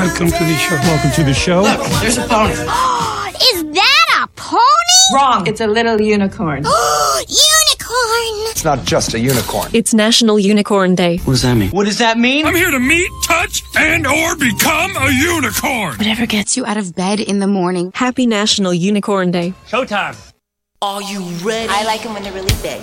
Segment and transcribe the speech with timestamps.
[0.00, 0.76] Welcome to the show.
[0.76, 1.60] Welcome to the show.
[1.60, 2.52] Look, there's a pony.
[3.52, 4.62] Is that a pony?
[5.14, 5.46] Wrong.
[5.46, 6.64] It's a little unicorn.
[6.64, 8.50] Unicorn!
[8.50, 9.68] It's not just a unicorn.
[9.74, 11.18] It's National Unicorn Day.
[11.18, 11.68] What does that mean?
[11.72, 12.46] What does that mean?
[12.46, 15.98] I'm here to meet, touch, and or become a unicorn.
[15.98, 17.92] Whatever gets you out of bed in the morning.
[17.94, 19.52] Happy National Unicorn Day.
[19.68, 20.16] Showtime.
[20.80, 21.68] Are you ready?
[21.70, 22.82] I like them when they're really big.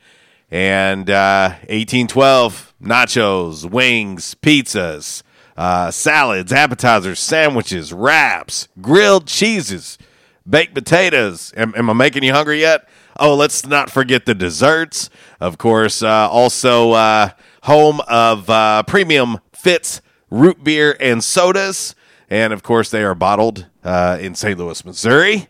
[0.51, 5.23] And uh, 1812 nachos, wings, pizzas,
[5.55, 9.99] uh, salads, appetizers, sandwiches, wraps, grilled cheeses,
[10.49, 11.53] baked potatoes.
[11.55, 12.89] Am, am I making you hungry yet?
[13.21, 15.11] Oh, let's not forget the desserts.
[15.41, 17.33] Of course, uh, also uh,
[17.65, 20.01] home of uh, premium Fitz
[20.31, 21.95] root beer and sodas.
[22.31, 24.59] And of course, they are bottled uh, in St.
[24.59, 25.49] Louis, Missouri.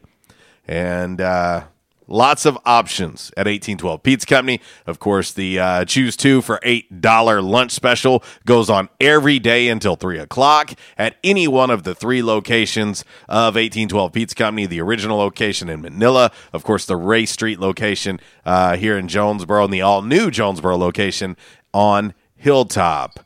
[0.68, 1.64] And uh,
[2.06, 4.60] lots of options at 1812 Pizza Company.
[4.86, 9.96] Of course, the uh, choose two for $8 lunch special goes on every day until
[9.96, 14.66] 3 o'clock at any one of the three locations of 1812 Pizza Company.
[14.66, 19.64] The original location in Manila, of course, the Ray Street location uh, here in Jonesboro,
[19.64, 21.36] and the all new Jonesboro location
[21.74, 23.18] on Hilltop.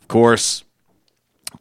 [0.00, 0.62] Of course,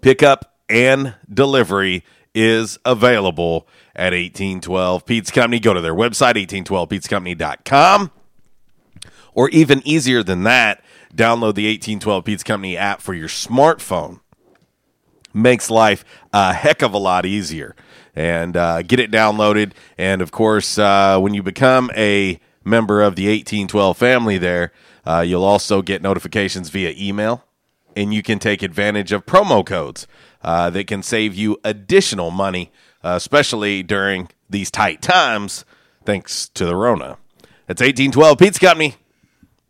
[0.01, 2.03] pickup and delivery
[2.37, 5.59] is available at 1812 Pizza Company.
[5.59, 8.11] Go to their website, 1812pizzacompany.com.
[9.33, 10.83] Or even easier than that,
[11.15, 14.19] download the 1812 Pizza Company app for your smartphone.
[15.33, 17.75] Makes life a heck of a lot easier.
[18.15, 19.73] And uh, get it downloaded.
[19.97, 24.71] And of course, uh, when you become a member of the 1812 family there,
[25.05, 27.43] uh, you'll also get notifications via email.
[27.95, 30.05] And you can take advantage of promo codes
[30.47, 32.71] uh, that can save you additional money,
[33.03, 35.65] uh, especially during these tight times,
[36.05, 37.17] thanks to the Rona.
[37.67, 38.95] It's 1812 Pizza Company.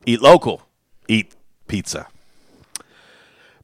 [0.05, 0.61] Eat local,
[1.07, 1.33] eat
[1.67, 2.05] pizza.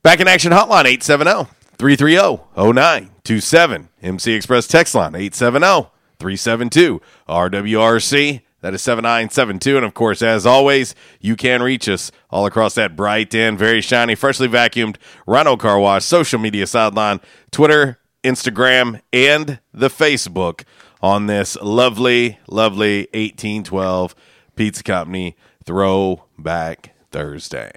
[0.01, 3.89] Back in action hotline 870 330 0927.
[4.01, 6.99] MC Express text line 870 372
[7.29, 8.41] RWRC.
[8.63, 9.75] That is 7972.
[9.75, 13.81] And of course, as always, you can reach us all across that bright and very
[13.81, 14.95] shiny, freshly vacuumed
[15.27, 17.19] Rhino Car Wash social media sideline,
[17.51, 20.63] Twitter, Instagram, and the Facebook
[21.01, 24.15] on this lovely, lovely 1812
[24.55, 25.35] Pizza Company
[25.65, 27.73] Throwback Thursday.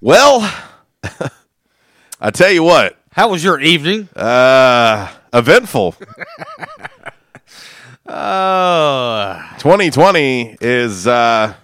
[0.00, 0.40] Well,
[2.18, 2.98] I tell you what.
[3.10, 4.08] How was your evening?
[4.16, 5.96] Uh, eventful.
[8.14, 11.54] Oh, 2020 is uh,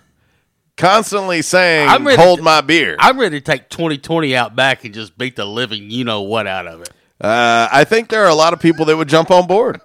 [0.78, 4.84] constantly saying, I'm ready "Hold to- my beer." I'm ready to take 2020 out back
[4.84, 6.90] and just beat the living you know what out of it.
[7.20, 9.80] Uh, I think there are a lot of people that would jump on board.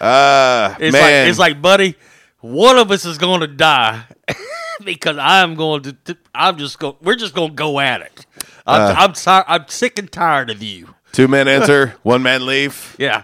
[0.00, 1.94] Uh, It's man, like it's like, buddy,
[2.40, 4.04] one of us is going to die
[4.84, 6.16] because I'm going to.
[6.34, 6.96] I'm just going.
[7.00, 8.26] We're just going to go at it.
[8.66, 8.94] I'm Uh.
[9.26, 10.94] I'm, I'm sick and tired of you.
[11.12, 12.94] two men enter, one man leave.
[12.98, 13.22] Yeah.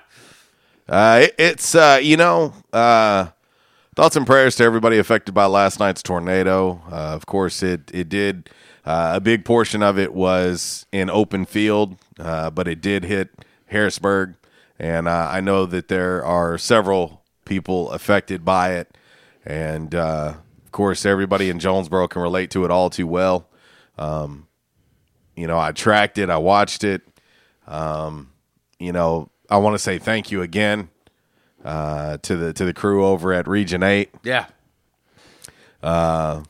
[0.88, 3.26] Uh, it- it's uh, you know, uh,
[3.94, 6.82] thoughts and prayers to everybody affected by last night's tornado.
[6.90, 8.48] Uh, of course, it it did.
[8.84, 13.30] Uh, a big portion of it was in open field, uh, but it did hit
[13.66, 14.34] Harrisburg,
[14.76, 18.98] and I know that there are several people affected by it,
[19.46, 20.36] and of
[20.72, 23.46] course, everybody in Jonesboro can relate to it all too well.
[23.98, 24.48] Um,
[25.36, 27.02] you know, I tracked it, I watched it.
[27.68, 28.32] Um,
[28.80, 30.88] you know, I want to say thank you again
[31.64, 34.10] uh, to the to the crew over at Region Eight.
[34.22, 34.46] Yeah.
[35.82, 36.42] Uh,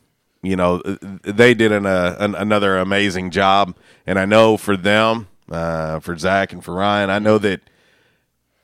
[0.43, 0.79] you know,
[1.23, 6.17] they did an, uh, an another amazing job, and I know for them, uh, for
[6.19, 7.61] Zach and for Ryan, I know that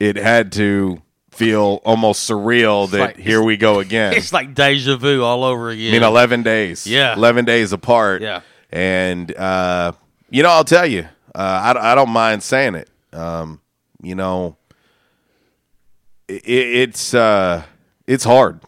[0.00, 4.12] it had to feel almost surreal that like- here we go again.
[4.14, 5.90] It's like deja vu all over again.
[5.90, 6.86] I mean, eleven days.
[6.86, 7.14] Yeah.
[7.14, 8.22] eleven days apart.
[8.22, 8.40] Yeah.
[8.70, 9.92] and uh,
[10.30, 12.90] you know, I'll tell you, uh, I I don't mind saying it.
[13.12, 13.60] Um,
[14.02, 14.56] you know,
[16.28, 17.62] it, it's uh,
[18.06, 18.60] it's hard.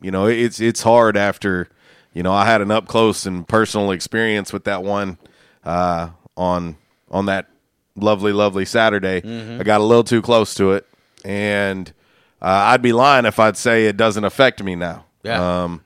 [0.00, 1.68] You know, it's it's hard after
[2.14, 5.18] you know I had an up close and personal experience with that one
[5.64, 6.76] uh, on
[7.10, 7.48] on that
[7.96, 9.20] lovely lovely Saturday.
[9.20, 9.60] Mhm.
[9.60, 10.86] I got a little too close to it,
[11.24, 11.92] and
[12.40, 15.04] uh, I'd be lying if I'd say it doesn't affect me now.
[15.22, 15.64] Yeah.
[15.64, 15.82] Um,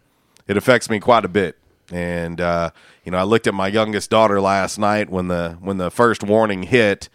[0.47, 1.59] it affects me quite a bit.
[1.91, 2.71] And uh,
[3.05, 6.23] you know, I looked at my youngest daughter last night when the when the first
[6.23, 7.09] warning hit,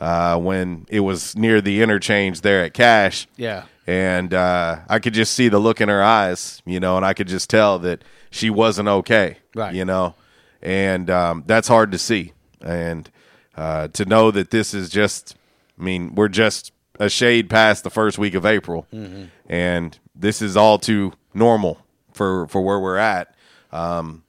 [0.00, 3.26] uh, when it was near the interchange there at Cash.
[3.36, 3.64] Yeah.
[3.86, 7.14] And uh, I could just see the look in her eyes, you know, and I
[7.14, 9.38] could just tell that she wasn't okay.
[9.54, 9.74] Right.
[9.74, 10.14] You know,
[10.60, 12.32] and um, that's hard to see.
[12.60, 13.08] And
[13.56, 15.36] uh, to know that this is just,
[15.78, 19.28] I mean, we're just a shade past the first week of April Mhm.
[19.48, 21.78] and this is all too normal
[22.12, 23.34] for for where we're at.
[23.70, 24.24] Um,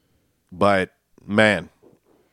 [0.51, 0.93] but
[1.25, 1.69] man,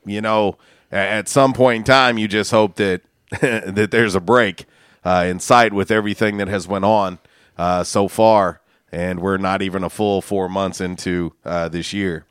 [0.04, 0.58] you know,
[0.90, 3.02] at some point in time, you just hope that
[3.75, 4.66] that there's a break
[5.04, 7.19] uh, in sight with everything that has went on
[7.58, 8.60] uh, so far,
[8.92, 12.25] and we're not even a full four months into uh, this year.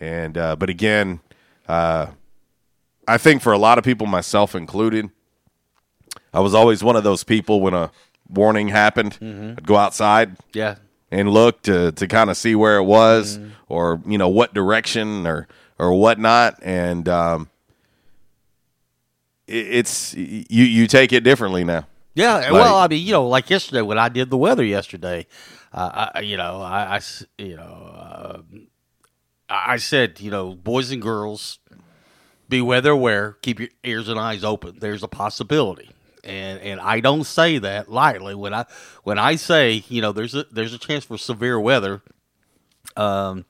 [0.00, 1.20] And uh, but again,
[1.68, 2.08] uh,
[3.06, 5.10] I think for a lot of people, myself included,
[6.32, 7.90] I was always one of those people when a
[8.28, 9.52] warning happened, Mhm.
[9.58, 10.74] I'd go outside, Yeah.
[11.10, 13.38] and look to to kind of see where it was,
[13.68, 17.48] or you know what direction or or whatnot, and um,
[19.48, 21.86] it's you you take it differently now.
[22.14, 25.26] Yeah, Like- well, I mean, you know, like yesterday when I did the weather yesterday,
[25.72, 27.00] uh, I, you know, I, I
[27.38, 27.62] you know,
[27.94, 28.40] uh,
[29.48, 31.58] I I said, you know, boys and girls,
[32.48, 34.78] be weather aware, keep your ears and eyes open.
[34.80, 35.90] There's a possibility,
[36.24, 38.66] and and I don't say that lightly when I
[39.04, 42.02] when I say, you know, there's a there's a chance for severe weather.
[42.96, 43.44] Um,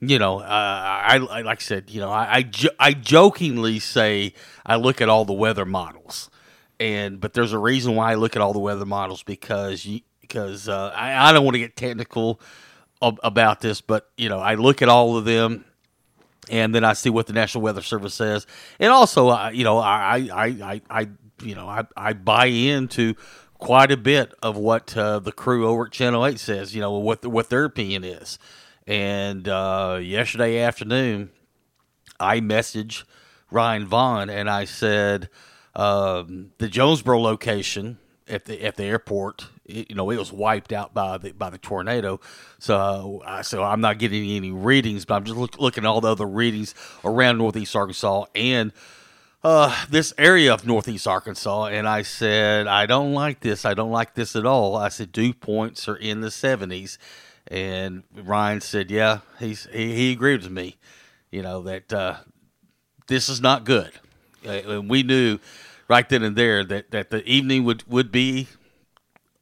[0.00, 3.78] you know, uh, I, I like I said, you know, I I, jo- I jokingly
[3.78, 6.30] say I look at all the weather models,
[6.78, 10.00] and but there's a reason why I look at all the weather models because you
[10.22, 12.40] because uh, I, I don't want to get technical
[13.02, 15.64] ab- about this, but you know, I look at all of them.
[16.50, 18.44] And then I see what the National Weather Service says,
[18.80, 21.08] and also, uh, you know, I, I, I, I,
[21.44, 23.14] you know, I, I buy into
[23.58, 26.74] quite a bit of what uh, the crew over at Channel Eight says.
[26.74, 28.38] You know, what what their opinion is.
[28.90, 31.30] And uh, yesterday afternoon,
[32.18, 33.04] I messaged
[33.48, 35.28] Ryan Vaughan and I said
[35.76, 40.72] um, the Jonesboro location at the at the airport, it, you know, it was wiped
[40.72, 42.18] out by the by the tornado.
[42.58, 46.00] So I so I'm not getting any readings, but I'm just look, looking at all
[46.00, 48.72] the other readings around Northeast Arkansas and
[49.44, 53.64] uh, this area of Northeast Arkansas, and I said, I don't like this.
[53.64, 54.76] I don't like this at all.
[54.76, 56.98] I said, dew points are in the 70s.
[57.48, 60.76] And Ryan said, yeah, he's, he, he agreed with me,
[61.30, 62.16] you know, that uh,
[63.08, 63.92] this is not good.
[64.44, 65.38] And we knew
[65.88, 68.48] right then and there that, that the evening would, would be,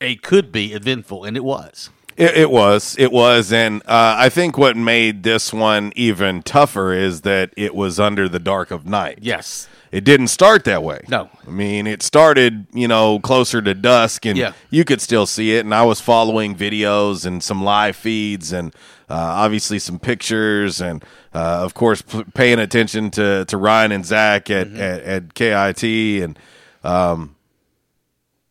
[0.01, 1.91] it could be eventful, and it was.
[2.17, 6.93] It, it was, it was, and uh, I think what made this one even tougher
[6.93, 9.19] is that it was under the dark of night.
[9.23, 11.01] Yes, it didn't start that way.
[11.09, 14.53] No, I mean it started, you know, closer to dusk, and Yeah.
[14.71, 15.65] you could still see it.
[15.65, 18.75] And I was following videos and some live feeds, and
[19.11, 21.03] uh, obviously some pictures, and
[21.35, 24.81] uh, of course p- paying attention to to Ryan and Zach at Mm-hmm.
[24.81, 26.39] at, at KAIT, and
[26.85, 27.35] um,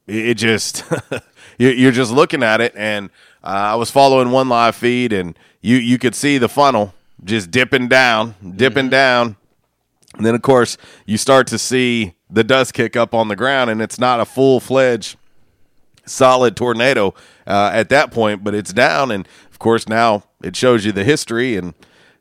[0.07, 0.83] it, it just
[1.57, 3.09] you- you're just looking at it, and
[3.43, 7.49] uh, I was following one live feed, and you you could see the funnel just
[7.51, 9.35] dipping down, dipping down,
[10.17, 13.69] and then of course you start to see the dust kick up on the ground,
[13.69, 15.15] and it's not a full fledged
[16.05, 17.13] solid tornado
[17.45, 21.03] uh, at that point, but it's down, and of course now it shows you the
[21.03, 21.73] history, and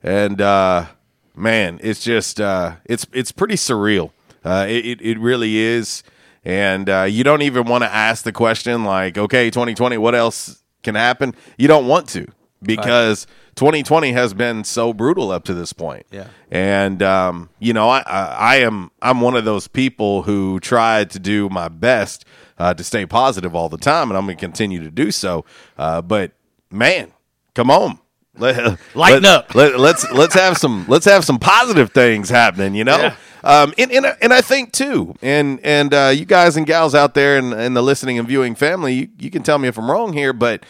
[0.03, 0.87] and uh,
[1.35, 4.11] man, it's just uh, it's it's pretty surreal.
[4.45, 6.03] Uh, it it- really is,
[6.45, 10.63] and uh, you don't even want to ask the question like, okay, 2020, what else
[10.83, 11.35] can happen?
[11.59, 12.27] You don't want to
[12.63, 16.07] because 2020 has been so brutal up to this point.
[16.11, 16.29] Yeah.
[16.51, 21.11] And um, you know, I, I I am I'm one of those people who tried
[21.11, 22.25] to do my best
[22.59, 25.45] uh, to stay positive all the time, and I'm going to continue to do so.
[25.79, 26.33] Uh, but
[26.71, 27.13] man,
[27.55, 27.99] come on.
[28.39, 29.55] Let, Lighten let- up.
[29.55, 32.75] Let, let's let's have some let's have some positive things happening.
[32.75, 33.17] You know, Yeah.
[33.45, 37.15] um, and, and and I think too, and and uh, you guys and gals out
[37.15, 39.91] there and, and the listening and viewing family, you, you can tell me if I'm
[39.91, 40.65] wrong here, but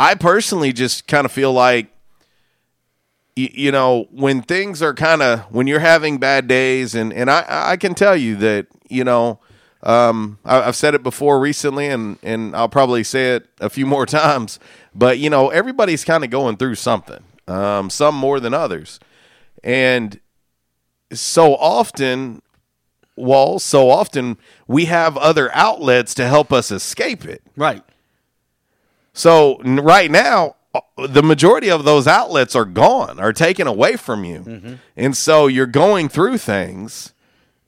[0.00, 1.88] I personally just kind of feel like
[3.36, 7.44] you, know when things are kind of when you're having bad days and and I
[7.48, 9.40] I can tell you that you know
[9.82, 13.84] um I, I've said it before recently and and I'll probably say it a few
[13.84, 14.58] more times
[14.94, 19.00] but you know everybody's kind of going through something um some more than others
[19.62, 20.18] and
[21.12, 22.40] so often
[23.16, 27.84] well so often we have other outlets to help us escape it Right.
[29.20, 34.24] So right now, uh, the majority of those outlets are gone, are taken away from
[34.24, 37.12] you, and so you're going through things,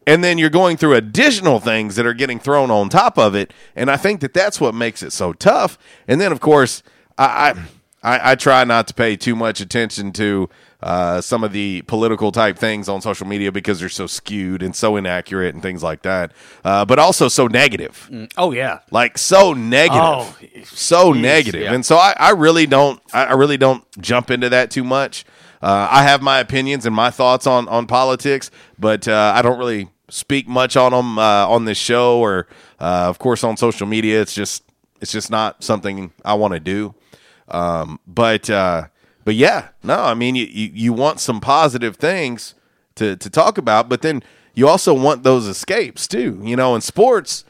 [0.06, 3.52] and then you're going through additional things that are getting thrown on top of it,
[3.76, 5.76] and I think that that's what makes it so tough.
[6.08, 6.82] And then, of course,
[7.18, 7.54] I,
[8.02, 10.48] I, I try not to pay too much attention to.
[10.82, 14.74] Uh, some of the political type things on social media because they're so skewed and
[14.74, 16.32] so inaccurate and things like that,
[16.64, 18.80] uh, but also so negative Oh yeah.
[18.90, 21.62] like so negative, Oh, so jeez, negative.
[21.62, 21.72] yeah.
[21.72, 25.24] And so I, I really don't, I I really don't jump into that too much.
[25.62, 29.58] Uh, I have my opinions and my thoughts on on politics, but uh, I don't
[29.60, 32.48] really speak much on them uh, on this show or,
[32.80, 34.20] uh, of course, on social media.
[34.20, 34.64] It's just,
[35.00, 36.94] it's just not something I want to do.
[37.48, 38.88] Um, but, uh,
[39.24, 42.54] but yeah, no, I mean, you, you, you want some positive things
[42.96, 44.22] to, to talk about, but then
[44.54, 46.40] you also want those escapes too.
[46.42, 47.44] You know, in sports,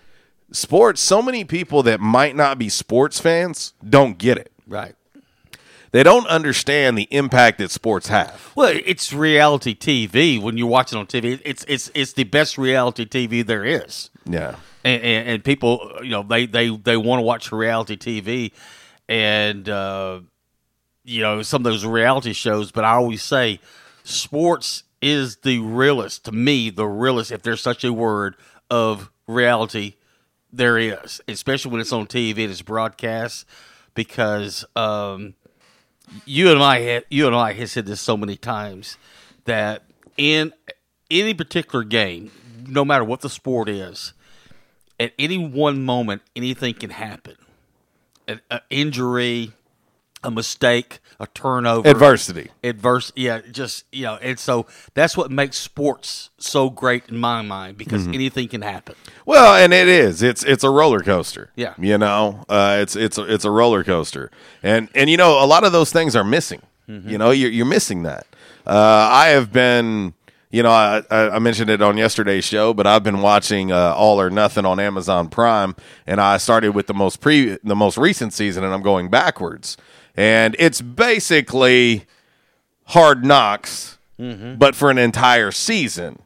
[0.53, 4.53] sports, so many people that might not be sports fans don't get it.
[4.67, 4.95] Right.
[5.93, 8.51] They don't understand the impact that sports have.
[8.55, 10.41] Well, it's reality TV.
[10.41, 14.09] When you're watching on TV, it's it's it's the best reality TV there is.
[14.25, 14.57] Yeah.
[14.85, 18.53] and, and, and people, you know, they they they want to watch reality TV,
[19.07, 20.21] and uh,
[21.05, 22.73] you know some of those reality shows.
[22.73, 23.61] But I always say,
[24.05, 28.37] sports is the realest to me, the realest, if there's such a word
[28.71, 29.95] of reality
[30.53, 33.47] there is, especially when it's on TV and it's broadcast,
[33.95, 35.35] because um,
[36.25, 38.99] you and I, you and I have said this so many times
[39.45, 39.85] that
[40.17, 40.53] in
[41.11, 42.31] any particular game,
[42.67, 44.13] no matter what the sport is,
[45.01, 47.37] at any one moment, anything can happen.
[48.29, 49.53] An a injury,
[50.25, 52.51] a mistake, a turnover, Adversity.
[52.65, 53.13] adverse.
[53.17, 57.77] Yeah, just you know, and so that's what makes sports so great in my mind
[57.79, 58.15] because Mhm.
[58.15, 58.95] anything can happen.
[59.27, 60.23] Well, and it is.
[60.23, 61.51] It's it's a roller coaster.
[61.57, 61.75] Yeah.
[61.79, 64.31] You know, uh, it's it's a, it's a roller coaster,
[64.63, 66.63] and and you know a lot of those things are missing.
[66.89, 67.09] Mm-hmm.
[67.11, 68.27] You know, you're you're missing that.
[68.67, 70.15] Uh, I have been.
[70.55, 73.95] You know, I, I I mentioned it on yesterday's show, but I've been watching uh,
[73.97, 75.75] All or Nothing on Amazon Prime,
[76.07, 79.79] and I started with the most pre the most recent season, and I'm going backwards,
[80.17, 82.05] and it's basically
[82.87, 84.59] Hard Knocks, Mhm.
[84.59, 86.21] but for an entire season.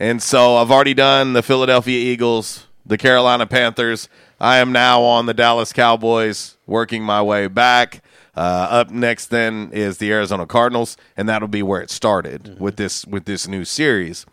[0.00, 4.08] And so I've already done the Philadelphia Eagles, the Carolina Panthers.
[4.40, 8.02] I am now on the Dallas Cowboys, working my way back.
[8.36, 12.76] Uh, up next, then is the Arizona Cardinals, and that'll be where it started with
[12.76, 14.24] this with this new series.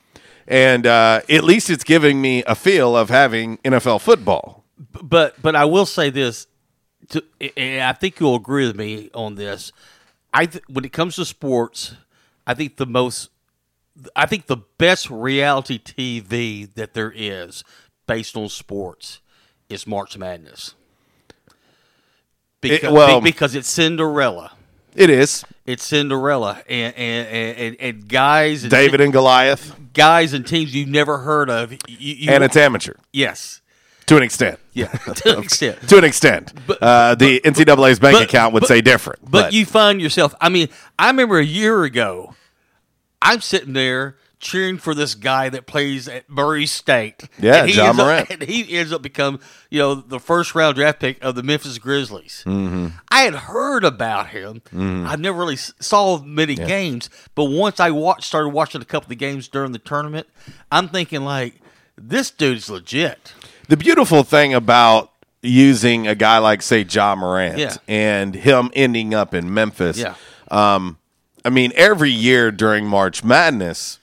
[0.47, 4.63] And uh, at least it's giving me a feel of having NFL football.
[5.01, 6.45] but but I will say this,
[7.09, 7.23] to,
[7.83, 9.71] I think you'll agree with me on this.
[10.33, 11.95] I th- when it comes to sports,
[12.45, 13.29] I think the most,
[14.15, 17.63] I think the best reality TV that there is
[18.07, 19.19] based on sports
[19.69, 20.75] is March Madness.
[22.61, 24.51] Because, well- because it's Cinderella.
[24.95, 30.47] It is It's Cinderella, and and, and, and, guys, and David and Goliath, guys and
[30.47, 33.59] teams you've never heard of, you, you, and it's amateur yes,
[34.07, 34.59] to an extent.
[34.73, 35.87] yeah, to an extent.
[35.89, 36.53] to an extent.
[36.81, 39.19] uh, the NCAA's bank account would but- say different.
[39.29, 40.33] But, you find yourself.
[40.41, 40.69] I mean,
[40.99, 42.35] I remember a year ago,
[43.21, 47.27] I'm sitting there cheering for this guy that plays at Murray State.
[47.39, 48.29] Yeah, And he Ja ends up- Morant.
[48.29, 49.39] and he ends up become
[49.71, 52.43] you know the first round draft pick of the Memphis Grizzlies.
[52.45, 52.87] Mm-hmm.
[53.09, 54.61] I had heard about him.
[54.73, 55.07] Mhm.
[55.07, 56.67] I never really saw many Yeah.
[56.67, 60.27] games, but once I watched, started watching a couple of the games during the tournament,
[60.71, 61.55] I'm thinking like,
[61.97, 63.33] this dude's legit.
[63.67, 67.75] The beautiful thing about using a guy like, say, Ja Morant Yeah.
[67.87, 70.15] and him ending up in Memphis, Yeah.
[70.49, 70.97] um,
[71.43, 73.99] I mean, every year during March Madness,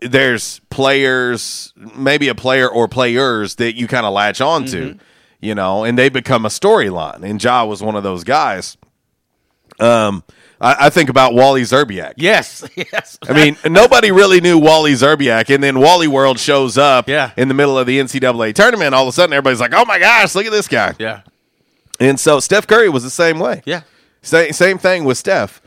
[0.00, 4.98] there's players, maybe a player or players that you kind of latch on to, Mm-hmm.
[5.40, 7.22] you know, and they become a storyline.
[7.22, 8.76] And Ja was one of those guys.
[9.80, 10.22] Um,
[10.62, 12.14] I, I think about Wally Szczerbiak.
[12.16, 13.18] Yes, yes.
[13.28, 17.32] I mean, nobody really knew Wally Szczerbiak, and then Wally World shows up Yeah.
[17.36, 18.94] in the middle of the NCAA tournament.
[18.94, 21.22] All of a sudden, everybody's like, "Oh my gosh, look at this guy!" yeah,
[22.00, 23.62] And so Steph Curry was the same way.
[23.66, 23.82] yeah.
[24.22, 25.60] Same same thing with Steph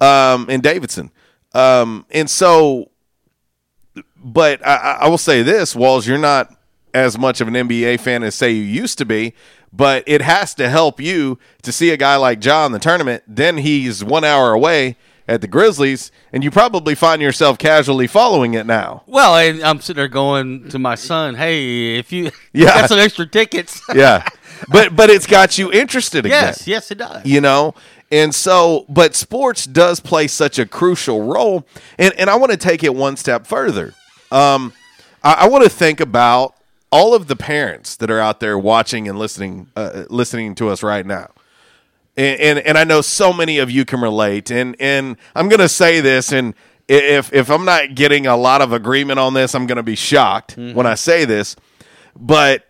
[0.00, 1.10] um, and Davidson.
[1.54, 2.90] Um, and so,
[4.16, 6.54] but I, I- I will say this, Walls, you're not
[6.92, 9.32] as much of an NBA fan as say you used to be,
[9.72, 13.22] but it has to help you to see a guy like Ja in the tournament.
[13.26, 14.96] Then he's one hour away
[15.28, 19.04] at the Grizzlies, and you probably find yourself casually following it now.
[19.06, 22.80] Well, and I'm sitting there going to my son, "Hey, if you Yeah.
[22.80, 24.26] got some extra tickets, Yeah,
[24.68, 26.46] but but it's got you interested again.
[26.46, 27.74] yes, yes, it does." you know
[28.12, 31.64] and so but sports does play such a crucial role
[31.96, 33.94] and, and i want to take it one step further
[34.32, 34.72] um,
[35.22, 36.56] I, I want to think about
[36.92, 40.82] all of the parents that are out there watching and listening uh, listening to us
[40.82, 41.30] right now
[42.16, 45.60] and, and and i know so many of you can relate and and i'm going
[45.60, 46.54] to say this and
[46.88, 49.94] if if i'm not getting a lot of agreement on this i'm going to be
[49.94, 51.56] shocked when i say this
[52.16, 52.66] but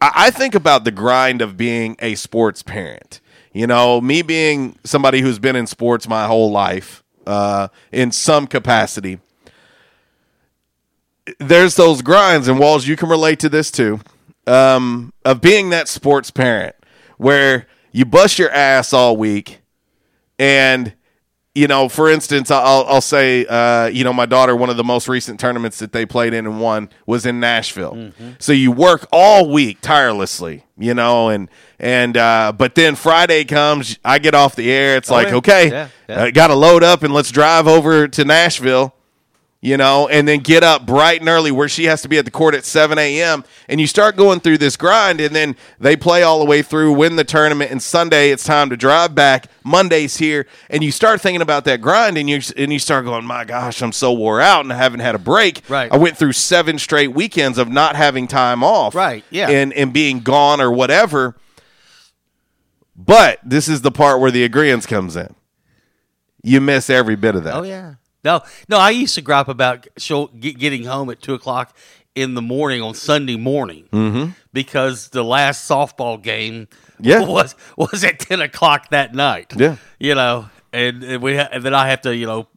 [0.00, 3.20] I I think about the grind of being a sports parent.
[3.52, 8.46] You know, me being somebody who's been in sports my whole life, uh, in some
[8.46, 9.20] capacity.
[11.38, 14.00] There's those grinds, and Walls, you can relate to this too,
[14.46, 16.74] um, of being that sports parent
[17.18, 19.60] where you bust your ass all week,
[20.38, 20.94] and
[21.54, 24.84] you know, for instance, I'll, I'll say, uh, you know, my daughter, one of the
[24.84, 28.10] most recent tournaments that they played in and won was in Nashville.
[28.38, 33.98] So you work all week tirelessly, you know, and and uh, but then Friday comes,
[34.02, 34.96] I get off the air.
[34.96, 35.34] It's Oh, like, yeah.
[35.36, 36.22] okay, Yeah, yeah.
[36.22, 38.94] uh, got to load up and let's drive over to Nashville.
[39.64, 42.24] You know, and then get up bright and early where she has to be at
[42.24, 43.44] the court at 7 a.m.
[43.68, 46.94] And you start going through this grind, and then they play all the way through,
[46.94, 49.46] win the tournament, and Sunday it's time to drive back.
[49.62, 53.24] Monday's here, and you start thinking about that grind, and you and you start going,
[53.24, 55.92] "My gosh, I'm so wore out, and I haven't had a break." Right.
[55.92, 58.96] I went through seven straight weekends of not having time off.
[58.96, 59.48] Right, yeah.
[59.48, 61.36] And and being gone or whatever.
[62.96, 65.36] But this is the part where the agreement comes in.
[66.42, 67.54] You miss every bit of that.
[67.54, 67.94] Oh yeah.
[68.24, 68.78] No, no.
[68.78, 71.76] I used to gripe about show, get, getting home at two o'clock
[72.14, 74.34] in the morning on Sunday morning Mhm.
[74.52, 76.68] because the last softball game
[77.00, 77.20] Yeah.
[77.26, 79.52] was was at ten o'clock that night.
[79.56, 79.76] Yeah.
[79.98, 82.48] you know, and, and we ha- and then I have to you know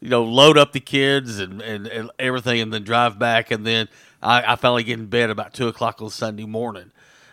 [0.00, 3.64] you know load up the kids and, and, and everything, and then drive back, and
[3.66, 3.88] then
[4.22, 6.90] I, I finally get in bed about two o'clock on Sunday morning,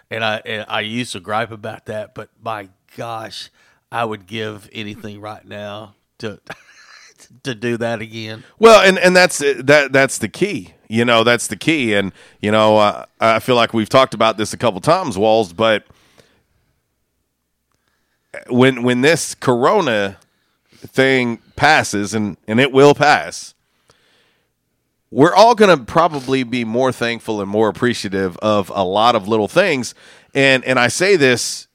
[0.10, 3.50] and I and I used to gripe about that, but my gosh,
[3.92, 6.40] I would give anything right now to
[7.44, 8.44] to do that again.
[8.60, 10.74] Well, and and that's uh, that that's the key.
[10.88, 11.94] You know, that's the key.
[11.94, 15.54] And you know, uh, I feel like we've talked about this a couple times, Walls.
[15.54, 15.86] But
[18.34, 20.18] uh, when when this Corona
[20.70, 23.54] thing passes, and and it will pass,
[25.12, 29.28] we're all going to probably be more thankful and more appreciative of a lot of
[29.28, 29.94] little things.
[30.34, 31.68] And and I say this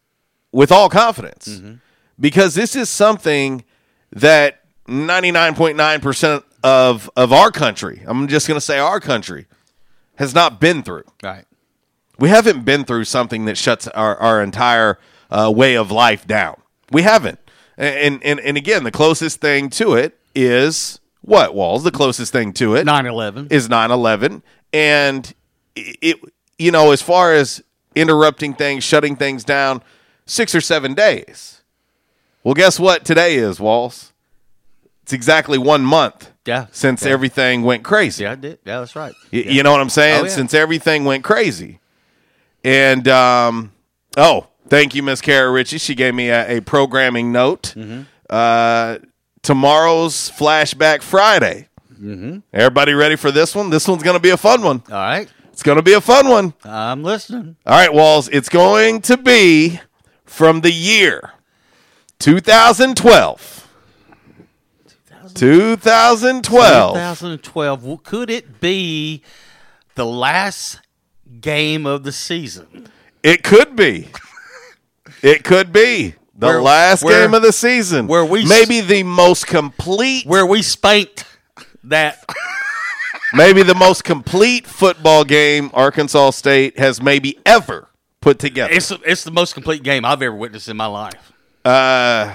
[0.53, 1.75] with all confidence mm-hmm.
[2.19, 3.65] because this is something
[4.13, 9.47] that 99.9% of of our country, I'm just going to say our country
[10.17, 11.05] has not been through.
[11.23, 11.45] Right.
[12.19, 14.99] We haven't been through something that shuts our, our entire
[15.31, 16.57] uh, way of life down.
[16.91, 17.39] We haven't.
[17.77, 21.85] And, and and again, the closest thing to it is what walls.
[21.85, 25.35] The closest thing to it 9/11 is 9/11, and
[25.75, 26.17] it, it
[26.59, 27.63] you know as far as
[27.95, 29.83] interrupting things, shutting things down,
[30.25, 31.61] six or seven days.
[32.43, 33.05] Well, guess what?
[33.05, 34.13] Today is Walls.
[35.07, 36.33] It's exactly one month.
[36.47, 36.67] Yeah.
[36.73, 37.13] Since Yeah.
[37.13, 38.25] everything went crazy.
[38.25, 38.59] Yeah, I did.
[38.65, 39.15] Yeah, that's right.
[39.33, 39.53] Y- Yeah.
[39.53, 40.23] You know what I'm saying?
[40.23, 40.31] Oh, yeah.
[40.31, 41.79] Since everything went crazy.
[42.65, 43.71] And um,
[44.17, 45.79] oh, thank you, Miss Kara Ritchie.
[45.79, 47.73] She gave me a, a programming note.
[47.77, 48.03] Mm-hmm.
[48.29, 48.97] Uh,
[49.43, 51.69] tomorrow's Flashback Friday.
[51.95, 52.39] Mm-hmm.
[52.53, 53.71] Everybody ready for this one?
[53.71, 54.83] This one's going to be a fun one.
[54.91, 55.29] All right.
[55.53, 56.53] It's going to be a fun one.
[56.65, 57.55] I'm listening.
[57.65, 58.29] All right, Walls.
[58.29, 59.79] It's going to be
[60.25, 61.31] from the year
[62.19, 63.56] 2012.
[65.37, 66.95] 2012.
[66.95, 67.85] 2012.
[67.85, 69.23] Well, Could it be
[69.95, 70.81] the last
[71.41, 72.89] game of the season?
[73.23, 74.09] It could be.
[75.23, 78.07] It could be the Where- last where- game of the season.
[78.07, 81.25] where we maybe the most complete, Where we spanked
[81.85, 82.23] that.
[83.33, 87.89] maybe the most complete football game Arkansas State has maybe ever
[88.21, 88.73] put together.
[88.75, 91.33] It's it's the most complete game I've ever witnessed in my life.
[91.65, 92.35] Uh,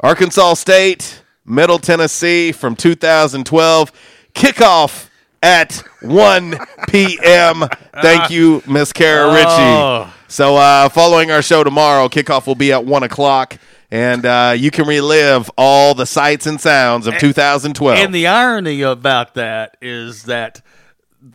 [0.00, 3.92] Arkansas State, Middle Tennessee from 2012.
[4.34, 5.08] Kickoff
[5.42, 7.64] at 1 p.m.
[8.00, 9.46] Thank you, Miss Kara Ritchie.
[9.48, 10.14] Oh.
[10.28, 13.58] So, uh, following our show tomorrow, kickoff will be at 1 o'clock,
[13.90, 17.98] and uh, you can relive all the sights and sounds of 2012.
[17.98, 20.62] And the irony about that is that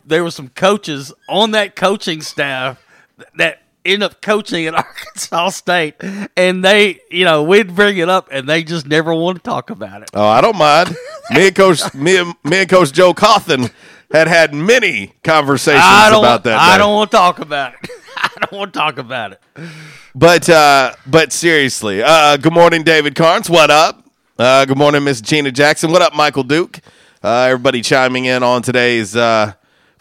[0.06, 2.82] there were some coaches on that coaching staff
[3.36, 5.94] that end up coaching at Arkansas State,
[6.36, 9.70] and they, you know, we'd bring it up, and they just never want to talk
[9.70, 10.10] about it.
[10.14, 10.90] Oh, I don't mind.
[11.30, 13.70] me and Coach me and, me and Coach Joe Cawthon
[14.10, 16.58] had had many conversations I don't, about that.
[16.58, 16.78] I day.
[16.78, 17.90] don't want to talk about it.
[18.16, 19.40] I don't want to talk about it.
[20.14, 23.50] But uh, but seriously, uh, good morning, David Carnes.
[23.50, 24.04] What up?
[24.38, 25.90] Uh, good morning, Miss Gina Jackson.
[25.90, 26.80] What up, Michael Duke?
[27.22, 29.54] Uh, everybody chiming in on today's uh,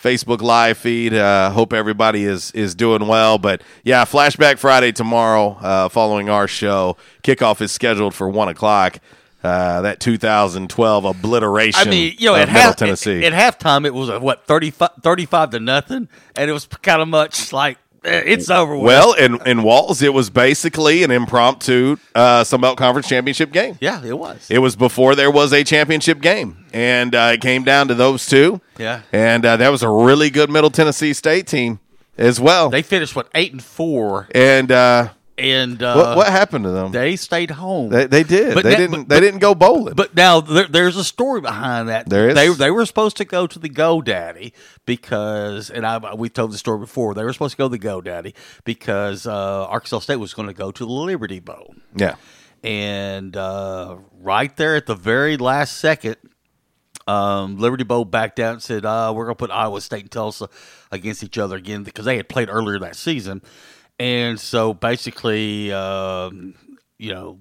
[0.05, 1.15] Facebook live feed.
[1.15, 3.39] Uh, hope everybody is is doing well.
[3.39, 6.95] But yeah, Flashback Friday tomorrow, uh, following our show.
[7.23, 8.99] Kickoff is scheduled for one o'clock.
[9.43, 13.23] Uh, that 2012 obliteration I mean, you know, at, half, Tennessee.
[13.23, 16.99] at, at halftime, it was a, what 35, 35 to nothing, and it was kind
[16.99, 18.75] of much like it's over.
[18.75, 18.85] With.
[18.85, 23.77] well, in in Walls, it was basically an impromptu uh, Sunbelt Conference championship game.
[23.81, 24.49] yeah, it was.
[24.49, 28.25] It was before there was a championship game, and uh, it came down to those
[28.27, 28.61] two.
[28.77, 29.01] Yeah.
[29.11, 31.79] and uh, that was a really good Middle Tennessee State team
[32.17, 32.69] as well.
[32.69, 36.91] They finished what eight and four, and uh, and uh, what what happened to them?
[36.91, 37.89] They stayed home.
[37.89, 38.53] They, they did.
[38.53, 39.03] But they that- didn't.
[39.03, 39.93] but- they didn't go bowling.
[39.95, 42.07] But now there, there's a story behind that.
[42.09, 42.35] There is?
[42.35, 44.53] They they were supposed to go to the GoDaddy
[44.85, 47.13] because, and I we told the story before.
[47.13, 50.53] They were supposed to go to the GoDaddy because uh, Arkansas State was going to
[50.53, 52.15] go to the Liberty Bowl, yeah,
[52.63, 56.15] and uh, right there at the very last second,
[57.07, 60.11] um, Liberty Bowl backed out and said, uh, "We're going to put Iowa State and
[60.11, 60.47] Tulsa
[60.91, 63.41] against each other again because they had played earlier that season."
[63.99, 66.55] And so basically, um,
[66.97, 67.39] you know,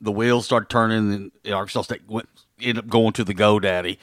[0.00, 2.28] the wheels started turning, and Arkansas State went
[2.60, 3.98] ended up going to the GoDaddy.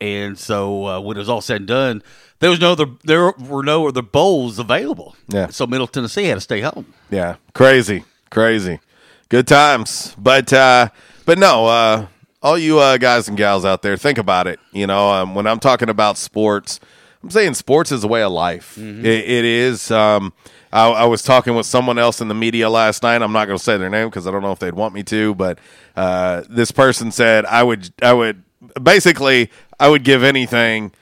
[0.00, 2.02] And so uh, when it was all said and done,
[2.40, 5.16] there was no other there were no other bowls available.
[5.28, 5.48] Yeah.
[5.48, 6.92] So Middle Tennessee had to stay home.
[7.10, 8.80] yeah, crazy, crazy,
[9.28, 10.14] good times.
[10.18, 10.90] But uh,
[11.24, 12.06] but no, uh,
[12.42, 14.60] all you uh, guys and gals out there, think about it.
[14.72, 16.78] You know, um, when I'm talking about sports,
[17.26, 18.78] I'm saying sports is a way of life.
[18.78, 19.90] It, it is.
[19.90, 20.32] Um,
[20.72, 23.20] I, I was talking with someone else in the media last night.
[23.20, 25.02] I'm not going to say their name because I don't know if they'd want me
[25.02, 25.34] to.
[25.34, 25.58] But
[25.96, 27.90] uh, this person said I would.
[28.00, 28.44] I would
[28.80, 29.50] basically.
[29.80, 30.92] I would give anything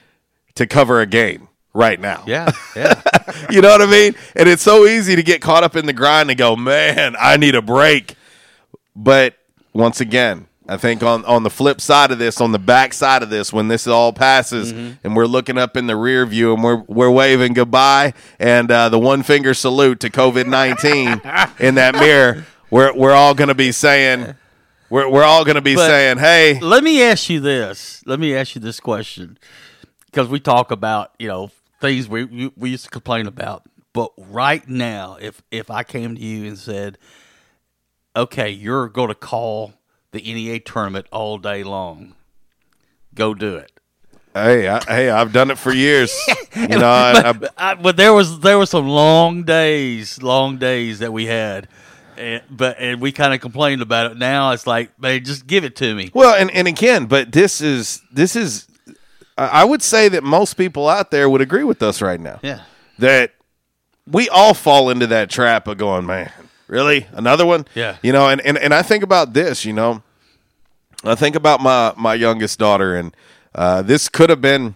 [0.55, 2.23] to cover a game right now.
[2.25, 2.99] Yeah, yeah.
[3.51, 4.15] you know what I mean?
[4.35, 7.37] And it's so easy to get caught up in the grind and go, man, I
[7.37, 8.15] need a break.
[8.95, 9.35] But
[9.73, 13.21] once again, I think on, on the flip side of this, on the back side
[13.21, 16.63] of this, when this all passes and we're looking up in the rear view and
[16.63, 21.21] we're we're waving goodbye and uh, the one finger salute to COVID nineteen
[21.59, 24.33] in that mirror, we're we're all going to be saying,
[24.89, 28.01] we're we're all going to be But saying, hey, Let me ask you this.
[28.07, 29.37] Let me ask you this question.
[30.07, 34.11] Because we talk about you know things we we- we used to complain about, but
[34.17, 36.97] right now, if if I came to you and said,
[38.15, 39.73] "Okay, you're going to call
[40.15, 42.15] the NEA tournament all day long,"
[43.13, 43.71] go do it.
[44.33, 46.13] hey, I, hey, I've done it for years.
[46.55, 50.99] you know, I, but, I, but there was there were some long days, long days
[50.99, 51.67] that we had,
[52.17, 54.17] and, but and we kind of complained about it.
[54.17, 56.11] Now it's like, man, just give it to me.
[56.13, 58.67] Well, and, and again, but this is this is
[59.37, 62.39] I I would say that most people out there would agree with us right now.
[62.41, 62.61] Yeah.
[62.99, 63.33] That
[64.07, 66.31] we all fall into that trap of going, man,
[66.67, 67.07] really?
[67.11, 67.65] Another one?
[67.75, 67.97] Yeah.
[68.01, 70.03] You know, and, and, and I think about this, you know.
[71.03, 73.15] I think about my my youngest daughter and
[73.53, 74.75] uh, this could have been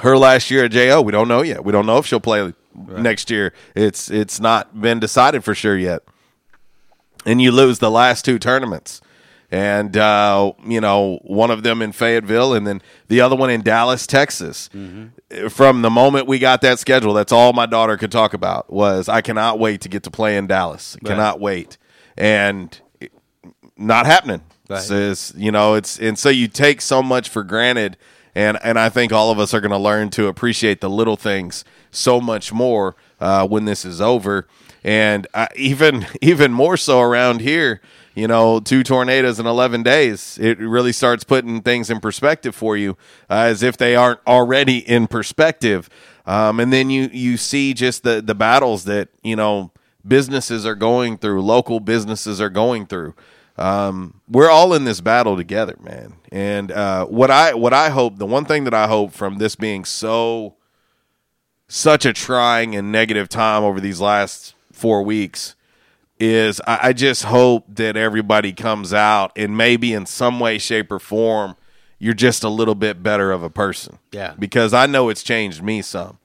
[0.00, 1.00] her last year at JO.
[1.00, 1.64] We don't know yet.
[1.64, 3.52] We don't know if she'll play next year.
[3.74, 6.02] It's it's not been decided for sure yet.
[7.24, 9.00] And you lose the last two tournaments.
[9.50, 13.62] And uh, you know, one of them in Fayetteville and then the other one in
[13.62, 14.68] Dallas, Texas.
[15.50, 19.08] From the moment we got that schedule, that's all my daughter could talk about was
[19.08, 20.96] I cannot wait to get to play in Dallas.
[21.02, 21.10] Right.
[21.10, 21.78] Cannot wait.
[22.16, 23.12] And it-
[23.76, 24.42] not happening.
[24.68, 24.82] Right.
[24.82, 27.96] Says, you know, it's and so you take so much for granted
[28.34, 31.16] and and I think all of us are going to learn to appreciate the little
[31.16, 34.46] things so much more uh, when this is over,
[34.84, 37.80] and I, even even more so around here.
[38.16, 40.38] You know, two tornadoes in 11 days.
[40.40, 42.92] It really starts putting things in perspective for you
[43.28, 45.90] uh, as if they aren't already in perspective.
[46.24, 49.70] Um, and then you, you see just the, the battles that, you know,
[50.06, 53.14] businesses are going through, local businesses are going through.
[53.58, 56.14] Um, we're all in this battle together, man.
[56.32, 59.56] And uh, what I what I hope, the one thing that I hope from this
[59.56, 60.56] being so
[61.68, 65.55] such a trying and negative time over these last four weeks
[66.18, 70.90] is I, I just hope that everybody comes out and maybe in some way, shape,
[70.90, 71.56] or form,
[71.98, 73.98] you're just a little bit better of a person.
[74.12, 74.34] Yeah.
[74.38, 76.18] Because I know it's changed me some.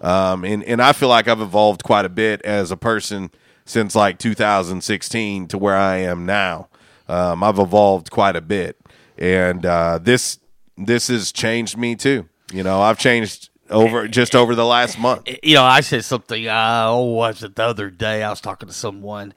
[0.00, 3.30] Um, and, and I feel like I've evolved quite a bit as a person
[3.66, 6.68] since like 2016 to where I am now.
[7.08, 8.78] Um, I've evolved quite a bit,
[9.18, 10.38] and uh, this
[10.78, 12.28] this has changed me too.
[12.52, 15.28] You know, I've changed over just over the last month.
[15.42, 16.46] You know, I said something.
[16.48, 18.22] Uh, oh, was it the other day?
[18.22, 19.32] I was talking to someone,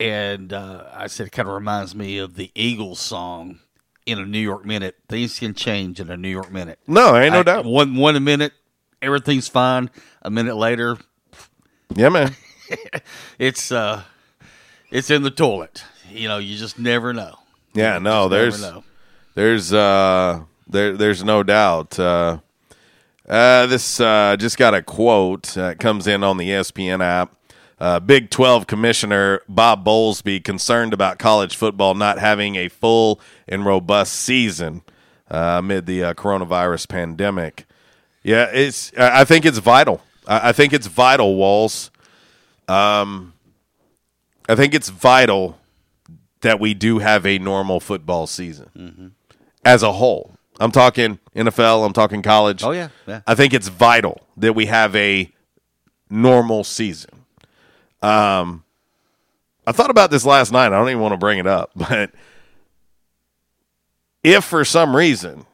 [0.00, 3.60] and uh, I said it kind of reminds me of the Eagles song
[4.06, 4.96] in a New York minute.
[5.08, 6.78] Things can change in a New York minute.
[6.86, 7.64] No, ain't no I- doubt.
[7.64, 8.52] One one minute,
[9.02, 9.90] everything's fine.
[10.22, 10.96] A minute later,
[11.94, 12.34] Yeah, man.
[13.38, 14.02] it's uh,
[14.90, 15.84] it's in the toilet.
[16.10, 17.36] You know, you just never know.
[17.74, 18.82] Yeah, no, there's know.
[19.34, 21.98] there's uh there there's no doubt.
[21.98, 22.38] Uh,
[23.28, 27.34] uh this uh just got a quote uh, comes in on the ESPN app.
[27.78, 33.66] Uh, Big 12 Commissioner Bob Bowlesby concerned about college football not having a full and
[33.66, 34.80] robust season
[35.30, 37.66] uh, amid the uh, coronavirus pandemic.
[38.22, 38.92] Yeah, it's.
[38.98, 40.02] I think it's vital.
[40.26, 41.90] I I think it's vital, Walls.
[42.66, 43.34] Um,
[44.48, 45.58] I think it's vital
[46.40, 49.14] that we do have a normal football season
[49.64, 50.35] as a whole.
[50.60, 51.84] I'm talking NFL.
[51.84, 52.62] I'm talking college.
[52.64, 53.20] Oh, yeah, yeah.
[53.26, 55.30] I think it's vital that we have a
[56.08, 57.10] normal season.
[58.02, 58.64] Um,
[59.66, 60.66] I thought about this last night.
[60.66, 62.12] I don't even want to bring it up, but
[64.22, 65.46] if for some reason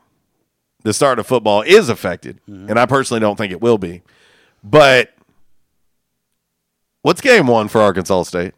[0.83, 4.03] the start of football is affected, and I personally don't think it will be,
[4.65, 5.15] but
[7.03, 8.55] what's game one for Arkansas State?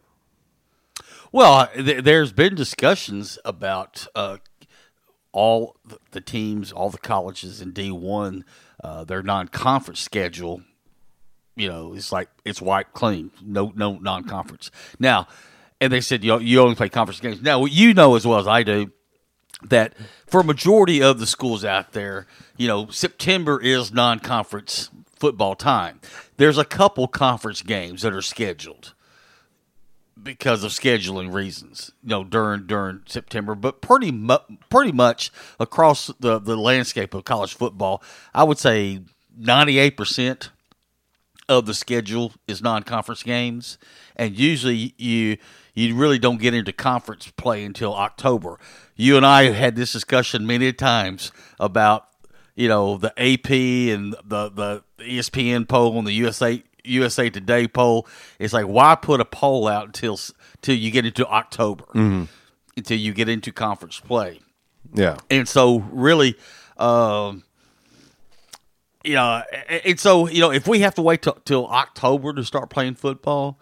[1.31, 4.37] Well, th- there's been discussions about uh,
[5.35, 5.75] all
[6.11, 8.43] the teams, all the colleges in D1,
[8.81, 10.61] uh, their non-conference schedule.
[11.57, 14.71] You know, it's like it's wiped clean, no no non-conference.
[14.97, 15.27] Now,
[15.79, 17.41] and they said you you only play conference games.
[17.41, 18.91] Now, you know as well as I do
[19.63, 19.93] that
[20.25, 25.99] for a majority of the schools out there, you know, September is non-conference football time.
[26.37, 28.93] There's a couple conference games that are scheduled
[30.25, 34.37] because of scheduling reasons, you know, during during September, but pretty mu-
[34.69, 39.01] pretty much across the the landscape of college football, I would say
[39.39, 40.49] 98%
[41.47, 43.77] of the schedule is non-conference games,
[44.15, 45.37] and usually you
[45.75, 48.59] you really don't get into conference play until October.
[48.95, 52.07] You and I have had this discussion many times about
[52.55, 53.51] you know the AP
[53.95, 58.07] and the the ESPN poll and the USA USA Today poll.
[58.39, 60.19] It's like why put a poll out until
[60.61, 62.27] till you get into October Mhm.
[62.77, 64.39] until you get into conference play.
[64.93, 65.17] Yeah.
[65.29, 66.35] And so, really,
[66.77, 67.43] um,
[69.03, 69.43] you know,
[69.83, 72.95] and so you know, if we have to wait till, till October to start playing
[72.95, 73.59] football,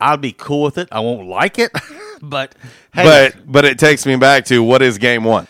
[0.00, 0.88] I'd be cool with it.
[0.90, 1.70] I won't like it,
[2.22, 2.54] but
[2.94, 5.46] hey, But but it takes me back to what is game one?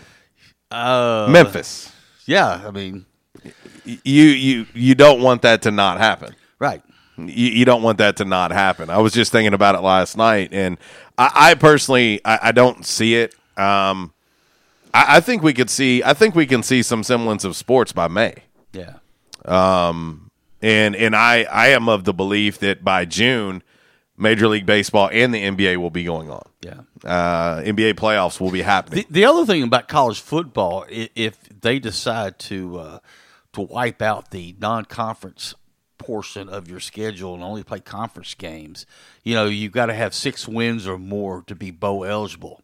[0.71, 1.91] uh, Memphis.
[2.27, 3.07] Yeah, I mean,
[3.85, 6.35] You you you don't want that to not happen.
[6.59, 6.83] right.
[7.29, 8.91] You, you don't want that to not happen.
[8.91, 10.79] I was just thinking about it last night, and
[11.19, 13.35] I, I personally I, I don't see it.
[13.57, 14.13] Um,
[14.95, 16.03] I, I think we could see.
[16.03, 18.35] I think we can see some semblance of sports by May.
[18.73, 18.97] Yeah.
[19.45, 20.31] Um,
[20.63, 23.63] and and I I am of the belief that by June,
[24.17, 26.47] Major League Baseball and the NBA will be going on.
[26.61, 26.81] Yeah.
[27.05, 29.07] Uh, NBA playoffs will be happening.
[29.09, 32.99] The, the other thing about college football, if they decide to uh,
[33.55, 35.55] to wipe out the non-conference
[36.11, 38.85] portion of your schedule and only play conference games,
[39.23, 42.63] you know you've got to have six wins or more to be bowl eligible.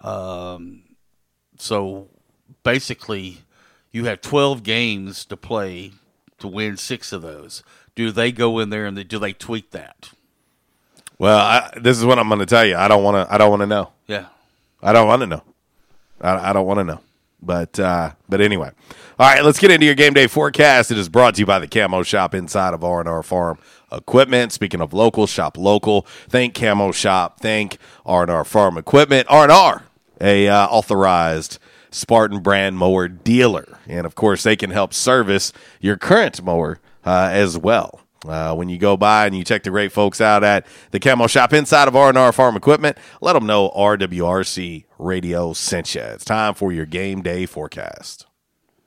[0.00, 0.82] Um,
[1.58, 2.06] so
[2.62, 3.38] basically,
[3.90, 5.92] you have twelve games to play
[6.38, 7.64] to win six of those.
[7.96, 10.10] Do they go in there and they, do they tweak that?
[11.18, 12.76] Well, I, this is what I'm going to tell you.
[12.76, 13.34] I don't want to.
[13.34, 13.90] I don't want to know.
[14.06, 14.26] Yeah.
[14.80, 15.42] I don't want to know.
[16.20, 17.00] I, I don't want to know.
[17.40, 18.70] But uh, but anyway,
[19.18, 19.44] all right.
[19.44, 20.90] Let's get into your game day forecast.
[20.90, 23.58] It is brought to you by the Camo Shop inside of R and R Farm
[23.92, 24.52] Equipment.
[24.52, 26.02] Speaking of local, shop local.
[26.28, 27.40] Thank Camo Shop.
[27.40, 29.26] Thank R and R Farm Equipment.
[29.30, 29.84] R and R,
[30.20, 31.58] a uh, authorized
[31.90, 37.28] Spartan brand mower dealer, and of course they can help service your current mower uh,
[37.32, 38.00] as well.
[38.28, 41.26] Uh, when you go by and you check the great folks out at the Camo
[41.26, 46.02] Shop inside of R&R Farm Equipment, let them know RWRC Radio sent you.
[46.02, 48.25] It's time for your game day forecast.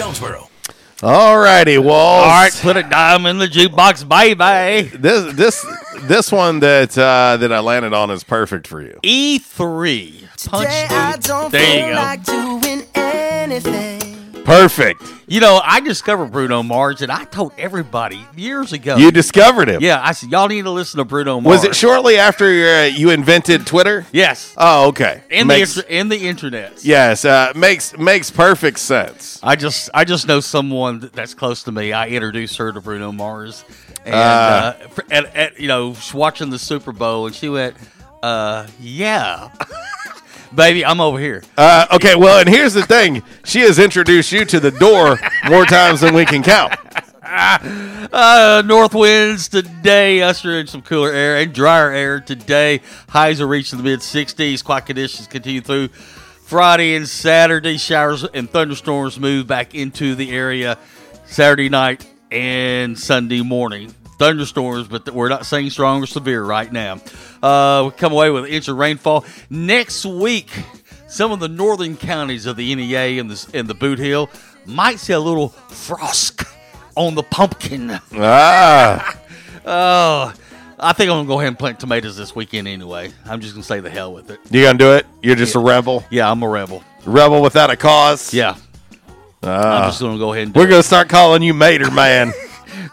[0.00, 0.48] Jonesboro.
[1.02, 2.24] All righty, Walls.
[2.24, 4.88] All right, put a dime in the jukebox, baby.
[4.96, 5.66] This this
[6.04, 8.98] this one that uh, that I landed on is perfect for you.
[9.02, 10.46] E3.
[10.48, 12.00] Punch I don't there you feel go.
[12.00, 13.99] like doing anything.
[14.44, 15.02] Perfect.
[15.28, 18.96] You know, I discovered Bruno Mars, and I told everybody years ago.
[18.96, 19.80] You discovered him.
[19.80, 21.58] Yeah, I said y'all need to listen to Bruno Mars.
[21.58, 24.06] Was it shortly after uh, you invented Twitter?
[24.12, 24.54] Yes.
[24.56, 25.22] Oh, okay.
[25.30, 26.84] in makes, the in the internet?
[26.84, 29.38] yes, uh, makes makes perfect sense.
[29.42, 31.92] I just I just know someone that's close to me.
[31.92, 33.64] I introduced her to Bruno Mars,
[34.04, 34.76] and Ah.
[34.76, 37.76] uh, at, at, you know she's watching the Super Bowl, and she went,
[38.22, 39.50] uh, "Yeah,
[40.54, 44.44] baby, I'm over here." Uh, okay, well, and here's the thing: she has introduced you
[44.46, 46.74] to the door more times than we can count.
[48.12, 52.80] Uh, north winds today, usher in some cooler air and drier air today.
[53.08, 54.64] Highs are reaching the mid 60s.
[54.64, 57.76] Quiet conditions continue through Friday and Saturday.
[57.76, 60.76] Showers and thunderstorms move back into the area
[61.24, 63.94] Saturday night and Sunday morning.
[64.20, 67.00] Thunderstorms, but we're not saying strong or severe right now.
[67.42, 70.50] Uh, we come away with an inch of rainfall next week.
[71.08, 74.28] Some of the northern counties of the NEA and the and the Bootheel
[74.66, 76.42] might see a little frost
[76.96, 77.98] on the pumpkin.
[78.14, 79.16] Ah,
[79.64, 80.32] Oh,
[80.78, 83.10] I think I'm gonna go ahead and plant tomatoes this weekend anyway.
[83.24, 84.38] I'm just gonna say the hell with it.
[84.50, 85.06] you gonna do it?
[85.22, 86.84] You're just a rebel, Yeah, I'm a rebel.
[87.06, 88.34] rebel without a cause.
[88.34, 88.50] Yeah,
[89.42, 89.86] I'm Ah.
[89.88, 90.70] just gonna go ahead and do we're it.
[90.70, 92.34] gonna start calling you Mater Man.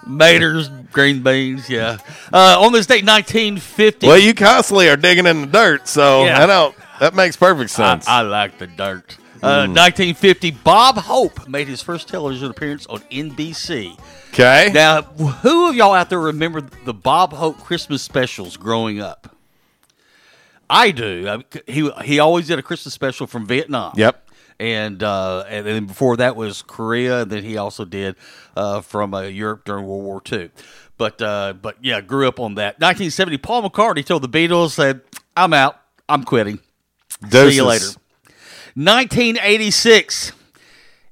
[0.07, 1.69] Maters, green beans.
[1.69, 1.97] Yeah.
[2.33, 4.07] Uh, on this date, 1950.
[4.07, 6.43] well, you constantly are digging in the dirt, so Yeah.
[6.43, 6.75] I don't.
[6.99, 8.07] That makes perfect I, sense.
[8.07, 9.17] I like the dirt.
[9.43, 9.75] Uh, Mm.
[9.75, 13.95] 1950, Bob Hope made his first television appearance on NBC.
[14.33, 14.71] okay.
[14.73, 19.35] Now, who of y'all out there remember the Bob Hope Christmas specials growing up?
[20.69, 21.27] I do.
[21.29, 23.93] I- He he always did a Christmas special from Vietnam.
[23.95, 24.26] Yep.
[24.59, 27.21] And uh, and then before that was Korea.
[27.21, 28.15] And then he also did
[28.55, 30.49] uh, from uh, Europe during World War II.
[30.97, 32.79] But uh, but yeah, grew up on that.
[32.79, 35.01] 1970, Paul McCartney told the Beatles, "said
[35.35, 35.79] I'm out.
[36.09, 36.59] I'm quitting.
[37.29, 37.85] See you later."
[38.73, 40.33] 1986.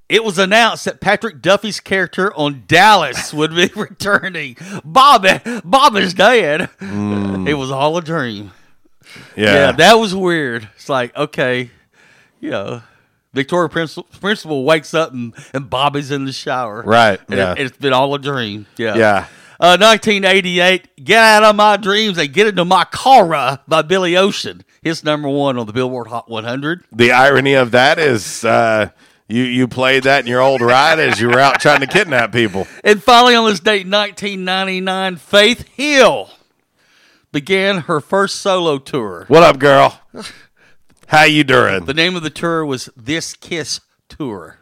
[0.08, 4.56] It was announced that Patrick Duffy's character on Dallas would be returning.
[4.84, 5.26] Bob,
[5.64, 6.70] Bob is dead.
[6.80, 8.52] It was all a dream.
[9.36, 9.54] Yeah.
[9.54, 10.70] Yeah, that was weird.
[10.76, 11.72] It's like, okay,
[12.40, 12.84] you know,
[13.36, 16.82] Victoria Principal, Principal wakes up and, and Bobby's in the shower.
[16.82, 17.52] Right, And yeah.
[17.52, 18.66] it, has been all a dream.
[18.78, 18.96] Yeah.
[18.96, 19.28] Yeah.
[19.60, 24.64] Uh, 1988, Get Out of My Dreams and Get Into My Cara by Billy Ocean.
[24.82, 26.84] His number one on the Billboard Hot 100.
[26.92, 28.90] the irony of that is uh,
[29.28, 32.32] you you played that in your old ride as you were out trying to kidnap
[32.32, 32.68] people.
[32.84, 36.30] And finally, on this date, 1999, Faith Hill
[37.32, 39.26] began her first solo tour.
[39.28, 40.00] What up, girl?
[41.08, 41.86] How you doing?
[41.86, 44.60] The name of the tour was This Kiss Tour.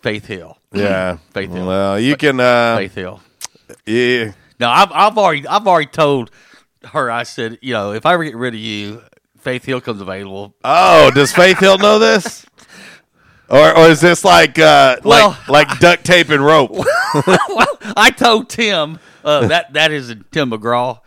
[0.00, 0.58] Faith Hill.
[0.72, 1.18] Yeah.
[1.32, 1.66] Faith Hill.
[1.66, 2.40] Well, you can.
[2.40, 3.20] Uh, Faith Hill.
[3.84, 4.32] Yeah.
[4.60, 6.30] No, I've I've already I've already told
[6.84, 7.10] her.
[7.10, 9.02] I said, you know, if I ever get rid of you,
[9.38, 10.54] Faith Hill comes available.
[10.64, 12.44] Oh, does Faith Hill know this?
[13.50, 16.70] Or, or is this like uh, Well, like like duct tape and rope?
[17.26, 21.00] well, I told Tim uh, that that is Tim McGraw.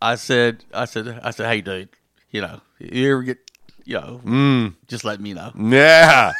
[0.00, 1.88] I said I said I said, hey dude,
[2.30, 3.49] you know, you ever get
[3.90, 4.74] you know, Mm.
[4.86, 5.50] just let me know.
[5.58, 6.32] Yeah,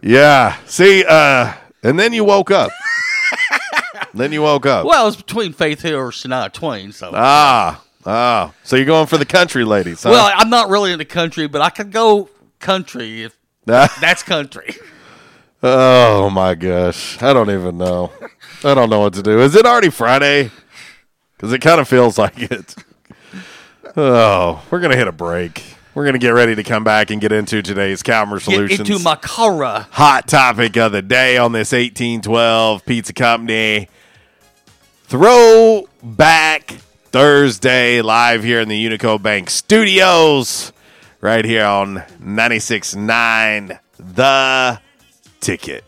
[0.00, 0.56] yeah.
[0.66, 2.70] See, uh, and then you woke up.
[4.14, 4.86] then you woke up.
[4.86, 6.92] Well, it was between Faith Hill or Shania Twain.
[6.92, 8.52] So Ah, ah.
[8.64, 10.02] So you're going for the country ladies?
[10.02, 10.10] Huh?
[10.12, 14.74] well, I'm not really into country, but I could go country if that's country.
[15.62, 18.12] Oh my gosh, I don't even know.
[18.64, 19.40] I don't know what to do.
[19.40, 20.50] Is it already Friday?
[21.36, 22.74] Because it kind of feels like it.
[23.96, 25.74] Oh, we're gonna hit a break.
[25.98, 29.02] We're gonna get ready to come back and get into today's Calmer Get Solutions into
[29.02, 29.88] my Cara.
[29.90, 33.88] hot topic of the day on this 1812 Pizza Company
[35.06, 36.76] Throwback
[37.10, 40.72] Thursday live here in the Unico Bank Studios,
[41.20, 44.80] right here on 96.9 The
[45.40, 45.87] Ticket.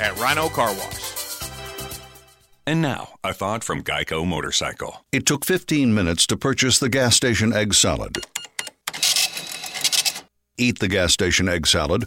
[0.00, 1.14] at Rhino Car Wash.
[2.66, 5.04] And now, a thought from Geico Motorcycle.
[5.10, 8.26] It took 15 minutes to purchase the gas station egg salad.
[10.58, 12.06] Eat the gas station egg salad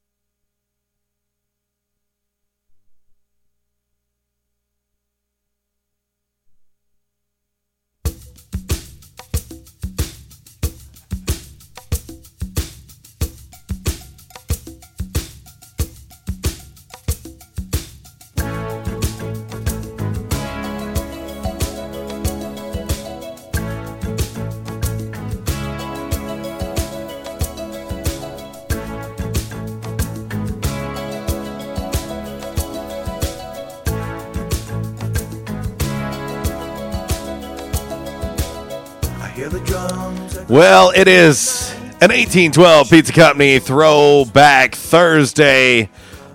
[40.51, 41.71] Well, it is
[42.01, 45.89] an 1812 Pizza Company throwback Thursday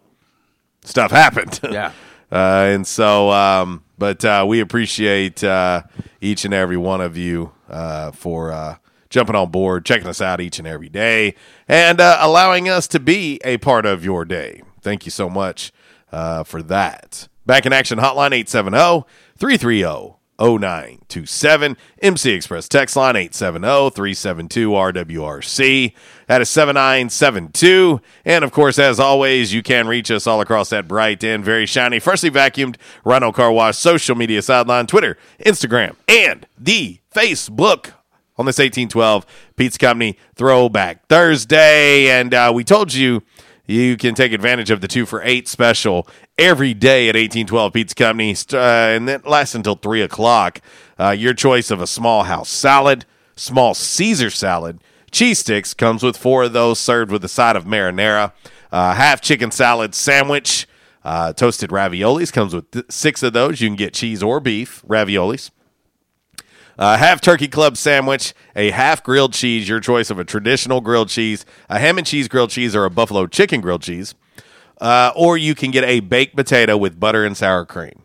[0.83, 1.59] stuff happened.
[1.71, 1.91] Yeah.
[2.31, 5.83] Uh, and so, um, but uh, we appreciate uh,
[6.19, 8.77] each and every one of you uh, for uh,
[9.13, 11.35] jumping on board, checking us out each and every day,
[11.67, 14.61] and uh, allowing us to be a part of your day.
[14.81, 15.71] Thank you so much
[16.11, 17.27] uh, for that.
[17.45, 19.05] Back in action hotline 870
[19.37, 21.77] 330 0927.
[22.01, 25.93] MC Express text line 870 372 RWRC.
[26.27, 28.01] That is 7972.
[28.25, 31.67] And of course, as always, you can reach us all across that bright and very
[31.67, 37.91] shiny, freshly vacuumed Rhino Car Wash social media sideline, Twitter, Instagram, and the Facebook
[38.37, 39.25] on this 1812
[39.55, 42.09] Pizza Company Throwback Thursday.
[42.09, 43.23] And uh, we told you
[43.65, 46.07] you can take advantage of the two for eight special
[46.37, 50.59] every day at 1812 Pizza Company, uh, and that lasts until 3 o'clock.
[50.99, 53.05] Uh, your choice of a small house salad,
[53.35, 54.79] small Caesar salad,
[55.11, 58.33] cheese sticks comes with four of those served with a side of marinara,
[58.71, 60.67] uh, half chicken salad sandwich,
[61.05, 63.61] uh, toasted raviolis comes with th- six of those.
[63.61, 65.51] You can get cheese or beef raviolis.
[66.77, 71.09] A half turkey club sandwich, a half grilled cheese, your choice of a traditional grilled
[71.09, 74.15] cheese, a ham and cheese grilled cheese, or a buffalo chicken grilled cheese.
[74.81, 78.03] Uh, or you can get a baked potato with butter and sour cream.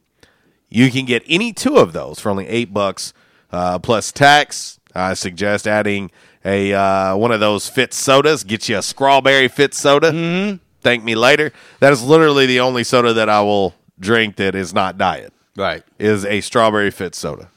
[0.68, 3.14] You can get any two of those for only eight bucks
[3.50, 4.78] uh, plus tax.
[4.94, 6.10] I suggest adding
[6.44, 8.44] a uh, one of those fit sodas.
[8.44, 10.58] Get you a strawberry fit soda.
[10.80, 11.52] Thank me later.
[11.80, 15.32] That is literally the only soda that I will drink that is not diet.
[15.56, 15.82] Right.
[15.98, 17.50] Is a strawberry fit soda.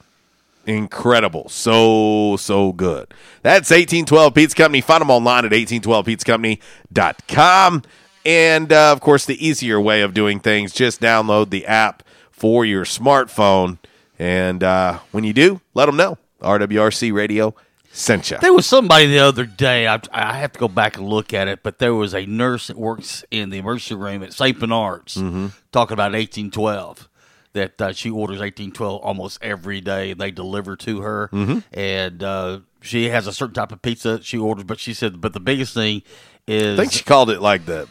[0.65, 1.49] Incredible.
[1.49, 3.13] So, so good.
[3.41, 4.81] That's 1812 Pizza Company.
[4.81, 7.83] Find them online at 1812pizzacompany.com.
[8.23, 12.63] And uh, of course, the easier way of doing things, just download the app for
[12.65, 13.79] your smartphone.
[14.19, 16.17] And uh, when you do, let them know.
[16.41, 17.55] RWRC Radio
[17.91, 18.37] sent you.
[18.39, 19.87] There was somebody the other day.
[19.87, 22.67] I, I have to go back and look at it, but there was a nurse
[22.67, 24.59] that works in the emergency room at St.
[24.59, 25.47] Bernard's Mm-hmm.
[25.71, 27.09] talking about 1812.
[27.53, 31.29] That uh, she orders 1812 almost every day, they deliver to her.
[31.33, 31.63] Mhm.
[31.73, 35.33] And uh, she has a certain type of pizza she orders, but she said, but
[35.33, 36.01] the biggest thing
[36.47, 37.87] is I think she called it like the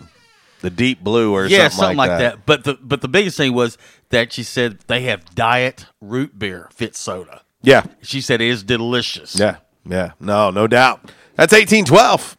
[0.61, 2.46] the deep blue or yeah, something, like, that.
[2.46, 3.78] But the but the biggest thing was
[4.11, 7.42] that she said they have diet root beer fit soda.
[7.62, 7.84] Yeah.
[8.02, 9.38] She said it is delicious.
[9.38, 11.12] Yeah, yeah, no, no doubt.
[11.36, 12.36] That's eighteen twelve.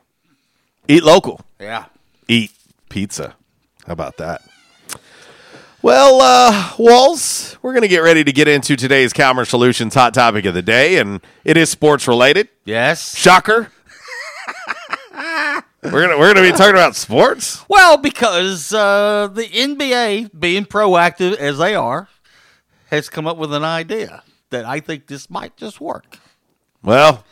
[0.88, 1.42] Eat local.
[1.60, 1.86] Yeah.
[2.28, 2.52] Eat
[2.90, 3.36] pizza.
[3.86, 4.42] How about that?
[5.84, 10.14] Well, uh, Walls, we're going to get ready to get into today's Calmer Solutions hot
[10.14, 12.50] topic of the day, and it is sports related.
[12.66, 13.18] Yes.
[13.18, 13.72] Shocker.
[15.84, 17.66] we're gonna we're gonna be talking about sports.
[17.68, 22.08] Well, because uh, the NBA, being proactive as they are,
[22.92, 24.22] has come up with an idea
[24.52, 26.20] that I think this might just work.
[26.84, 27.24] Well,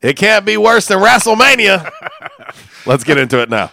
[0.00, 1.90] it can't be worse than WrestleMania.
[2.86, 3.72] Let's get into it now.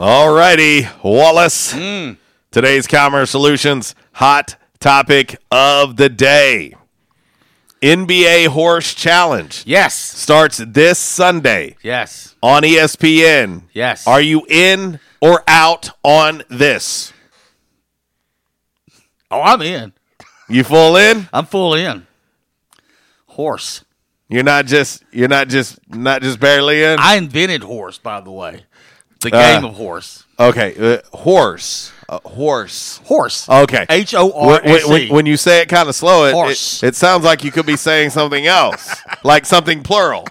[0.00, 1.72] Alrighty, Wallace.
[1.72, 2.12] Hmm.
[2.50, 6.74] Today's Calmer Solutions hot topic of the day.
[7.82, 9.62] NBA Horse Challenge.
[9.66, 9.94] Yes.
[9.94, 12.34] Starts this Sunday Yes.
[12.42, 13.64] on ESPN.
[13.74, 14.06] Yes.
[14.06, 17.12] Are you in or out on this?
[19.30, 19.92] Oh, I'm in.
[20.48, 21.28] You full in?
[21.30, 22.06] I'm full in.
[23.26, 23.84] Horse.
[24.30, 26.98] You're not just you're not just not just barely in.
[26.98, 28.64] I invented horse, by the way.
[29.20, 30.24] The Uh, game of horse.
[30.38, 33.46] Okay, uh, horse, uh, horse, horse.
[33.48, 34.88] Okay, H O R S E.
[34.88, 37.50] When, when, when you say it kind of slow, it, it it sounds like you
[37.52, 40.26] could be saying something else, like something plural.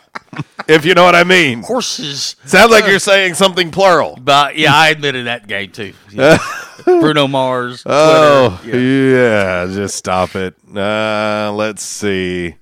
[0.67, 1.61] if you know what I mean.
[1.63, 2.35] Horses.
[2.45, 4.17] Sounds like you're saying something plural.
[4.19, 5.93] But yeah, I admitted that game too.
[6.11, 6.37] Yeah.
[6.85, 7.83] Bruno Mars.
[7.83, 7.95] Twitter.
[7.97, 8.75] Oh Yeah.
[8.75, 9.73] yeah.
[9.73, 10.55] just stop it.
[10.75, 12.55] Uh, let's see.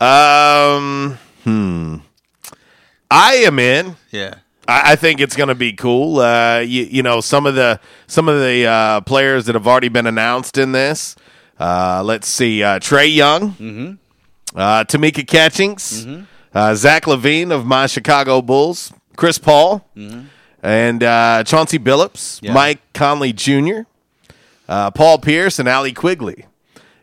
[0.00, 1.96] Um, hmm.
[3.10, 3.96] I am in.
[4.10, 4.36] Yeah.
[4.70, 6.20] I, I think it's going to be cool.
[6.20, 9.88] Uh, you, you know, some of the some of the uh, players that have already
[9.88, 11.16] been announced in this.
[11.58, 13.98] Uh, let's see, uh, Trae Young, Mhm.
[14.54, 16.22] uh, Tamika Catchings, Mm-hmm.
[16.54, 19.86] uh, Zach LaVine of my Chicago Bulls, Chris Paul,
[20.62, 22.46] and uh, Chauncey Billups, Mm-hmm.
[22.46, 22.52] Yeah.
[22.54, 23.80] Mike Conley Jr.,
[24.68, 26.46] uh, Paul Pierce, and Allie Quigley.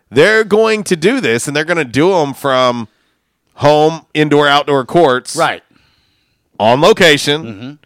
[0.10, 2.88] They're going to do this, and they're going to do them from
[3.56, 5.62] home, indoor, outdoor courts, Right.
[6.60, 7.80] On location,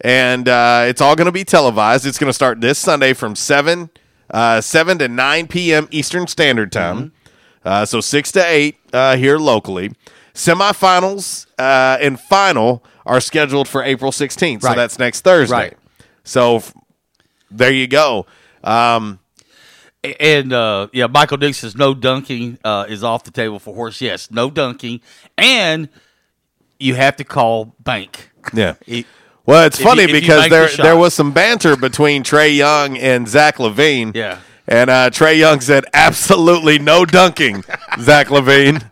[0.00, 2.06] and uh, it's all going to be televised.
[2.06, 3.90] It's going to start this Sunday from seven
[4.30, 5.88] uh, seven to nine p.m.
[5.90, 7.12] Eastern Standard Time.
[7.64, 9.92] Uh, so six to eight uh, here locally.
[10.34, 14.62] Semifinals uh, and final are scheduled for April sixteenth.
[14.62, 15.54] So that's next Thursday.
[15.54, 15.76] Right.
[16.24, 16.74] So f-
[17.50, 18.26] there you go.
[18.62, 19.20] Um,
[20.20, 24.02] And uh, yeah, Michael Dick says no dunking uh, is off the table for horse.
[24.02, 25.00] Yes, no dunking,
[25.38, 25.88] and
[26.78, 28.30] you have to call bank.
[28.52, 28.74] Yeah.
[28.86, 29.06] It-
[29.46, 32.96] Well, it's funny you because make the there there was some banter between Trae Young
[32.96, 34.14] and Zach LaVine.
[34.16, 34.38] Yeah.
[34.66, 37.62] And uh, Trae Young said, "Absolutely no dunking,
[38.00, 38.82] Zach LaVine."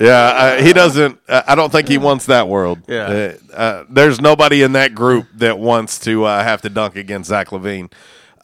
[0.00, 0.12] Yeah,
[0.58, 1.18] uh, he doesn't.
[1.28, 2.78] Uh, I don't think he wants that world.
[2.88, 3.34] Yeah.
[3.52, 7.28] Uh, uh, there's nobody in that group that wants to uh, have to dunk against
[7.28, 7.92] Zach LaVine.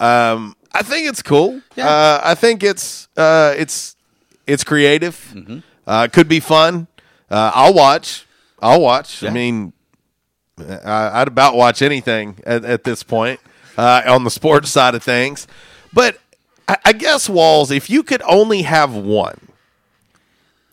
[0.01, 1.61] Um, I think it's cool.
[1.79, 3.97] Uh, I think it's uh, it's
[4.47, 5.17] it's creative.
[5.35, 5.59] Mm-hmm.
[5.87, 6.87] Uh, could be fun.
[7.31, 8.27] Uh, I'll watch.
[8.61, 9.23] I'll watch.
[9.23, 9.73] I mean,
[10.59, 13.41] I, I'd about watch anything at, at this point
[13.79, 15.47] uh, on the sports side of things.
[15.93, 16.19] But
[16.69, 19.49] I, I guess Walls, if you could only have one,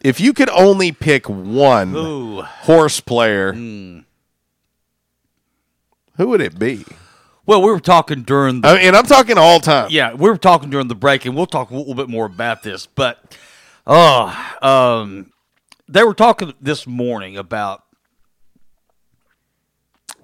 [0.02, 2.42] if you could only pick one Ooh.
[2.42, 4.04] horse player, who
[6.18, 6.86] would it be?
[7.46, 9.88] Well, we were talking during the I mean, I'm talking all time.
[9.90, 12.62] yeah, we were talking during the break, and we'll talk a little bit more about
[12.62, 12.88] this.
[12.88, 13.38] But
[13.86, 15.32] oh, um,
[15.88, 17.84] they were talking this morning about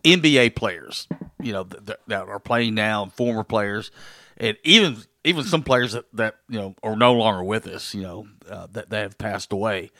[0.03, 1.07] NBA players,
[1.41, 3.91] you know, that, that are playing now, and former players,
[4.37, 8.01] and even even some players that, that you know are no longer with us, you
[8.01, 9.91] know, uh, that that have passed away.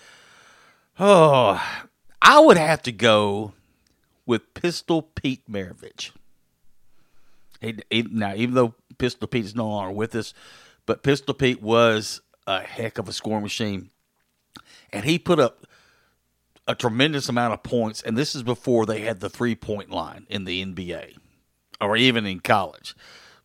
[0.99, 1.61] Oh,
[2.22, 3.53] I would have to go
[4.26, 6.11] with Pistol Pete Maravich.
[8.11, 10.34] Now, even though Pistol Pete is no longer with us,
[10.86, 13.89] but Pistol Pete was a heck of a scoring machine,
[14.93, 15.65] and he put up
[16.67, 18.01] a tremendous amount of points.
[18.01, 21.17] And this is before they had the three point line in the NBA
[21.81, 22.95] or even in college.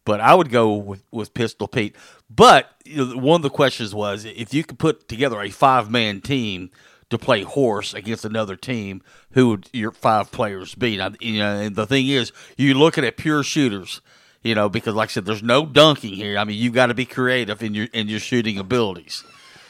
[0.04, 1.96] But I would go with, with Pistol Pete.
[2.30, 5.90] But you know, one of the questions was if you could put together a five
[5.90, 6.70] man team
[7.10, 10.98] to play horse against another team, who would your five players be?
[10.98, 14.00] Now, you know, and the thing is, you're looking at pure shooters.
[14.44, 16.38] You know, because like I said, there's no dunking here.
[16.38, 19.24] I mean, you've got to be creative in your in your shooting abilities.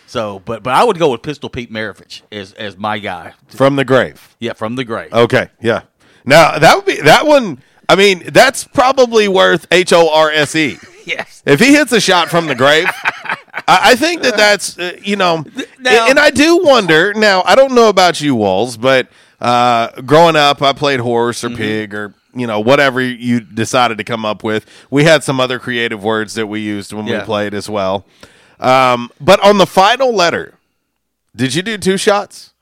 [0.09, 3.77] So, but but I would go with Pistol Pete Maravich as as my guy From
[3.77, 4.35] the grave.
[4.41, 5.13] Yeah, from the grave.
[5.13, 5.83] Okay, yeah.
[6.25, 7.61] Now that would be that one.
[7.91, 10.79] I mean, that's probably worth H O R S E.
[11.09, 11.43] Yes.
[11.47, 12.87] If he hits a shot from the grave,
[13.67, 15.43] I, I think that that's uh, you know,
[15.79, 17.15] Now- and I do wonder.
[17.15, 19.09] Now I don't know about you, Walls, but
[19.41, 21.55] uh, growing up, I played horse Mm-hmm.
[21.55, 24.67] or pig or you know whatever you decided to come up with.
[24.91, 28.05] We had some other creative words that we used when we played as well.
[28.61, 30.55] Um, but on the final letter,
[31.35, 32.53] did you do two shots?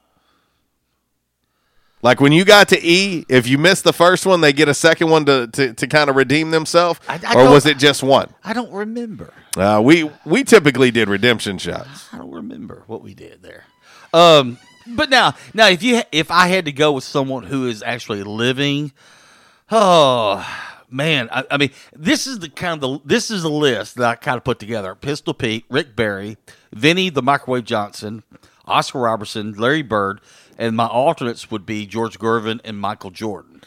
[2.03, 4.75] Like when you got to E, if you missed the first one, they get a
[4.75, 8.33] second one to, to, to kind of redeem themselves, I or was it just one?
[8.45, 9.33] I don't remember.
[9.57, 12.09] Uh, we we typically did redemption shots.
[12.13, 13.65] I don't remember what we did there.
[14.13, 17.83] Um, but now, now if you if I had to go with someone who is
[17.83, 18.93] actually living,
[19.71, 20.47] oh
[20.91, 24.09] man, I, I mean, this is the kind of the this is the list that
[24.09, 26.37] I kind of put together: Pistol Pete, Rick Barry,
[26.73, 28.23] Vinnie the Microwave Johnson,
[28.67, 30.21] Oscar Robertson, Larry Bird,
[30.59, 33.63] and my alternates would be George Gervin and Michael Jordan.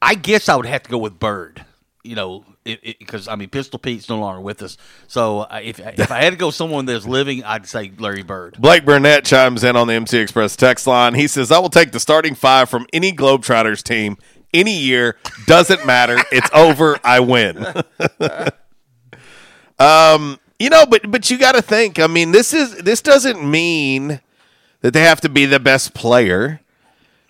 [0.00, 1.64] I guess I would have to go with Bird.
[2.02, 4.76] You know, because I mean, Pistol Pete's no longer with us.
[5.06, 8.56] So if if I had to go someone that's living, I'd say Larry Bird.
[8.58, 11.14] Blake Burnett chimes in on the MC Express text line.
[11.14, 14.18] He says, I will take the starting five from any Globetrotters team
[14.54, 15.16] any year.
[15.46, 16.16] Doesn't matter.
[16.32, 16.98] It's over.
[17.04, 17.58] I win.
[19.78, 21.98] um, you know, but but you got to think.
[21.98, 24.20] I mean, this is this doesn't mean
[24.80, 26.60] that they have to be the best player.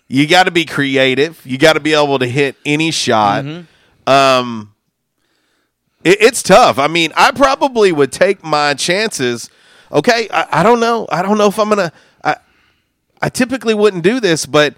[0.07, 1.43] You got to be creative.
[1.45, 3.45] You got to be able to hit any shot.
[4.05, 4.73] Um,
[6.03, 6.77] it, it's tough.
[6.77, 9.49] I mean, I probably would take my chances.
[9.91, 11.07] Okay, I, I don't know.
[11.09, 11.91] I don't know if I'm gonna.
[12.23, 12.37] I
[13.21, 14.75] I typically wouldn't do this, but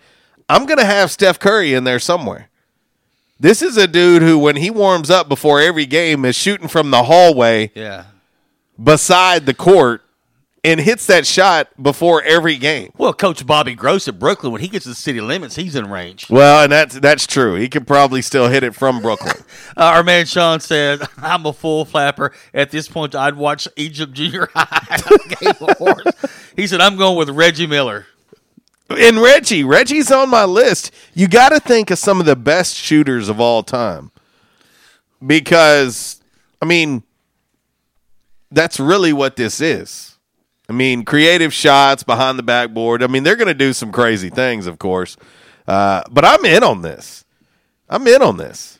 [0.49, 2.49] I'm gonna have Steph Curry in there somewhere.
[3.39, 6.89] This is a dude who, when he warms up before every game, is shooting from
[6.91, 8.05] the hallway Yeah.
[8.81, 10.01] beside the court
[10.63, 12.91] and hits that shot before every game.
[12.97, 15.89] Well, Coach Bobby Gross at Brookland, when he gets to the city limits, he's in
[15.89, 16.29] range.
[16.31, 17.53] Well, and that's that's true.
[17.55, 19.43] He could probably still hit it from Brookland.
[19.77, 22.33] Uh, our man Sean says, "I'm a full flapper.
[22.51, 24.97] At this point, I'd watch Egypt Junior High
[25.39, 26.41] game of.
[26.55, 28.07] He said, "I'm going with Reggie Miller."
[28.89, 30.91] And Reggie, Reggie's on my list.
[31.13, 34.11] You got to think of some of the best shooters of all time.
[35.25, 36.21] Because,
[36.61, 37.03] I mean,
[38.51, 40.15] that's really what this is.
[40.69, 43.01] I mean, creative shots behind the backboard.
[43.03, 45.17] I mean, they're going to do some crazy things, of course.
[45.67, 47.25] Uh, but I'm in on this.
[47.89, 48.79] I'm in on this.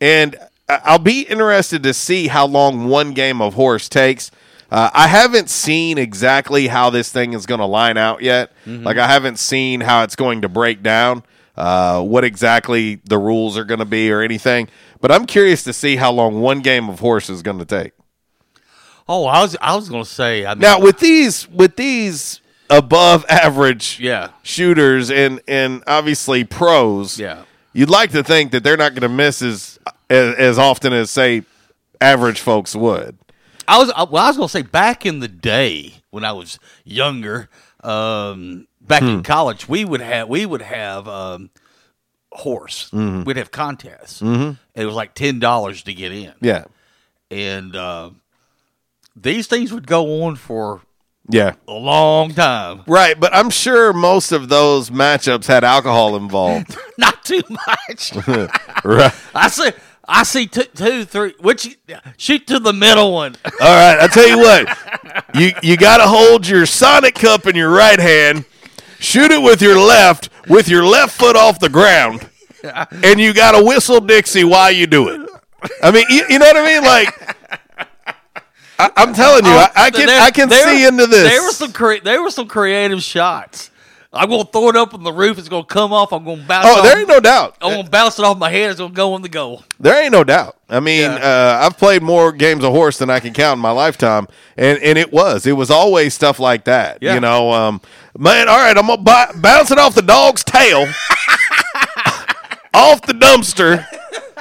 [0.00, 0.36] And
[0.68, 4.30] I'll be interested to see how long one game of horse takes.
[4.70, 8.52] Uh, I haven't seen exactly how this thing is going to line out yet.
[8.66, 8.84] Mhm.
[8.84, 11.22] Like, I haven't seen how it's going to break down,
[11.56, 14.68] uh, what exactly the rules are going to be or anything.
[15.00, 17.92] But I'm curious to see how long one game of horse is going to take.
[19.08, 20.44] Oh, I was I was going to say.
[20.44, 24.28] I mean, Now with these with these above average Yeah.
[24.42, 27.38] shooters and and obviously pros, Yeah.
[27.72, 29.78] you'd like to think that they're not going to miss as,
[30.10, 31.42] as as often as say
[32.02, 33.16] average folks would.
[33.68, 34.24] I was well.
[34.24, 37.48] I was going to say back in the day when I was younger,
[37.84, 39.08] um, back Hmm.
[39.08, 41.50] in college, we would have we would have um,
[42.32, 42.90] horse.
[42.92, 43.24] Mhm.
[43.24, 44.20] We'd have contests.
[44.22, 44.58] Mhm.
[44.74, 46.32] It was like ten dollars to get in.
[46.40, 46.64] Yeah.
[47.30, 48.08] and uh,
[49.14, 50.80] these things would go on for
[51.28, 51.52] Yeah.
[51.68, 52.84] a long time.
[52.86, 56.74] Right, but I'm sure most of those matchups had alcohol involved.
[56.98, 58.14] Not too much.
[58.84, 59.12] right.
[59.34, 59.72] I see.
[60.10, 61.34] I see two, two, three.
[61.38, 61.76] Which
[62.16, 63.36] shoot to the middle one.
[63.44, 64.78] All right, I tell you what,
[65.34, 68.46] you you got to hold your Sonic cup in your right hand,
[68.98, 72.26] shoot it with your left, with your left foot off the ground,
[73.04, 75.28] and you got to whistle Dixie while you do it.
[75.82, 76.84] I mean, you, you know what I mean?
[76.84, 77.36] Like,
[78.78, 81.30] I, I'm telling you, oh, I, I can There- I can there- see into this.
[81.30, 83.70] There were some cre- there were some creative shots.
[84.10, 85.38] I'm gonna throw it up on the roof.
[85.38, 86.12] It's gonna come off.
[86.12, 86.66] I'm gonna bounce.
[86.66, 87.56] Oh, off- there ain't no doubt.
[87.60, 88.70] I'm gonna bounce it off my head.
[88.70, 89.64] It's gonna go in the goal.
[89.78, 90.56] There ain't no doubt.
[90.70, 93.70] I mean, uh, I've played more games of horse than I can count in my
[93.70, 96.98] lifetime, and and it was it was always stuff like that.
[97.02, 97.14] Yeah.
[97.14, 97.82] You know, um,
[98.18, 98.48] man.
[98.48, 100.86] All right, I'm gonna bounce it off the dog's tail,
[102.74, 103.84] off the dumpster,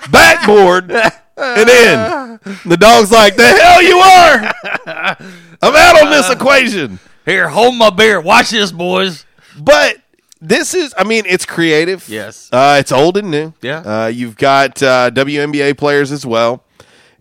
[0.10, 5.26] backboard, and then The dog's like, "The hell you are!
[5.62, 8.22] I'm out on this equation." Here, hold my beer.
[8.22, 9.26] Watch this, boys.
[9.58, 9.98] But
[10.40, 12.08] this is, I mean, it's creative.
[12.08, 12.50] Yes.
[12.52, 13.54] Uh, it's old and new.
[13.62, 13.80] Yeah.
[13.80, 16.64] Uh, you've got uh, WNBA players as well.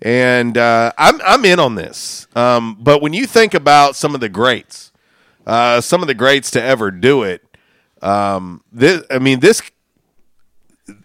[0.03, 2.27] And uh, I'm, I'm in on this.
[2.37, 4.93] Um, but when you think about some of the greats,
[5.47, 7.43] uh, some of the greats to ever do it,
[8.03, 9.63] um, this, I mean, this,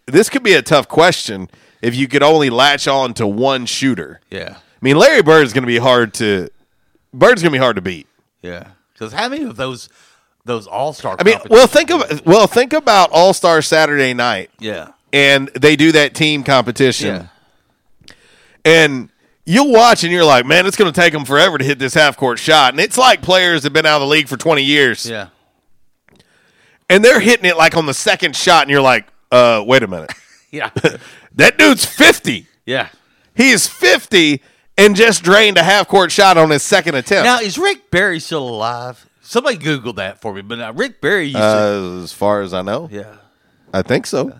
[0.05, 1.49] this could be a tough question
[1.81, 4.19] if you could only latch on to one shooter.
[4.29, 4.57] Yeah.
[4.57, 6.49] I mean, Larry Bird's going to be hard to,
[7.13, 8.07] Bird's going to be hard to beat.
[8.41, 8.71] Yeah.
[8.93, 9.87] Because how many of those
[10.45, 11.15] those all star?
[11.19, 14.49] I mean, well, think of well, think about All Star Saturday Night.
[14.59, 14.89] Yeah.
[15.13, 17.27] and they do that team competition,
[18.07, 18.13] Yeah.
[18.65, 19.09] and
[19.45, 21.93] you'll watch and you're like, man, it's going to take them forever to hit this
[21.93, 24.61] half court shot, and it's like players have been out of the league for 20
[24.63, 25.27] years, Yeah.
[26.89, 29.87] and they're hitting it like on the second shot, and you're like, uh, wait a
[29.87, 30.11] minute,
[30.51, 30.69] Yeah.
[31.35, 32.45] that dude's 50.
[32.65, 32.89] yeah.
[33.33, 34.41] He is 50
[34.77, 37.23] and just drained a half court shot on his second attempt.
[37.23, 39.07] Now is Rick Barry still alive?
[39.31, 40.41] Somebody Googled that for me.
[40.41, 41.41] But now Rick Barry used to.
[41.41, 43.15] uh, as far as I know, Yeah.
[43.73, 44.37] I think so.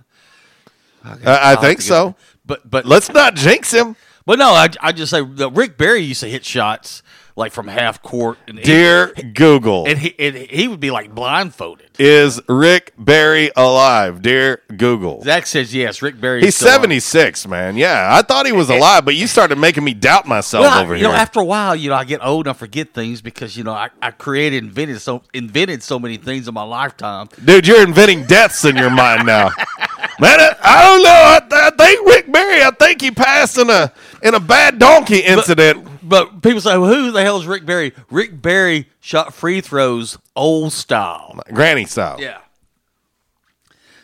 [1.02, 2.16] I, I'll I think so.
[2.46, 3.96] But but Let's not jinx him.
[4.26, 7.04] but no, I, I just say that Rick Barry used to hit shots
[7.36, 8.38] like from half court.
[8.48, 11.90] And he- Dear Google, and he and he would be like blindfolded.
[12.00, 14.22] is Rick Barry alive?
[14.22, 15.22] Dear Google.
[15.24, 16.02] Zach says yes.
[16.02, 16.42] Rick Barry.
[16.42, 17.78] He's 76, man.
[17.78, 20.82] Yeah, I thought he was alive, but you started making me doubt myself Well, I-
[20.84, 21.10] over you here.
[21.10, 23.64] know, after a while, you know, I get old and I forget things because you
[23.64, 27.28] know I, I created, invented so invented so many things in my lifetime.
[27.44, 29.52] Dude, you're inventing deaths in your mind now.
[30.22, 31.58] Man, I, don't know.
[31.58, 32.62] I, I think Rick Barry.
[32.62, 33.92] I think he passed in a
[34.22, 35.88] in a bad donkey incident.
[36.04, 37.94] But people say, well, who the hell is Rick Barry?
[38.12, 41.40] Rick Barry shot free throws old style.
[41.52, 42.22] Granny style.
[42.22, 42.38] Yeah.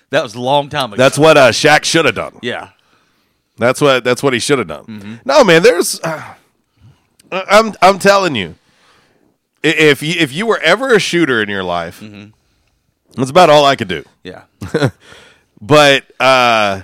[0.09, 1.01] That was a long time ago.
[1.01, 2.39] That's what uh, Shaq should have done.
[2.41, 2.69] Yeah.
[3.57, 4.85] That's what that's what he should have done.
[4.85, 5.15] Mm-hmm.
[5.25, 6.33] No, man, there's uh,
[7.31, 8.55] I'm I'm telling you.
[9.63, 12.29] If you if you were ever a shooter in your life, Mm-hmm.
[13.19, 14.03] that's about all I could do.
[14.23, 14.43] Yeah.
[15.61, 16.81] But uh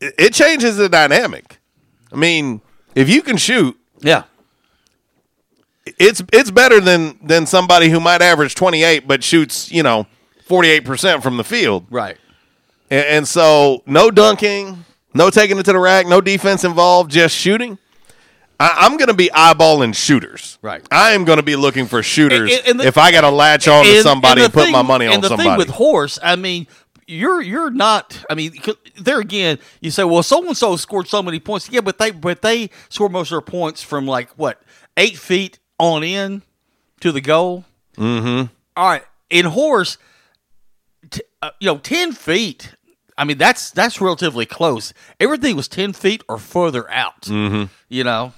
[0.00, 1.58] it, it changes the dynamic.
[2.12, 2.60] I mean,
[2.94, 4.24] if you can shoot, Yeah.
[5.98, 10.06] it's it's better than than somebody who might average 28 but shoots, you know,
[10.48, 11.86] 48% from the field.
[11.90, 12.16] Right.
[12.90, 14.84] And, and so, no dunking,
[15.14, 17.78] no taking it to the rack, no defense involved, just shooting.
[18.60, 20.58] I, I'm going to be eyeballing shooters.
[20.62, 20.86] Right.
[20.90, 23.30] I am going to be looking for shooters And- and the- if I got to
[23.30, 25.48] latch on to somebody the and, put my money on and the somebody.
[25.48, 26.66] thing with horse, I mean,
[27.06, 28.24] you're you're not.
[28.30, 28.54] I mean,
[28.96, 31.68] there again, you say, well, so and so scored so many points.
[31.70, 34.62] Yeah, but they but they score most of their points from like what
[34.96, 36.42] eight feet on in
[37.00, 37.64] to the goal.
[37.96, 38.46] mm-hmm.
[38.76, 39.98] All right, in horse,
[41.10, 42.74] t- uh, you know, ten feet.
[43.16, 44.92] I mean, that's that's relatively close.
[45.20, 47.22] Everything was ten feet or further out.
[47.22, 47.64] Mm-hmm.
[47.88, 48.32] You know,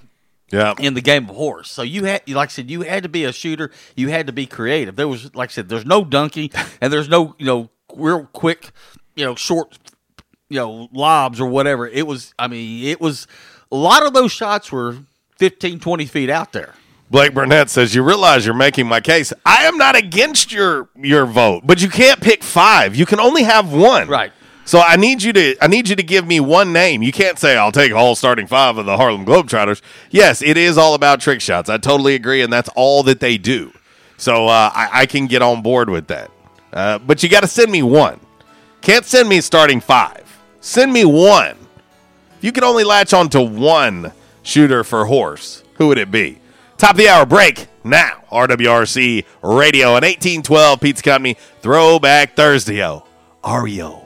[0.53, 0.75] Yeah.
[0.79, 1.71] in the game of horse.
[1.73, 3.71] So you had, like I said, you had to be a shooter.
[3.97, 4.95] You had to be creative.
[4.97, 6.51] There was, like I said, there's no dunking
[6.83, 8.71] and there's no, you know, real quick,
[9.15, 9.79] you know, short,
[10.49, 11.87] you know, lobs or whatever.
[11.87, 13.27] It was, I mean, it was,
[13.73, 14.99] a lot of those shots were
[15.39, 16.75] 15, 20 feet out there.
[17.09, 19.33] Blake Burnett says, "You realize you're making my case.
[19.45, 22.97] I am not against your your vote, but you can't pick five.
[22.97, 24.09] You can only have one.
[24.09, 24.33] Right.
[24.65, 27.05] So I need you to I need you to give me one name.
[27.05, 29.81] You can't say I'll take all starting five of the Harlem Globetrotters.
[30.11, 31.71] Yes, it is all about trick shots.
[31.71, 33.73] I totally agree, and that's all that they do.
[34.17, 36.33] So uh, I, I can get on board with that.
[36.77, 38.21] Uh, but you got to send me one.
[38.83, 40.23] Can't send me starting five.
[40.61, 41.57] Send me one.
[42.37, 44.13] If you could only latch on to one
[44.43, 46.39] shooter for horse, who would it be?
[46.77, 48.23] Top of the hour break now.
[48.31, 52.85] RWRC Radio and 1812 Pizza Company Throwback Thursday.
[52.85, 53.05] Oh,
[53.43, 54.06] Ario.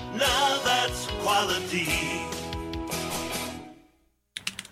[0.13, 1.87] Now that's quality.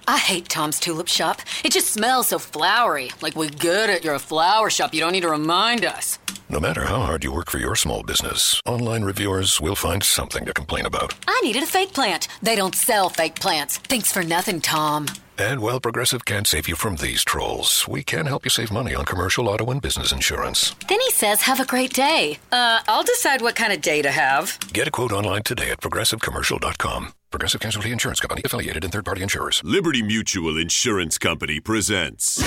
[0.07, 1.39] I hate Tom's Tulip Shop.
[1.63, 3.11] It just smells so flowery.
[3.21, 4.93] Like we get it, you're a flower shop.
[4.93, 6.17] You don't need to remind us.
[6.51, 10.45] No matter how hard you work for your small business, online reviewers will find something
[10.45, 11.13] to complain about.
[11.27, 12.27] I needed a fake plant.
[12.41, 13.77] They don't sell fake plants.
[13.77, 15.05] Thanks for nothing, Tom.
[15.37, 18.95] And while Progressive can't save you from these trolls, we can help you save money
[18.95, 20.73] on commercial auto and business insurance.
[20.87, 22.39] Then he says, have a great day.
[22.51, 24.57] Uh, I'll decide what kind of day to have.
[24.73, 27.13] Get a quote online today at progressivecommercial.com.
[27.29, 29.61] Progressive Casualty Insurance Company, affiliated and third party insurers.
[29.63, 32.41] Liberty Mutual Insurance Company presents.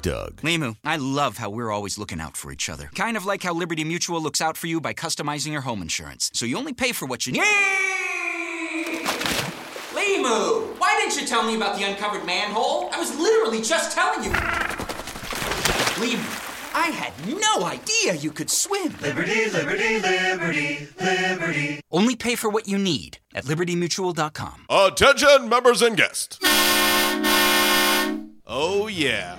[0.00, 0.40] And Doug.
[0.42, 2.90] Limu, I love how we're always looking out for each other.
[2.94, 6.30] Kind of like how Liberty Mutual looks out for you by customizing your home insurance.
[6.34, 7.42] So you only pay for what you need.
[9.92, 12.88] Limu, why didn't you tell me about the uncovered manhole?
[12.92, 14.30] I was literally just telling you.
[16.00, 18.94] Limu, I had no idea you could swim.
[19.02, 21.80] Liberty, liberty, liberty, liberty.
[21.90, 24.66] Only pay for what you need at libertymutual.com.
[24.70, 26.38] Attention, members and guests.
[28.46, 29.38] Oh, yeah.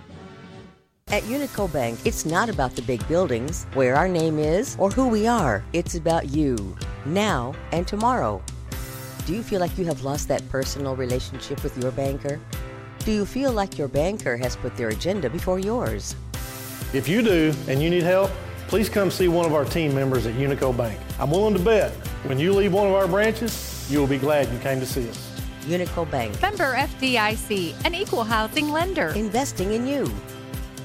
[1.11, 5.09] At Unico Bank, it's not about the big buildings, where our name is, or who
[5.09, 5.61] we are.
[5.73, 6.73] It's about you,
[7.05, 8.41] now and tomorrow.
[9.25, 12.39] Do you feel like you have lost that personal relationship with your banker?
[12.99, 16.15] Do you feel like your banker has put their agenda before yours?
[16.93, 18.31] If you do and you need help,
[18.69, 20.97] please come see one of our team members at Unico Bank.
[21.19, 21.91] I'm willing to bet
[22.23, 25.09] when you leave one of our branches, you will be glad you came to see
[25.09, 25.29] us.
[25.63, 26.41] Unico Bank.
[26.41, 29.09] Member FDIC, an equal housing lender.
[29.09, 30.09] Investing in you.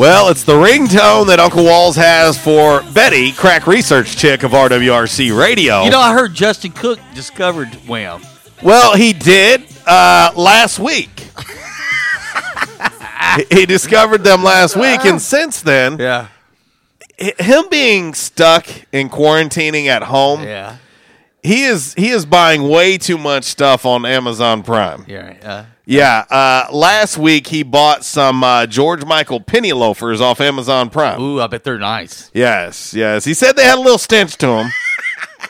[0.00, 5.38] Well, it's the ringtone that Uncle Walls has for Betty, crack research chick of RWRC
[5.38, 5.84] Radio.
[5.84, 8.22] You know, I heard Justin Cook discovered Wham.
[8.62, 11.10] Well, he did uh, last week.
[13.50, 16.28] he discovered them last week, and since then, yeah,
[17.18, 20.78] him being stuck in quarantining at home, yeah,
[21.42, 25.04] he is he is buying way too much stuff on Amazon Prime.
[25.06, 30.40] Yeah, uh, Yeah, uh, last week he bought some uh, George Michael penny loafers off
[30.40, 31.20] Amazon Prime.
[31.20, 32.30] Ooh, I bet they're nice.
[32.32, 33.24] Yes, yes.
[33.24, 34.70] He said they had a little stench to them.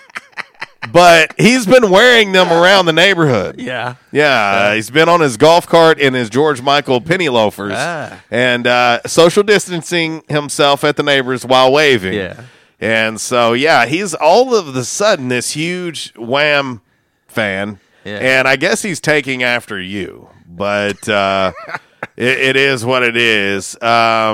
[0.92, 3.60] but he's been wearing them around the neighborhood.
[3.60, 3.96] Yeah.
[4.12, 8.22] Yeah, uh, he's been on his golf cart in his George Michael penny loafers Ah.
[8.30, 12.14] and uh, social distancing himself at the neighbors while waving.
[12.14, 12.44] Yeah.
[12.80, 16.80] And so, yeah, he's all of a sudden this huge Wham
[17.26, 17.78] fan.
[18.04, 18.18] Yeah.
[18.18, 21.52] And I guess he's taking after you, but uh,
[22.16, 23.74] it, it is what it is.
[23.76, 23.80] Um,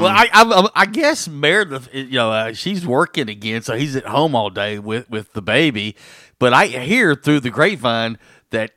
[0.03, 4.07] Well, I, I, I guess Meredith, you know, uh, she's working again, so he's at
[4.07, 5.97] home all day with, with the baby.
[6.39, 8.19] But I hear through the grapevine
[8.51, 8.73] that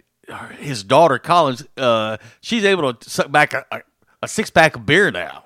[0.59, 3.81] his daughter Collins, uh, she's able to suck back a, a,
[4.23, 5.43] a six pack of beer now.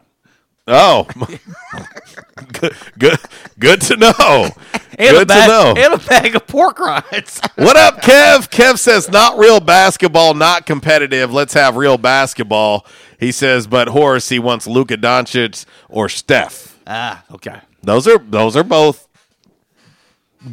[0.65, 1.05] Oh,
[2.53, 3.19] good, good,
[3.59, 4.49] good to know.
[5.03, 5.73] And good a bag, to know.
[5.77, 7.41] And a bag of pork rinds.
[7.55, 8.49] What up, Kev?
[8.49, 11.31] Kev says, not real basketball, not competitive.
[11.33, 12.85] Let's have real basketball.
[13.19, 16.77] He says, but Horace, he wants Luka Doncic or Steph.
[16.87, 17.59] ah, okay.
[17.81, 19.07] Those are those are both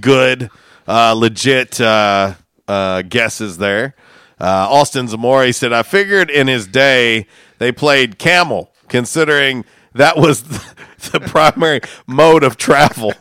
[0.01, 0.51] good,
[0.89, 2.35] uh, legit uh,
[2.67, 3.95] uh, guesses there.
[4.41, 7.27] Uh, Austin Zamora said, I figured in his day
[7.59, 10.43] they played camel, considering that was
[11.13, 13.13] the primary mode of travel.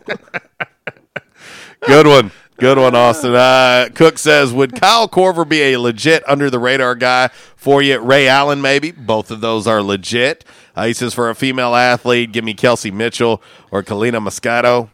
[1.85, 2.31] Good one.
[2.57, 3.35] Good one, Austin.
[3.35, 7.99] Uh, Cook says, would Kyle Korver be a legit under the radar guy for you?
[7.99, 8.91] Ray Allen, maybe.
[8.91, 10.43] Both of those are legit.
[10.75, 14.89] Uh, he says, for a female athlete, give me Kelsey Mitchell or Kalina Moscato.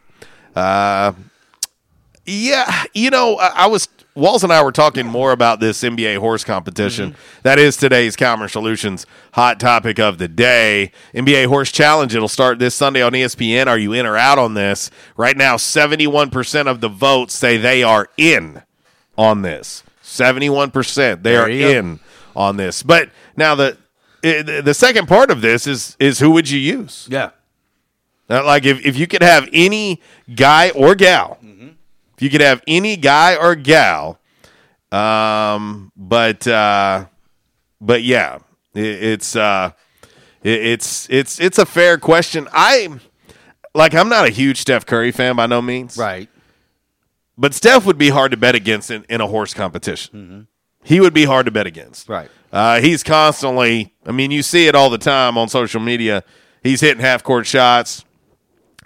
[0.54, 1.14] Uh,
[2.24, 6.16] yeah, you know, I, I was Walls and I were talking more about this NBA
[6.18, 7.10] horse competition.
[7.12, 7.40] Mm-hmm.
[7.42, 9.04] That is today's Calmer Solutions
[9.34, 10.90] hot topic of the day.
[11.14, 12.14] NBA Horse Challenge.
[12.14, 13.66] It'll start this Sunday on ESPN.
[13.66, 14.90] Are you in or out on this?
[15.18, 18.62] Right now, seventy-one percent of the votes say they are in
[19.18, 19.82] on this.
[20.00, 21.70] Seventy-one percent they There are you go.
[21.78, 22.00] in
[22.34, 22.82] on this.
[22.82, 23.76] But now the
[24.22, 27.06] the second part of this is is who would you use?
[27.10, 27.30] Yeah.
[28.28, 30.00] Like if, if you could have any
[30.34, 31.68] guy or gal, mm-hmm.
[32.16, 34.18] If you could have any guy or gal,
[34.92, 37.06] um, but uh,
[37.80, 38.38] but yeah,
[38.74, 39.72] it, it's uh,
[40.42, 42.48] it, it's it's it's a fair question.
[42.52, 42.88] I
[43.74, 46.28] like I'm not a huge Steph Curry fan by no means, Right.
[47.36, 50.46] but Steph would be hard to bet against in, in a horse competition.
[50.82, 52.08] He would be hard to bet against.
[52.08, 52.30] Right.
[52.52, 53.92] Uh, he's constantly.
[54.06, 56.22] I mean, you see it all the time on social media.
[56.62, 58.04] He's hitting half court shots,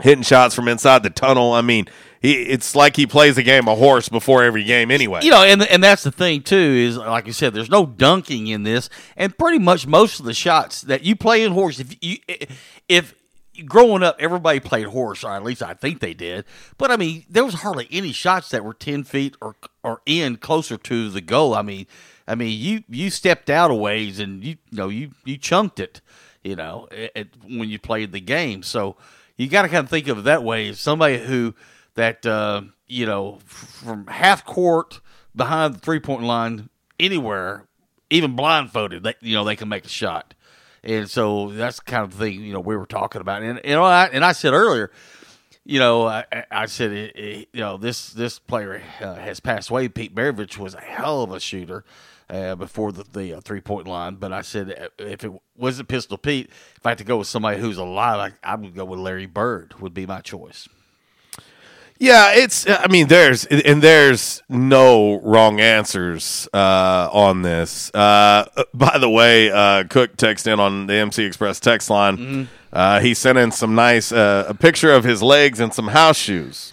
[0.00, 1.52] hitting shots from inside the tunnel.
[1.52, 1.86] I mean,
[2.20, 2.32] he.
[2.42, 5.20] It's like he plays a game of horse before every game anyway.
[5.22, 8.46] You know, and and that's the thing too is like you said, there's no dunking
[8.48, 11.96] in this, and pretty much most of the shots that you play in horse, if
[12.02, 12.18] you
[12.88, 13.14] if
[13.66, 16.44] growing up, everybody played horse, or at least I think they did.
[16.78, 20.36] But I mean, there was hardly any shots that were ten feet or or in
[20.36, 21.54] closer to the goal.
[21.54, 21.86] I mean,
[22.28, 25.80] I mean, you you stepped out a ways and you, you know you you chunked
[25.80, 26.00] it,
[26.42, 28.62] you know, at, at- when you played the game.
[28.62, 28.96] So
[29.36, 30.72] you got to kind of think of it that way.
[30.72, 31.54] Somebody who
[31.94, 35.00] that uh, you know from half court
[35.34, 36.68] behind the three point line
[36.98, 37.66] anywhere,
[38.10, 40.34] even blindfolded, they, you know, they can make a shot.
[40.82, 43.42] And so that's the kind of thing you know we were talking about.
[43.42, 44.90] And know, I, and I said earlier,
[45.64, 49.40] you know, I, I- I said, it, it- you know, this this player uh, has
[49.40, 49.88] passed away.
[49.88, 51.84] Pete Maravich was a hell of a shooter
[52.30, 54.14] uh, before the, the uh, three point line.
[54.14, 57.28] But I said, uh, if it wasn't Pistol Pete, if I had to go with
[57.28, 59.74] somebody who's alive, I, I would go with Larry Bird.
[59.80, 60.66] Would be my choice.
[62.02, 62.66] Yeah, it's.
[62.66, 67.90] I mean, there's and there's no wrong answers uh, on this.
[67.94, 72.48] Uh, by the way, uh, Cook texted in on the MC Express text line.
[72.72, 76.16] Uh, he sent in some nice uh, a picture of his legs and some house
[76.16, 76.72] shoes.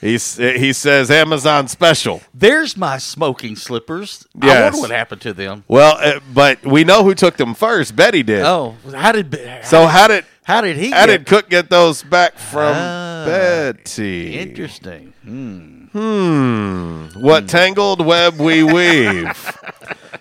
[0.00, 2.20] He's, he says Amazon special.
[2.34, 4.26] There's my smoking slippers.
[4.42, 5.64] I wonder what happened to them.
[5.68, 7.96] Well, uh, but we know who took them first.
[7.96, 8.42] Betty did.
[8.42, 12.02] Oh, how did So how did how did he how get- did Cook get those
[12.02, 14.38] back from Ah, Betty?
[14.38, 15.12] Interesting.
[15.22, 15.76] Hmm.
[15.92, 17.06] Hmm.
[17.20, 19.58] What tangled web we weave.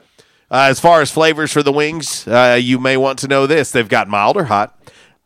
[0.51, 3.71] uh, as far as flavors for the wings, uh, you may want to know this:
[3.71, 4.77] they've got mild or hot,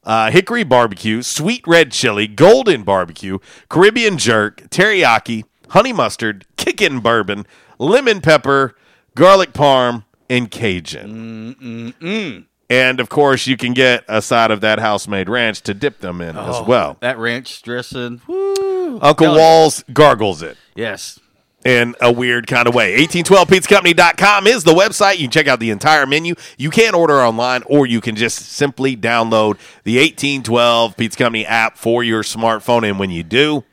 [0.04, 7.46] uh, hickory barbecue, sweet red chili, golden barbecue, Caribbean jerk, teriyaki, honey mustard, kickin' bourbon,
[7.80, 8.76] lemon pepper,
[9.16, 11.56] garlic parm, and Cajun.
[11.60, 12.46] Mm-mm-mm.
[12.74, 16.00] And of course, you can get a side of that house made ranch to dip
[16.00, 16.98] them in Oh, as well.
[17.02, 18.22] That ranch dressing.
[18.28, 19.00] Woo.
[19.02, 19.38] Uncle you.
[19.38, 21.20] Walls gargles it Yes.
[21.66, 22.96] in a weird kind of way.
[22.98, 25.14] 1812pizzacompany.com is the website.
[25.18, 26.34] You can check out the entire menu.
[26.58, 31.78] You can order online or you can just simply download the 1812 Pizza Company app
[31.78, 32.90] for your smartphone.
[32.90, 33.64] And when you do,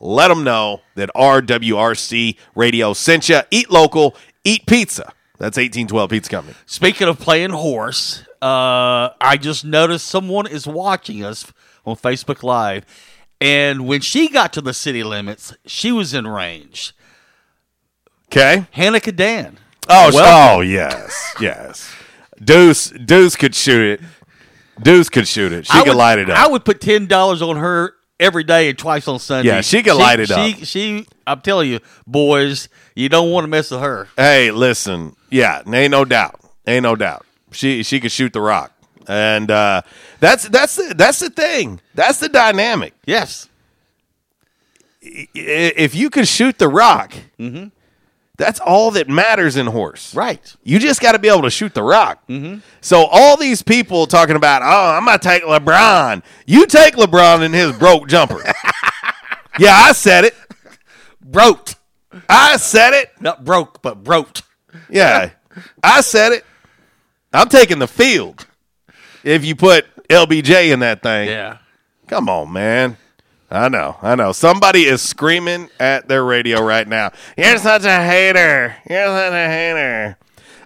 [0.00, 3.40] let them know that RWRC Radio sent you.
[3.50, 4.14] Eat local,
[4.44, 5.12] eat pizza.
[5.38, 6.54] That's 1812 Pizza Company.
[6.66, 11.50] Speaking of playing horse, uh, I just noticed someone is watching us
[11.86, 12.84] on Facebook Live,
[13.40, 16.94] and when she got to the city limits, she was in range.
[18.26, 18.66] Okay.
[18.72, 19.58] Hannah Dan.
[19.88, 20.58] Oh, Welcome.
[20.58, 21.94] oh yes, yes.
[22.42, 24.06] Deuce, Deuce could shoot it.
[24.82, 25.66] Deuce could shoot it.
[25.66, 26.36] She I could would- light it up.
[26.38, 29.48] I would put ten dollars on her every day and twice on Sunday.
[29.48, 30.58] Yeah, she could light it she, up.
[30.64, 34.08] She, I'm telling you, boys, you don't want to mess with her.
[34.16, 37.24] Hey, listen, yeah, ain't no doubt, ain't no doubt.
[37.54, 38.72] She she could shoot the rock,
[39.08, 39.82] and uh,
[40.20, 41.80] that's that's the, that's the thing.
[41.94, 42.94] That's the dynamic.
[43.06, 43.48] Yes,
[45.02, 47.68] I- if you can shoot the rock, Mm-hmm.
[48.36, 50.14] that's all that matters in horse.
[50.14, 50.54] Right.
[50.62, 52.26] You just got to be able to shoot the rock.
[52.28, 52.60] Mm-hmm.
[52.80, 56.22] So all these people talking about, oh, I'm gonna take LeBron.
[56.46, 58.40] You take LeBron in his broke jumper.
[59.58, 60.34] yeah, I said it.
[61.22, 61.70] Broke.
[62.28, 63.10] I said it.
[63.20, 64.38] Not broke, but broke.
[64.88, 65.30] Yeah,
[65.82, 66.44] I said it.
[67.34, 68.46] I'm taking the field.
[69.22, 71.58] If you put LBJ in that thing, Yeah.
[72.08, 72.96] come on, man.
[73.50, 74.32] I know, I know.
[74.32, 77.12] Somebody is screaming at their radio right now.
[77.36, 78.74] You're such a hater.
[78.88, 80.16] You're such a hater.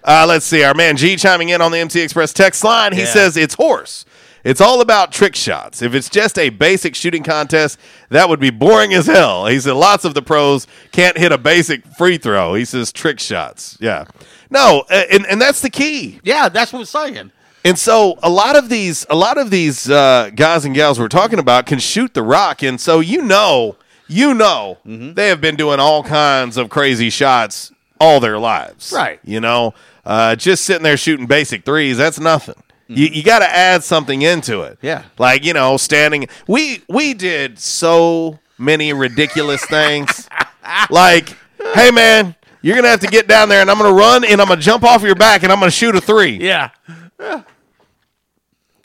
[0.03, 0.63] Uh, let's see.
[0.63, 2.93] Our man G chiming in on the MC Express text line.
[2.93, 3.05] He Yeah.
[3.13, 4.05] says it's horse.
[4.43, 5.81] It's all about trick shots.
[5.81, 7.77] If it's just a basic shooting contest,
[8.09, 9.47] that would be boring as hell.
[9.47, 12.53] He said lots of the pros can't hit a basic free throw.
[12.53, 13.77] He says trick shots.
[13.81, 14.05] Yeah.
[14.49, 16.19] No, and, and that's the key.
[16.23, 17.31] Yeah, that's what I'm saying.
[17.65, 21.09] And so a lot of these, a lot of these uh, guys and gals we're
[21.09, 23.75] talking about can shoot the rock, and so you know,
[24.07, 25.13] you know, Mm-hmm.
[25.15, 29.19] they have been doing all kinds of crazy shots all their lives, Right.
[29.25, 29.73] You know,
[30.05, 32.55] uh, just sitting there shooting basic threes, that's nothing.
[32.91, 34.79] You, you got to add something into it.
[34.81, 35.03] Yeah.
[35.19, 36.27] like you know, standing.
[36.47, 40.27] We we did so many ridiculous things.
[40.89, 41.37] like,
[41.75, 44.47] hey man, You're gonna have to get down there, and I'm gonna run, and I'm
[44.47, 46.39] gonna jump off your back, and I'm gonna shoot a three.
[46.41, 46.71] Yeah.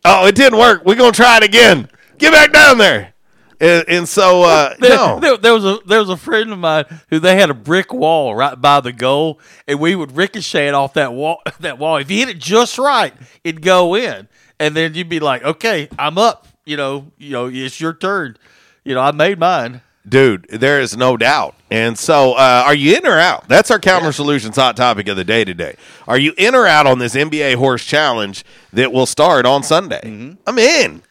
[0.04, 0.84] Oh, it didn't work.
[0.84, 1.88] We're gonna try it again.
[2.18, 3.13] Get back down there.
[3.60, 6.58] And, and so uh, There, no, there, there was a there was a friend of
[6.58, 10.68] mine who they had a brick wall right by the goal, and we would ricochet
[10.68, 11.42] it off that wall.
[11.60, 13.14] That wall, if you hit it just right,
[13.44, 14.28] it'd go in,
[14.58, 18.36] and then you'd be like, "Okay, I'm up." You know, you know, it's your turn.
[18.84, 19.80] You know, I made mine.
[20.06, 21.54] dude, there is no doubt.
[21.70, 23.48] And so, uh, are you in or out?
[23.48, 25.76] That's our Calmer Solutions hot topic of the day today.
[26.06, 30.00] Are you in or out on this NBA Horse Challenge that will start on Sunday?
[30.04, 30.32] Mm-hmm.
[30.46, 31.02] I'm in.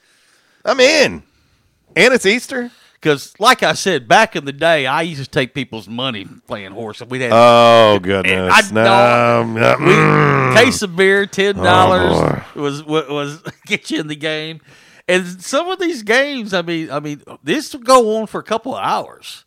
[0.66, 1.24] I'm in.
[1.96, 2.72] And it's Easter.
[2.94, 6.72] Because, like I said, back in the day, I used to take people's money playing
[6.72, 7.02] horse.
[7.02, 8.54] We had Oh goodness!
[8.54, 10.56] I- no, no, we, mm.
[10.56, 12.14] case of beer, ten dollars
[12.56, 14.62] Oh, was was was get you in the game.
[15.10, 18.44] And some of these games, I mean, I mean, this would go on for a
[18.44, 19.44] couple of hours.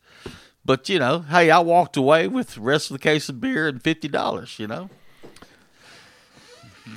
[0.62, 3.68] But you know, hey, I walked away with the rest of the case of beer
[3.68, 4.59] and fifty dollars.
[4.59, 4.90] You know,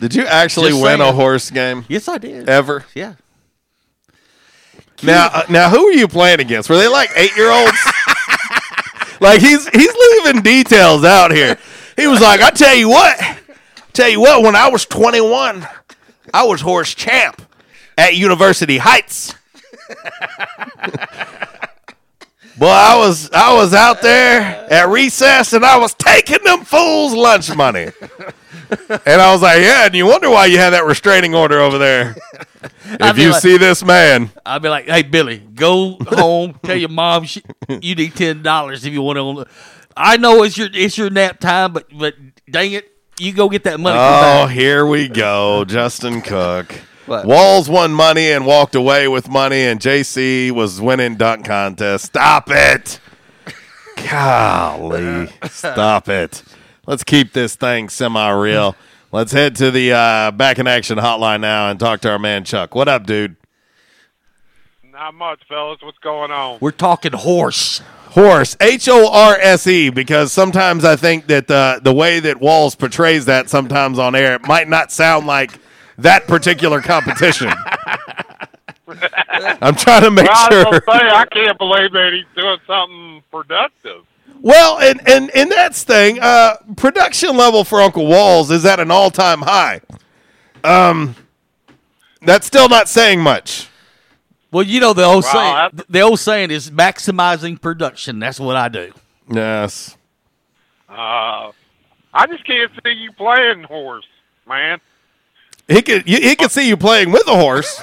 [0.02, 1.86] Did you actually Just win a horse game?
[1.88, 2.50] Yes, I did.
[2.50, 2.84] Ever?
[2.94, 3.14] Yeah.
[5.02, 6.70] Now, uh, now, who are you playing against?
[6.70, 7.78] Were they like eight year olds?
[9.22, 11.58] like he's he's leaving details out here.
[11.96, 13.18] He was like, "I tell you what,
[13.94, 14.44] tell you what.
[14.44, 15.66] When I was 21,
[16.34, 17.42] I was horse champ
[17.98, 19.34] at University Heights.
[22.58, 27.14] Boy, I was I was out there at recess and I was taking them fools'
[27.14, 27.92] lunch money."
[29.06, 31.78] And I was like, "Yeah," and you wonder why you have that restraining order over
[31.78, 32.16] there.
[32.92, 36.90] If you like- see this man, I'd be like, hey, Billy, go home, tell your
[36.90, 39.46] mom she, you need ten dollars if you want to.
[39.96, 42.16] I know it's your it's your nap time, but but
[42.50, 43.98] dang it, you go get that money.
[44.00, 45.66] Oh, here we go.
[45.66, 46.72] Justin Cook.
[47.06, 47.26] What?
[47.26, 52.06] Walls won money and walked away with money, and JC was winning dunk contest.
[52.06, 53.00] Stop it.
[54.10, 55.30] Golly.
[55.50, 56.44] Stop it.
[56.90, 58.76] Let's keep this thing semi real.
[59.12, 62.44] Let's head to the uh, back in action hotline now and talk to our man
[62.46, 62.74] Chuck.
[62.74, 63.36] What up, dude?
[64.92, 65.78] Not much, fellas.
[65.84, 66.58] What's going on?
[66.60, 67.84] We're talking horse.
[68.14, 72.42] Horse, H O R S E, because sometimes I think that uh, the way that
[72.42, 75.52] Walls portrays that sometimes on air, it might not sound like
[76.00, 77.52] that particular competition.
[78.88, 80.82] I'm trying to make well, I was sure.
[80.88, 84.06] gonna say, I can't believe that he's doing something productive.
[84.42, 86.20] Well, and and and that's thing.
[86.22, 89.82] Uh, production level for Uncle Walls is at an all time high.
[90.64, 91.16] Um,
[92.22, 93.68] that's still not saying much.
[94.52, 95.54] Well, you know the old Well, saying.
[95.56, 98.20] that's- The old saying is maximizing production.
[98.20, 98.92] That's what I do.
[99.32, 99.96] Yes.
[100.90, 101.52] Uh,
[102.14, 104.08] I just can't see you playing horse,
[104.48, 104.80] man.
[105.68, 107.80] He could he could see you playing with a horse.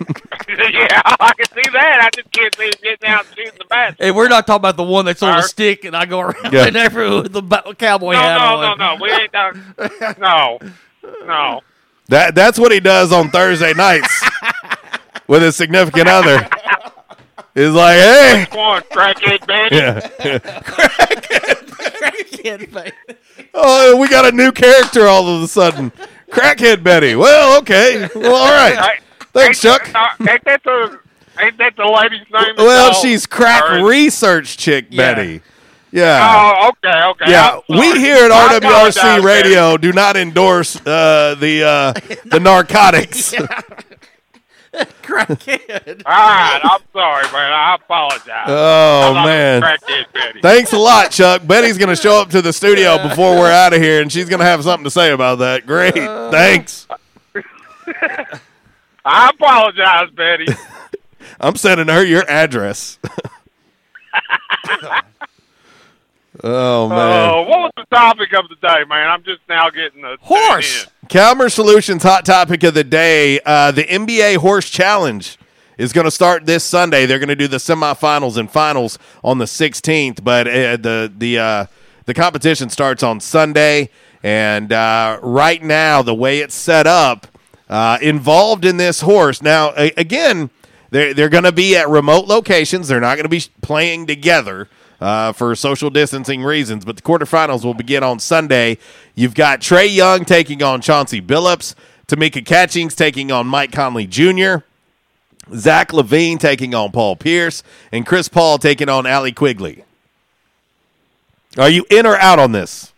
[0.48, 2.00] yeah, I can see that.
[2.02, 3.96] I just can't see him getting out and shooting the bat.
[3.98, 6.52] Hey, we're not talking about the one that's on a stick and I go around
[6.52, 6.66] Yeah.
[6.66, 8.78] and every with the ba- cowboy No, hat no, on.
[8.78, 9.02] no, no.
[9.02, 9.62] We ain't talking.
[10.18, 10.58] No,
[11.26, 11.60] no.
[12.08, 14.24] That that's what he does on Thursday nights
[15.28, 16.48] with his significant other.
[17.54, 19.76] He's like, hey, Come on, crackhead Betty.
[19.76, 20.00] yeah.
[21.80, 23.16] Crackhead face.
[23.54, 25.92] oh, we got a new character all of a sudden.
[26.30, 27.14] Crackhead Betty.
[27.16, 28.08] Well, okay.
[28.14, 29.00] Well, all right.
[29.32, 29.94] Thanks, ain't, Chuck.
[29.94, 30.98] Uh, ain't that the
[31.40, 32.54] ain't that the lady's name?
[32.56, 35.14] Well, that's she's crack or- research chick Yeah.
[35.14, 35.40] Betty.
[35.92, 36.20] Yeah.
[36.62, 37.30] Oh, okay, okay.
[37.32, 41.92] Yeah, we here at I RWRC apologize, Radio do not endorse uh, the uh,
[42.26, 43.34] the narcotics.
[45.02, 46.02] Crackhead.
[46.06, 47.52] All right, I'm sorry, man.
[47.52, 48.44] I apologize.
[48.46, 49.62] Oh, I thought it was man.
[49.62, 50.40] crackhead Betty.
[50.40, 51.44] Thanks a lot, Chuck.
[51.44, 54.28] Betty's going to show up to the studio before we're out of here, and she's
[54.28, 55.66] going to have something to say about that.
[55.66, 55.94] Great.
[55.94, 56.86] Thanks.
[59.04, 60.46] I apologize, Betty.
[61.40, 62.98] I'm sending her your address.
[66.42, 67.30] oh, man.
[67.30, 69.08] Oh, what was the topic of the day, man?
[69.08, 70.86] I'm just now getting the Horse.
[71.08, 75.38] Calmer Solutions hot topic of the day: uh, the NBA Horse Challenge
[75.78, 77.06] is going to start this Sunday.
[77.06, 81.38] They're going to do the semifinals and finals on the 16th, but uh, the the
[81.38, 81.66] uh,
[82.04, 83.90] the competition starts on Sunday.
[84.22, 87.26] And uh, right now, the way it's set up,
[87.70, 89.40] uh, involved in this horse.
[89.40, 90.50] Now, a- again,
[90.90, 92.88] they're they're going to be at remote locations.
[92.88, 94.68] They're not going to be playing together
[95.00, 96.84] uh, for social distancing reasons.
[96.84, 98.76] But the quarterfinals will begin on Sunday.
[99.14, 101.74] You've got Trae Young taking on Chauncey Billups,
[102.08, 104.64] Tamika Catchings taking on Mike Conley Jr.,
[105.54, 109.84] Zach LaVine taking on Paul Pierce, and Chris Paul taking on Allie Quigley.
[111.56, 112.92] Are you in or out on this?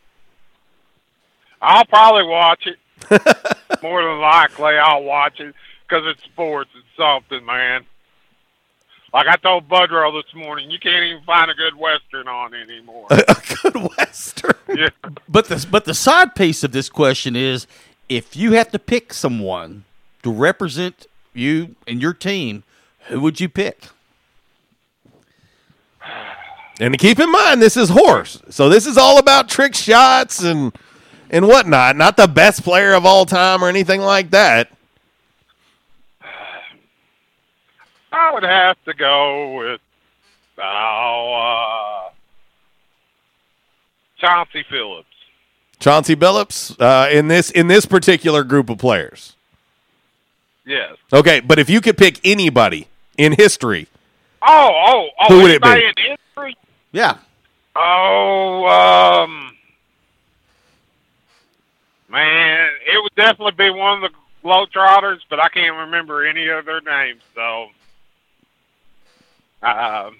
[1.60, 2.78] I'll probably watch it.
[3.82, 5.54] More than likely, I'll watch it
[5.88, 6.70] because it's sports.
[6.76, 7.84] It's something, man.
[9.12, 13.08] Like I told Budrow this morning, you can't even find a good Western on anymore.
[13.10, 14.52] A, a good western.
[14.74, 14.88] Yeah.
[15.28, 17.66] But the but the side piece of this question is,
[18.08, 19.84] if you have to pick someone
[20.22, 22.62] to represent you and your team,
[23.08, 23.88] who would you pick?
[26.80, 30.42] And to keep in mind, this is horse, so this is all about trick shots
[30.42, 30.72] and
[31.32, 31.96] and whatnot.
[31.96, 34.70] Not the best player of all time or anything like that.
[38.12, 39.80] I would have to go with
[40.58, 42.10] uh,
[44.20, 45.06] Chauncey Phillips.
[45.80, 49.34] Chauncey Billups uh, in this in this particular group of players.
[50.64, 50.96] Yes.
[51.12, 52.86] Okay, but if you could pick anybody
[53.18, 53.88] in history,
[54.44, 55.28] Oh, oh, oh!
[55.28, 55.68] Who would it be?
[55.70, 56.56] in history?
[56.92, 57.18] Yeah.
[57.74, 58.66] Oh,
[59.24, 59.51] um,
[62.12, 66.64] man, it would definitely be one of the Globetrotters, but I can't remember any of
[66.64, 67.22] their names.
[67.34, 67.68] So,
[69.62, 70.16] um,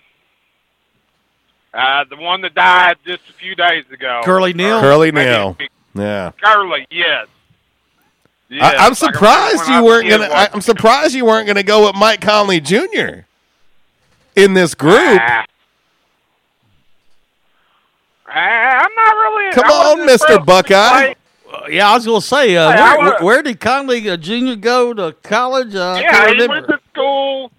[1.74, 4.80] uh, the one that died just a few days ago, Curly Neal?
[4.80, 5.56] Curly Maybe Neal.
[5.94, 6.32] Yeah.
[6.42, 7.28] Curly, yes.
[8.48, 10.24] Yes, I, I'm like I remember surprised I you weren't gonna.
[10.26, 13.24] I, I'm surprised you weren't gonna go with Mike Conley Jr.
[14.36, 15.20] in this group.
[15.20, 15.44] Ah.
[18.26, 19.52] I'm not really.
[19.52, 21.14] Come on, Mister Buckeye.
[21.52, 24.08] Uh, yeah, I was going to say, uh, Hey, where, I wa- where, did Conley
[24.08, 24.54] uh, Jr.
[24.54, 25.74] go to college?
[25.74, 27.52] Uh, Yeah, he went to school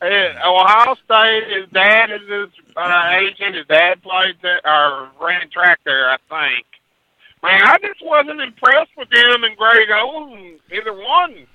[0.00, 1.44] at Ohio State.
[1.48, 3.56] His dad is his uh, agent.
[3.56, 6.66] His dad played there, or ran track there, I think.
[7.42, 11.46] Man, I just wasn't impressed with him and Greg Oden, either one,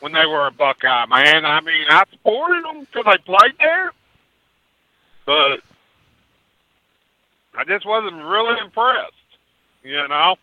[0.00, 1.06] when they were a Buckeye.
[1.06, 3.92] Man, I mean, I supported them because they played there,
[5.26, 5.60] but
[7.56, 9.12] I just wasn't really impressed.
[9.84, 10.36] You know.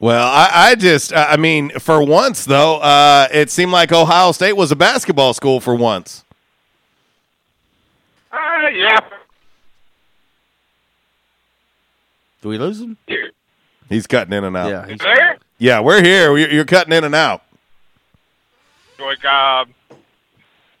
[0.00, 4.52] Well, I, I just, I mean, for once though, uh, it seemed like Ohio State
[4.52, 6.24] was a basketball school for once.
[8.30, 9.00] Uh, yeah.
[12.40, 12.96] Do we lose him?
[13.88, 14.68] He's cutting in and out.
[14.70, 14.86] Yeah.
[14.86, 15.38] Is there?
[15.58, 16.36] Yeah, we're here.
[16.36, 17.42] You're you're cutting in and out.
[19.00, 19.64] Like, uh,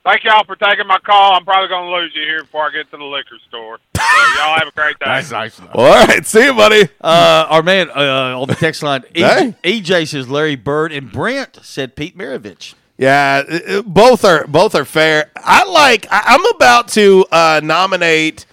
[0.04, 1.34] thank y'all for taking my call.
[1.34, 3.78] I'm probably going to lose you here before I get to the liquor store.
[3.96, 4.02] So
[4.36, 5.06] y'all have a great day.
[5.06, 5.60] Nice, nice.
[5.60, 6.88] Well, all right, see you, buddy.
[7.00, 9.54] Uh, our man uh, on the text line, E- Hey.
[9.64, 12.74] EJ says Larry Bird and Brent said Pete Maravich.
[13.00, 15.30] Yeah, both are both are fair.
[15.36, 16.06] I like.
[16.10, 18.44] I, I'm about to uh, nominate.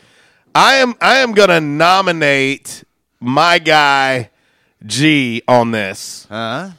[0.54, 0.94] I am.
[1.02, 2.84] I am going to nominate
[3.20, 4.30] my guy
[4.86, 6.28] G on this.
[6.30, 6.70] Huh?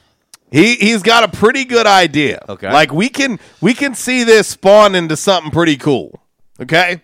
[0.51, 2.43] He he's got a pretty good idea.
[2.47, 2.71] Okay.
[2.71, 6.21] Like we can we can see this spawn into something pretty cool.
[6.59, 7.01] Okay?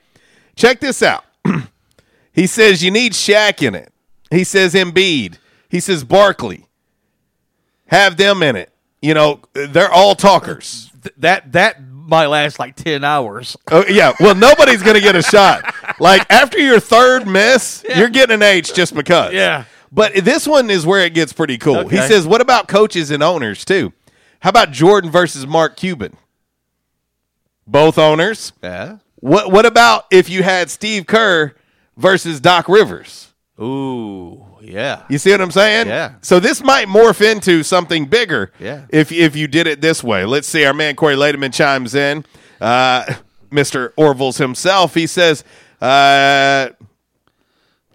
[0.55, 1.25] Check this out.
[2.31, 3.91] he says you need Shaq in it.
[4.31, 5.37] He says Embiid.
[5.69, 6.67] He says Barkley.
[7.87, 8.71] Have them in it.
[9.01, 10.89] You know, they're all talkers.
[11.17, 13.57] That that might last like ten hours.
[13.69, 14.13] Oh yeah.
[14.21, 15.73] Well, nobody's gonna get a shot.
[15.99, 19.31] Like after your third miss, you're getting an H just because.
[19.31, 19.65] Yeah.
[19.95, 21.87] But this one is where it gets pretty cool.
[21.87, 23.93] He says, "What about coaches and owners too?
[24.39, 26.17] How about Jordan versus Mark Cuban?
[27.67, 28.53] Both owners.
[28.63, 28.97] Yeah.
[29.17, 31.53] What What about if you had Steve Kerr
[31.95, 33.33] versus Doc Rivers?
[33.61, 35.03] Ooh, yeah.
[35.09, 35.87] You see what I'm saying?
[35.87, 36.15] Yeah.
[36.21, 38.51] So this might morph into something bigger.
[38.59, 38.85] Yeah.
[38.89, 40.65] If if you did it this way, let's see.
[40.65, 42.25] Our man Corey Lademan chimes in.
[42.59, 43.05] Uh,
[43.51, 43.93] Mr.
[43.95, 44.95] Orville's himself.
[44.95, 45.43] He says.
[45.79, 46.69] Uh,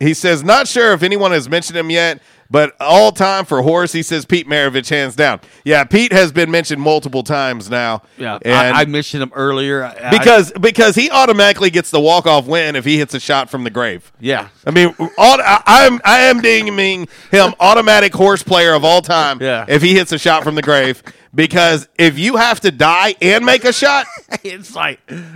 [0.00, 2.20] he says, not sure if anyone has mentioned him yet,
[2.50, 5.40] but all time for horse, he says Pete Maravich hands down.
[5.64, 8.02] Yeah, Pete has been mentioned multiple times now.
[8.16, 12.00] Yeah, and I, I mentioned him earlier I- I- because because he automatically gets the
[12.00, 14.10] walk off win if he hits a shot from the grave.
[14.18, 19.02] yeah, I mean, all, I, I'm I am deeming him automatic horse player of all
[19.02, 19.42] time.
[19.42, 19.66] Yeah.
[19.68, 21.02] if he hits a shot from the grave,
[21.34, 24.06] because if you have to die and make a shot,
[24.42, 25.26] it's like it,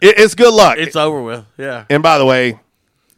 [0.00, 0.78] it's good luck.
[0.78, 1.44] it's over with.
[1.58, 2.58] Yeah, And by the way,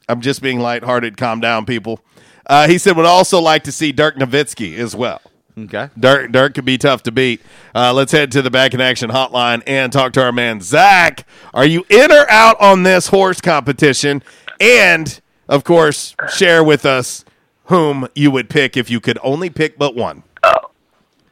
[0.08, 1.16] I'm just being lighthearted.
[1.16, 2.00] Calm down, people.
[2.46, 5.20] Uh, he said would also like to see Dirk Nowitzki as well.
[5.58, 5.90] okay.
[5.98, 7.42] Dirk, Dirk could be tough to beat.
[7.74, 11.26] Uh, let's head to the back in action hotline and talk to our man Zach.
[11.52, 14.22] Are you in or out on this horse competition?
[14.60, 17.24] And of course, share with us
[17.64, 20.22] whom you would pick if you could only pick but one.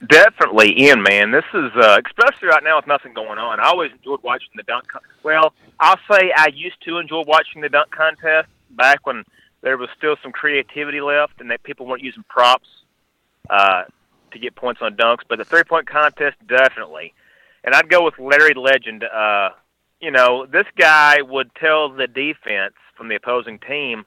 [0.09, 1.31] Definitely in, man.
[1.31, 3.59] This is uh, especially right now with nothing going on.
[3.59, 4.87] I always enjoyed watching the dunk.
[4.89, 9.25] Con- well, I'll say I used to enjoy watching the dunk contest back when
[9.63, 12.69] there was still some creativity left and that people weren't using props
[13.51, 13.85] uh,
[14.31, 15.21] to get points on dunks.
[15.29, 17.15] But the three point contest, definitely.
[17.65, 19.05] And I'd go with Larry Legend.
[19.05, 19.51] Uh,
[20.01, 24.05] you know, this guy would tell the defense from the opposing team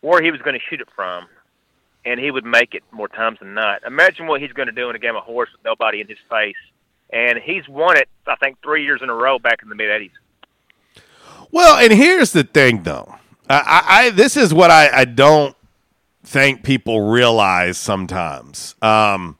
[0.00, 1.26] where he was going to shoot it from
[2.04, 3.82] and he would make it more times than not.
[3.84, 6.18] Imagine what he's going to do in a game of horse with nobody in his
[6.30, 6.56] face.
[7.10, 9.88] And he's won it, I think, three years in a row back in the mid
[9.88, 10.10] '80s.
[11.50, 13.14] Well, and here's the thing, though.
[13.48, 15.56] I, I, this is what I, I don't
[16.24, 18.74] think people realize sometimes.
[18.82, 19.38] Um,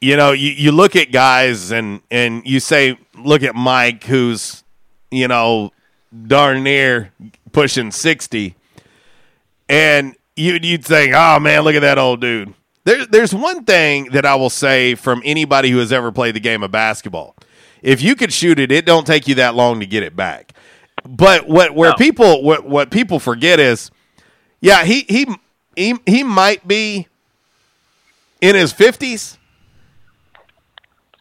[0.00, 4.64] you know, you, you look at guys and and you say, look at Mike, who's
[5.10, 5.70] you know
[6.26, 7.12] darn near
[7.52, 8.56] pushing sixty,
[9.68, 12.52] and you you'd think, oh man, look at that old dude.
[12.84, 16.40] There's there's one thing that I will say from anybody who has ever played the
[16.40, 17.36] game of basketball.
[17.80, 20.51] If you could shoot it, it don't take you that long to get it back.
[21.06, 23.90] But what where people what what people forget is,
[24.60, 25.26] yeah, he he
[25.76, 27.08] he he might be
[28.40, 29.38] in his fifties,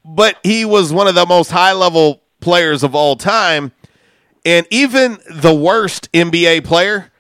[0.06, 3.72] but he was one of the most high level players of all time,
[4.46, 7.12] and even the worst NBA player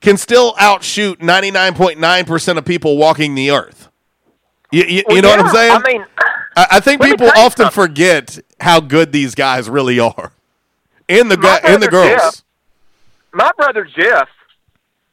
[0.00, 3.88] can still outshoot ninety nine point nine percent of people walking the earth.
[4.70, 5.72] You, you, Well, you know what I'm saying?
[5.72, 6.04] I mean,
[6.56, 10.32] I, I think people tell you often forget how good these guys really are,
[11.20, 12.20] and the My gu- and the girls.
[12.20, 12.42] Jeff,
[13.32, 14.28] my brother Jeff,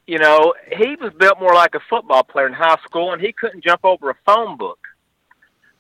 [0.07, 3.31] you know, he was built more like a football player in high school, and he
[3.31, 4.80] couldn't jump over a phone book.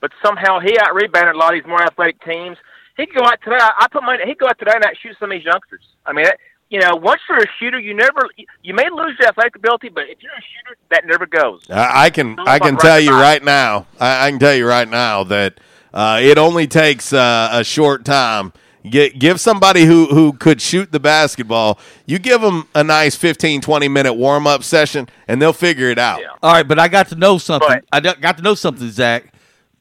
[0.01, 2.57] But somehow he out rebounded a lot of these more athletic teams.
[2.95, 3.57] He could go out today.
[3.59, 4.23] I put money.
[4.25, 5.81] He could go out today and out shoot some of these youngsters.
[6.05, 6.25] I mean,
[6.69, 8.29] you know, once you're a shooter, you never
[8.61, 11.69] you may lose your athletic ability, but if you're a shooter, that never goes.
[11.69, 13.87] I, I can I can tell you right now.
[13.99, 15.59] I, I can tell you right now that
[15.93, 18.53] uh, it only takes uh, a short time.
[18.87, 21.79] Get, give somebody who, who could shoot the basketball.
[22.05, 25.99] You give them a nice 15, 20 minute warm up session, and they'll figure it
[25.99, 26.21] out.
[26.41, 27.81] All right, but I got to know something.
[27.91, 29.33] I d- got to know something, Zach.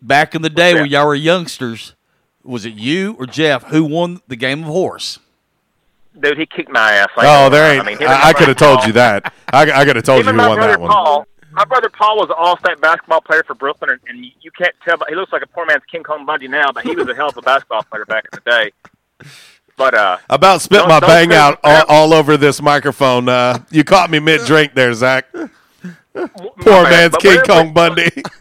[0.02, 1.94] Back in the day when y'all were youngsters,
[2.42, 5.18] was it you or Jeff who won the game of horse?
[6.18, 7.08] Dude, he kicked my ass.
[7.16, 7.84] Oh, I Oh, there ain't.
[7.84, 9.32] I, mean, I, I, could have told you that.
[9.52, 10.90] I, I could have told Him you who won brother that one.
[10.90, 14.74] Paul, my brother Paul was an all-state basketball player for Brookland, and, and you can't
[14.84, 14.96] tell.
[14.96, 17.14] But he looks like a poor man's King Kong Bundy now, but he was a
[17.14, 18.72] hell of a basketball player back in the day.
[19.78, 23.28] But uh, About spit Don't- my don't bang out all, all over this microphone.
[23.28, 25.26] Uh, you caught me mid drink there, Zach.
[25.32, 28.10] Poor man's but King Kong Bundy.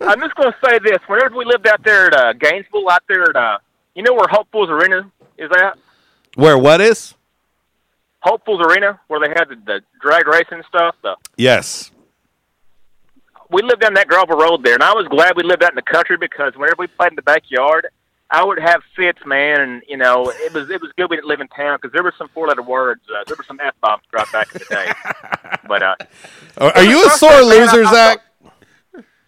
[0.00, 3.02] I'm just going to say this: whenever we lived out there at uh, Gainesville, out
[3.08, 3.58] there at uh,
[3.94, 5.78] you know where Hopefuls Arena is at?
[6.34, 7.14] Where what is?
[8.20, 10.96] Hopefuls Arena, where they had the, the drag racing stuff.
[11.02, 11.92] The, Yes.
[13.48, 15.76] we lived down that gravel road there, and I was glad we lived out in
[15.76, 17.86] the country because whenever we played in the backyard,
[18.30, 21.28] I would have fits, man, and you know it was it was good we didn't
[21.28, 23.74] live in town because there were some four letter words, uh, there were some f
[23.80, 24.92] bombs dropped back in the day.
[25.68, 25.96] but uh,
[26.58, 28.20] Are, are you a sore loser, Zach?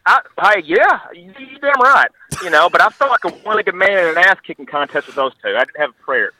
[0.06, 2.10] I, hey, yeah, you, you damn right.
[2.42, 5.32] You know, but I felt like a one-legged man in an ass-kicking contest with those
[5.42, 5.50] two.
[5.50, 6.32] I didn't have a prayer.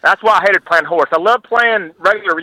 [0.00, 1.10] That's why I hated playing horse.
[1.12, 2.40] I love playing regular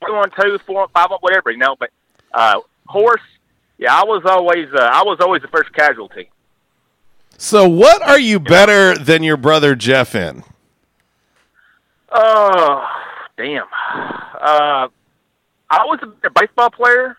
[0.00, 1.50] one, two, four, five, whatever.
[1.50, 1.90] You know, but
[2.32, 3.22] uh, horse,
[3.78, 6.30] yeah, I was always uh, I was always the first casualty.
[7.38, 10.44] So, what are you better than your brother Jeff in?
[12.10, 12.86] Oh,
[13.36, 13.64] damn.
[14.40, 14.88] Uh,
[15.70, 17.16] I was a baseball player,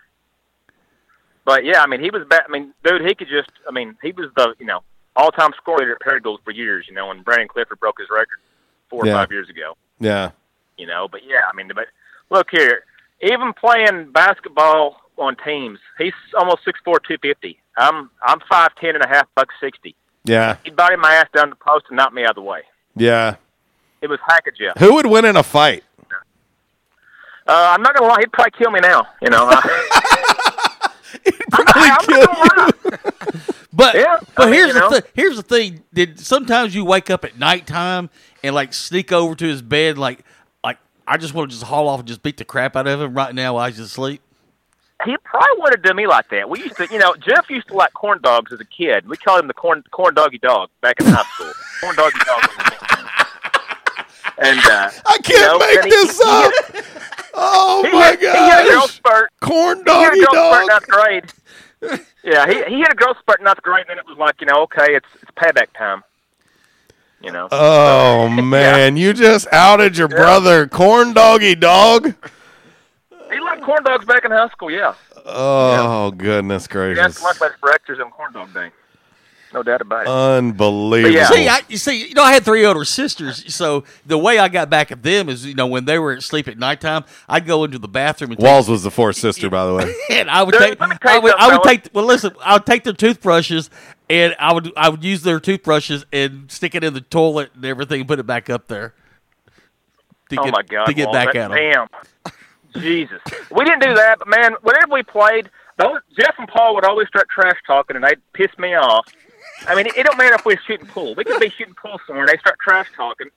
[1.46, 2.24] but yeah, I mean, he was.
[2.30, 3.50] Ba- I mean, dude, he could just.
[3.68, 4.82] I mean, he was the you know
[5.16, 6.86] all-time scorer leader at Goals for years.
[6.88, 8.38] You know, when Brandon Clifford broke his record
[8.90, 9.14] four or Yeah.
[9.16, 9.76] five years ago.
[10.00, 10.32] Yeah.
[10.78, 11.88] You know, but yeah, I mean, but
[12.30, 12.84] look here,
[13.22, 17.60] even playing basketball on teams, he's almost six four, two fifty.
[17.78, 19.96] I'm I'm five ten and a half, buck sixty.
[20.26, 20.58] Yeah.
[20.64, 22.62] He bodied my ass down the post and knocked me out of the way.
[22.96, 23.36] Yeah.
[24.02, 24.20] It was
[24.58, 24.78] Jeff.
[24.78, 25.84] Who would win in a fight?
[27.46, 29.08] Uh, I'm not gonna lie, he'd probably kill me now.
[29.22, 29.50] You know.
[31.26, 32.70] he'd probably kill you.
[33.76, 35.84] But Yeah, but I mean, here's the thi- here's the thing.
[35.92, 38.12] Did sometimes you wake up at nighttime
[38.44, 40.24] and like sneak over to his bed like
[40.64, 40.78] like
[41.08, 43.16] I just want to just haul off and just beat the crap out of him
[43.16, 44.22] right now while he's asleep?
[45.06, 46.50] He probably would have done me like that.
[46.50, 49.08] We used to, you know, Jeff used to like corn dogs as a kid.
[49.08, 51.52] We called him the corn corn doggy dog back in high school.
[51.82, 52.42] corn doggy dog.
[52.42, 53.08] Was his nickname.
[54.40, 56.54] and uh, I can't make this up.
[57.34, 58.92] Oh he my had, He had a growth gosh.
[58.92, 59.30] spurt.
[59.42, 60.62] Corn He had a doggy spurt dog.
[60.62, 61.34] in ninth grade.
[62.24, 64.40] Yeah, he he had a growth spurt in ninth grade, and then it was like,
[64.40, 66.04] you know, okay, it's it's payback time.
[67.22, 67.48] You know.
[67.52, 72.16] Oh man, you just outed your brother, corn doggy dog.
[73.34, 74.72] He liked corn dogs back in high school.
[74.72, 74.94] Yeah.
[75.26, 78.72] Oh goodness He had gracious, lunch for breakfast and corn dog day.
[79.54, 80.10] No doubt about it.
[80.10, 81.14] unbelievable.
[81.14, 81.28] Yeah.
[81.28, 84.50] See, I, you see, you know, I had three older sisters, so the way I
[84.50, 87.64] got back at them is, you know, when they were asleep at nighttime, I'd go
[87.64, 89.94] into the bathroom and take- Walls was the fourth sister, by the way.
[90.10, 91.94] and I would Dude, take, let me tell you I would, I would something, take.
[91.94, 93.70] Well, listen, I would take their toothbrushes,
[94.10, 97.64] and I would, I would use their toothbrushes and stick it in the toilet and
[97.64, 98.96] everything, and put it back up there.
[100.30, 100.86] To oh get, my God!
[100.86, 101.52] To get Walt, back at them.
[101.52, 101.88] Damn.
[102.78, 103.22] Jesus,
[103.52, 107.08] we didn't do that, but man, whenever we played, those, Jeff and Paul would always
[107.08, 109.08] start trash talking, and they'd piss me off.
[109.68, 111.16] I mean, it don't matter if we're shooting pool.
[111.16, 113.28] We could be shooting pool somewhere, and they start trash talking.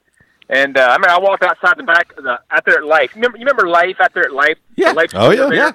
[0.49, 3.11] And uh, I mean, I walked outside the back, of the, out there at Life.
[3.15, 4.59] You remember, you remember Life out there at Life?
[4.77, 4.91] Yeah.
[4.91, 5.47] The Life Oh, yeah.
[5.47, 5.55] there?
[5.55, 5.73] Yeah.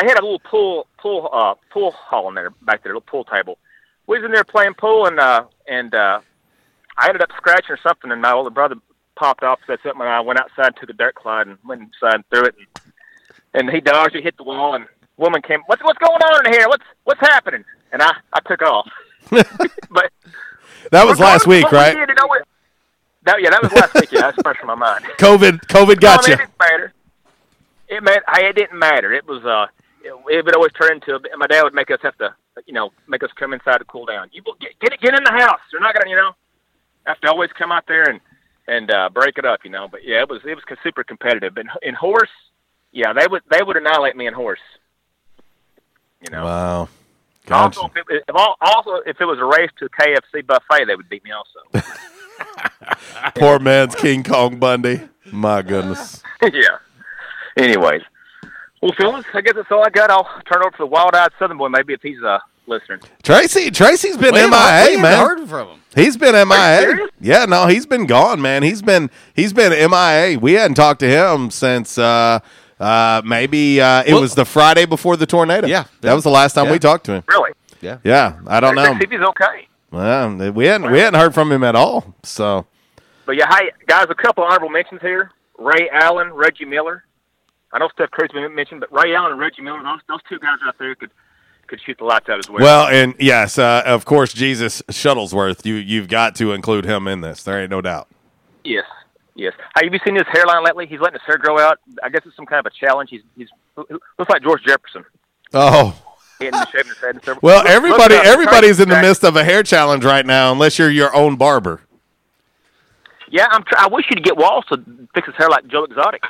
[0.00, 3.06] They had a little pool, pool, uh, pool hall in there back there, a little
[3.06, 3.58] pool table.
[4.06, 6.20] We was in there playing pool, and uh, and uh,
[6.98, 8.74] I ended up scratching or something, and my older brother
[9.16, 12.16] popped off, said something, and I went outside, took a dirt clod, and went inside
[12.16, 14.86] and threw it, and, and he dodged, it, hit the wall, and
[15.16, 16.68] woman came, what's what's going on in here?
[16.68, 17.64] What's what's happening?
[17.92, 18.88] And I I took off.
[19.30, 20.10] but
[20.90, 21.94] That was last week, right?
[21.94, 22.46] We did, you know what?
[23.24, 24.12] That, yeah, that was last week.
[24.12, 25.04] Yeah, that's fresh in my mind.
[25.18, 26.34] COVID, COVID got no, you.
[26.34, 26.92] It didn't matter.
[27.88, 29.12] It meant I, it didn't matter.
[29.12, 29.66] It was uh,
[30.02, 31.14] it, would always turn into.
[31.14, 32.34] A, my dad would make us have to,
[32.66, 34.28] you know, make us come inside to cool down.
[34.32, 35.60] You get get get in the house.
[35.70, 36.32] They're not gonna, you know,
[37.06, 38.20] have to always come out there and
[38.66, 39.88] and uh, break it up, you know.
[39.88, 41.54] But yeah, it was it was super competitive.
[41.54, 42.30] But in horse,
[42.92, 44.60] yeah, they would they would annihilate me in horse.
[46.24, 46.44] You know.
[46.44, 46.88] Wow.
[47.46, 47.80] Gotcha.
[47.80, 50.86] Also, if it, if all, also, if it was a race to a KFC buffet,
[50.86, 51.88] they would beat me also.
[53.34, 55.00] Poor man's King Kong Bundy.
[55.30, 56.22] My goodness.
[56.42, 56.78] yeah.
[57.56, 58.02] Anyways,
[58.80, 60.10] well, Phyllis, I guess that's all I got.
[60.10, 63.00] I'll turn it over to the wild-eyed Southern boy, maybe if he's uh, listening.
[63.22, 65.26] Tracy, Tracy's been We MIA, haven't man.
[65.26, 65.80] heard from him.
[65.94, 66.80] He's been MIA.
[66.80, 67.10] serious?
[67.20, 68.62] Yeah, no, he's been gone, man.
[68.62, 70.38] He's been he's been MIA.
[70.38, 72.40] We hadn't talked to him since uh
[72.80, 75.66] uh maybe uh it Well- was the Friday before the tornado.
[75.66, 75.84] Yeah.
[76.00, 76.72] That was the last time Yeah.
[76.72, 77.24] we talked to him.
[77.28, 77.52] Really?
[77.80, 77.98] Yeah.
[78.02, 78.84] Yeah, I don't know.
[78.94, 79.68] See if he's okay.
[79.90, 82.14] Well, we hadn't we hadn't heard from him at all.
[82.24, 82.66] So
[83.26, 87.04] But yeah, hey guys, a couple honorable mentions here: Ray Allen, Reggie Miller.
[87.72, 90.38] I know Steph Curry's been mentioned, but Ray Allen and Reggie Miller, those those two
[90.40, 91.10] guys out there could
[91.66, 92.62] could shoot the lights out as well.
[92.62, 95.64] well, and yes, uh, of course, Jesus Shuttlesworth.
[95.64, 97.42] You you've got to include him in this.
[97.42, 98.08] There ain't no doubt.
[98.64, 98.84] yes,
[99.34, 99.52] yes.
[99.74, 100.86] Have you seen his hairline lately?
[100.86, 101.78] He's letting his hair grow out.
[102.02, 103.10] I guess it's some kind of a challenge.
[103.10, 105.04] He's he's looks like George Jefferson.
[105.52, 106.00] Oh.
[106.38, 107.42] He hadn't been shaving his head and stuff.
[107.42, 111.14] Well, everybody everybody's in the midst of a hair challenge right now, unless you're your
[111.14, 111.80] own barber.
[113.30, 113.62] Yeah, I'm.
[113.64, 114.82] Tr- I wish you'd get Walls to
[115.14, 116.22] fix his hair like Joe Exotic.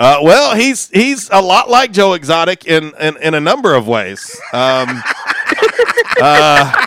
[0.00, 3.86] Uh, well, he's he's a lot like Joe Exotic in in, in a number of
[3.86, 4.34] ways.
[4.54, 4.88] Um,
[6.22, 6.86] uh,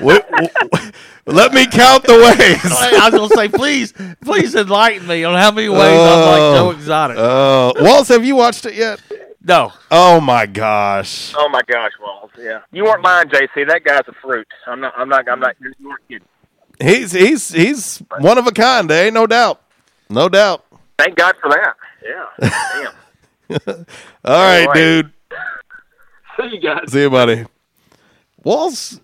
[0.00, 0.92] w- w-
[1.26, 2.72] let me count the ways.
[2.72, 6.70] I was gonna say, please, please enlighten me on how many ways I'm like Joe
[6.70, 7.16] Exotic.
[7.18, 9.00] Oh, Walls, have you watched it yet?
[9.44, 11.32] no, Oh my gosh!
[11.36, 12.32] Oh my gosh, Walls.
[12.36, 13.68] Yeah, you weren't lying, JC.
[13.68, 14.48] That guy's a fruit.
[14.66, 14.94] I'm not.
[14.96, 15.28] I'm not.
[15.30, 15.54] I'm not.
[15.60, 16.28] You're, you weren't kidding.
[16.80, 18.90] He's he's he's one of a kind.
[18.90, 19.60] There ain't no doubt,
[20.10, 20.64] no doubt.
[20.98, 21.76] Thank God for that.
[22.08, 22.26] Yeah.
[22.40, 22.92] Damn.
[23.66, 23.86] All right,
[24.24, 24.74] All right.
[24.74, 25.12] dude.
[26.40, 26.90] See you guys.
[26.92, 27.44] See you, buddy.
[28.44, 29.00] Walls,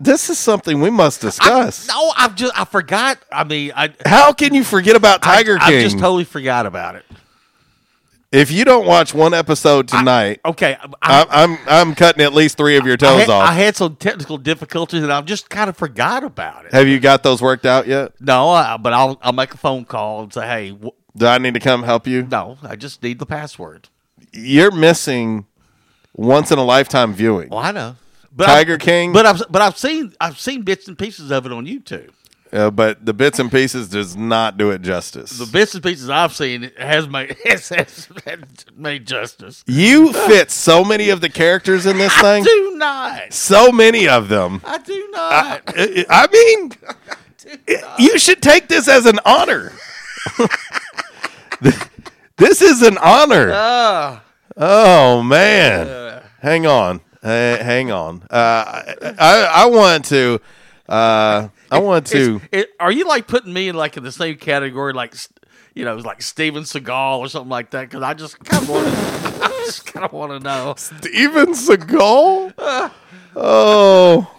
[0.00, 1.86] this is something we must discuss.
[1.88, 3.18] no, I've just I forgot.
[3.30, 5.78] I mean, I How can you forget about Tiger I, King?
[5.78, 7.04] I just totally forgot about it.
[8.32, 12.56] if you don't watch one episode tonight, Okay, I, I'm, I'm I'm cutting at least
[12.56, 13.48] three of your I toes had, off.
[13.48, 16.72] I had some technical difficulties, and I've just kind of forgot about it.
[16.72, 18.12] Have you got those worked out yet?
[18.20, 21.38] No, I, but I'll I'll make a phone call and say, hey, wh- Do I
[21.38, 22.22] need to come help you?
[22.22, 23.88] no, I just need the password.
[24.32, 25.46] You're missing
[26.14, 27.48] once in a lifetime viewing.
[27.50, 27.96] Well, I know.
[28.34, 29.12] But Tiger I've, King?
[29.12, 32.10] But I've but I've seen I've seen bits and pieces of it on YouTube.
[32.52, 35.38] Uh, but the bits and pieces does not do it justice.
[35.38, 38.08] The bits and pieces I've seen has made has, has
[38.76, 39.64] made justice.
[39.66, 42.42] you fit so many of the characters in this thing.
[42.42, 42.44] I thing.
[42.44, 43.32] do not.
[43.32, 44.60] So many of them.
[44.64, 45.62] I do not.
[45.68, 46.72] I, I mean,
[47.98, 49.72] you should take this as an honor.
[52.36, 53.50] this is an honor.
[53.52, 54.22] Ah.
[54.56, 58.22] Oh man, hang on, Uh, hang on.
[58.30, 58.82] Uh,
[59.18, 60.40] I, I want to.
[60.88, 62.40] Uh, I want to.
[62.52, 65.14] It- are you like putting me in like in the same category, like
[65.74, 67.88] you know, like Steven Seagal or something like that?
[67.88, 68.92] Because I just kind of want to,
[69.44, 70.74] I just kind of want to know.
[70.76, 72.52] Steven Seagal.
[73.34, 74.30] Oh,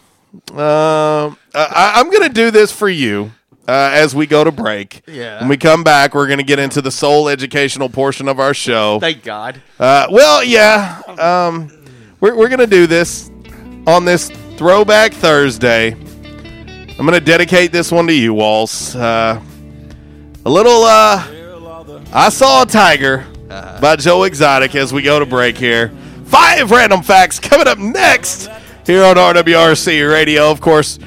[0.51, 3.31] um, I, I'm going to do this for you
[3.67, 5.01] uh, as we go to break.
[5.07, 5.39] Yeah.
[5.39, 8.53] When we come back, we're going to get into the sole educational portion of our
[8.53, 8.99] show.
[8.99, 9.61] Thank God.
[9.79, 11.01] Uh, well, yeah.
[11.07, 11.71] Um,
[12.19, 13.29] we're we're going to do this
[13.87, 15.91] on this Throwback Thursday.
[15.91, 18.95] I'm going to dedicate this one to you, Walls.
[18.95, 19.41] Uh,
[20.45, 20.83] a little.
[20.83, 21.25] Uh,
[22.13, 25.91] I saw a tiger by Joe Exotic as we go to break here.
[26.25, 28.49] Five random facts coming up next
[28.85, 30.49] here on RWRC Radio.
[30.49, 30.99] Of course,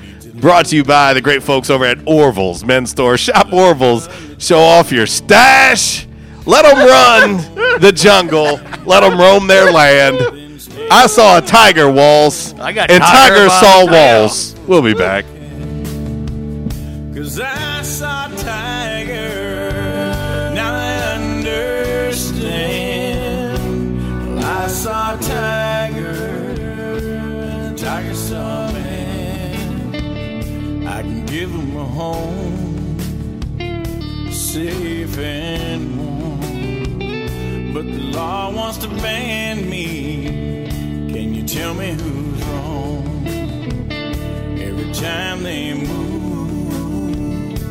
[0.47, 3.17] brought to you by the great folks over at Orville's Men's Store.
[3.17, 4.09] Shop Orville's.
[4.39, 6.07] Show off your stash.
[6.45, 7.39] Let them run
[7.81, 8.61] the jungle.
[8.85, 10.21] Let them roam their land.
[10.89, 12.55] I saw a tiger, Walls.
[12.61, 14.21] I got and tiger Tiger saw the tail.
[14.21, 14.55] Walls.
[14.69, 15.25] We'll be back.
[17.13, 19.73] Cause I saw Tiger,
[20.55, 22.39] now I understand.
[24.45, 26.15] I saw Tiger,
[27.77, 28.96] Tiger saw man.
[31.07, 32.99] Can give him a home,
[34.33, 37.73] safe and warm.
[37.73, 40.67] But the law wants to ban me.
[41.13, 43.27] Can you tell me who's wrong?
[44.59, 46.06] Every time they move.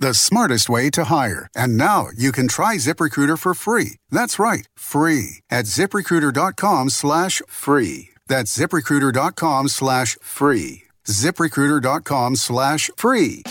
[0.00, 1.48] The smartest way to hire.
[1.54, 3.96] And now you can try ZipRecruiter for free.
[4.10, 8.10] That's right, free at ziprecruiter.com slash free.
[8.26, 10.82] That's ziprecruiter.com slash free.
[11.06, 13.44] ziprecruiter.com slash free.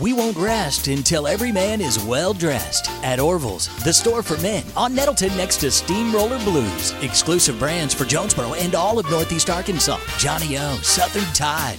[0.00, 2.90] We won't rest until every man is well dressed.
[3.02, 6.92] At Orville's, the store for men, on Nettleton next to Steamroller Blues.
[7.02, 9.98] Exclusive brands for Jonesboro and all of Northeast Arkansas.
[10.18, 11.78] Johnny O, Southern Tide,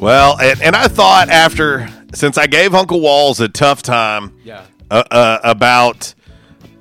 [0.00, 4.62] Well, and, and I thought after, since I gave Uncle Walls a tough time Yeah.
[4.90, 6.14] uh, uh, about,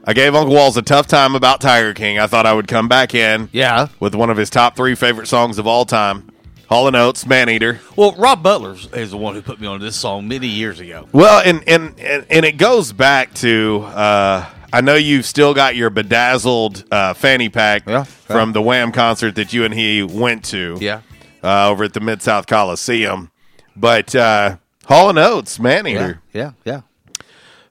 [0.06, 2.88] I gave Uncle Walls a tough time about Tiger King, I thought I would come
[2.88, 3.88] back in Yeah.
[4.00, 6.30] with one of his top three favorite songs of all time,
[6.70, 7.82] Hall & Oates, Man Eater.
[7.96, 11.08] Well, Rob Butler is the one who put me on this song many years ago.
[11.12, 15.76] Well, and and and, and it goes back to uh, I know you've still got
[15.76, 20.78] your bedazzled uh, fanny pack from the Wham concert that you and he went to.
[20.80, 21.02] Yeah.
[21.44, 23.32] Uh, over at the Mid South Coliseum,
[23.76, 26.22] but uh, Hall and Oates, Man Eater.
[26.34, 26.82] Yeah, yeah.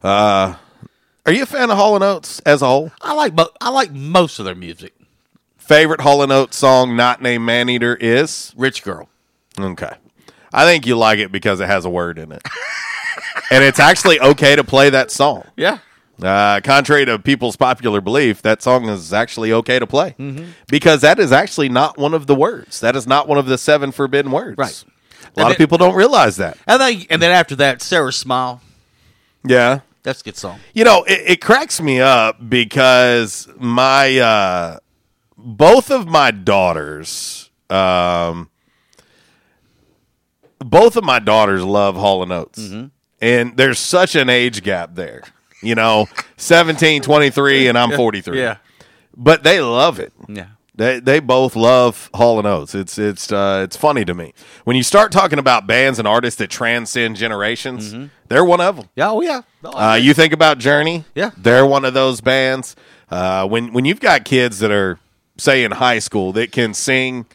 [0.02, 0.54] Uh,
[1.26, 2.92] are you a fan of Hall and Oates as a whole?
[3.02, 4.94] I like mo- I like most of their music.
[5.58, 9.08] Favorite Hall and Oates song not named Man Eater is Rich Girl.
[9.58, 9.92] Okay,
[10.52, 12.42] I think you like it because it has a word in it,
[13.50, 15.44] and it's actually okay to play that song.
[15.56, 15.78] Yeah.
[16.22, 20.48] Uh, contrary to people's popular belief, that song is actually okay to play Mhm.
[20.66, 22.80] because that is actually not one of the words.
[22.80, 24.58] That is not one of the seven forbidden words.
[24.58, 24.84] Right.
[25.36, 26.56] A lot And of people don't realize that.
[26.66, 28.60] And then and then after that, Sara Smile.
[29.44, 29.80] Yeah.
[30.02, 30.58] That's a good song.
[30.74, 34.78] You know, it, it cracks me up because my uh,
[35.36, 38.48] both of my daughters, um,
[40.58, 42.86] both of my daughters love Hall and Oates, Mm-hmm.
[43.20, 45.22] and there's such an age gap there.
[45.62, 46.06] You know,
[46.36, 48.38] 17, 23, and I'm 43.
[48.40, 48.56] Yeah.
[49.16, 50.12] but they love it.
[50.28, 50.46] Yeah.
[50.76, 52.72] They they both love Hall and Oates.
[52.72, 54.32] It's it's uh, it's funny to me
[54.62, 57.92] when you start talking about bands and artists that transcend generations.
[58.28, 58.84] They're one of them.
[58.84, 58.92] Mm-hmm.
[59.00, 59.40] Yeah, oh yeah.
[59.64, 61.04] No, Uh, you think about Journey?
[61.16, 61.32] Yeah.
[61.36, 62.76] they're one of those bands.
[63.10, 65.00] Uh, when when you've got kids that are
[65.36, 67.26] say in high school that can sing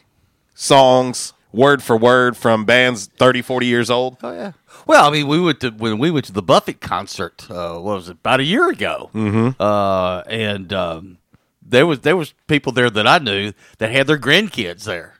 [0.54, 4.16] songs word for word from bands 30, 40 years old.
[4.22, 4.52] Oh yeah.
[4.86, 7.46] Well, I mean, we went to when we went to the Buffett concert.
[7.50, 8.12] Uh, what was it?
[8.12, 9.10] About a year ago.
[9.14, 9.56] Mhm.
[9.58, 11.18] Uh, and um,
[11.62, 15.14] there was there was people there that I knew that had their grandkids there,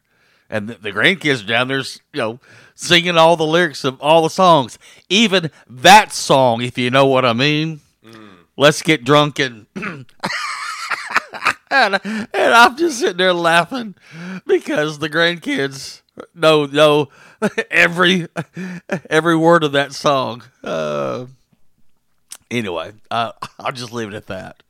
[0.50, 2.40] and the, the grandkids are down there, you know,
[2.74, 4.78] singing all the lyrics of all the songs,
[5.08, 7.80] even that song, if you know what I mean.
[8.56, 9.66] Let's get drunk and.
[11.70, 13.94] and, and I'm just sitting there laughing
[14.46, 16.02] because the grandkids
[16.34, 17.08] know know
[17.70, 18.28] every
[19.10, 20.42] every word of that song.
[20.62, 21.26] Uh,
[22.50, 24.62] anyway, uh, I'll just leave it at that.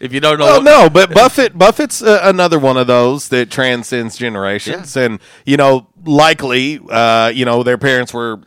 [0.00, 3.50] If you don't know, Well, no, but Buffett Buffett's uh, another one of those that
[3.50, 8.40] transcends generations, and you know, likely, uh, you know, their parents were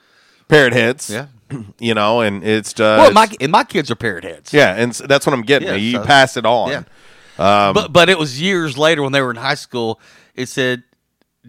[0.50, 1.10] parrot heads.
[1.10, 1.28] Yeah.
[1.80, 4.52] you know, and it's uh, well, my and my kids are parrot heads.
[4.52, 5.68] yeah, and that's what I'm getting.
[5.68, 6.70] Yeah, you so- pass it on.
[6.72, 6.84] Yeah.
[7.38, 10.00] Um, but but it was years later when they were in high school.
[10.36, 10.84] It said,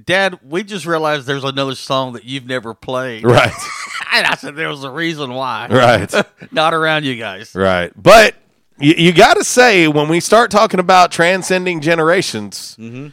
[0.04, 3.24] Dad, we just realized there's another song that you've never played.
[3.24, 3.52] Right.
[4.12, 5.68] and I said there was a reason why.
[5.70, 6.12] Right.
[6.52, 7.54] Not around you guys.
[7.54, 7.92] Right.
[8.00, 8.34] But
[8.78, 13.08] you, you got to say, when we start talking about transcending generations, mm-hmm.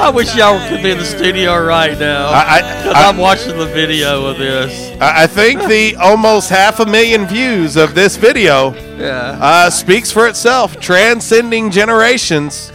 [0.00, 2.28] I wish y'all could be in the studio right now.
[2.28, 2.60] I-
[2.94, 4.96] I- I'm watching the video of this.
[5.00, 9.36] I I think the almost half a million views of this video Yeah.
[9.40, 10.78] uh, speaks for itself.
[10.80, 12.72] Transcending generations.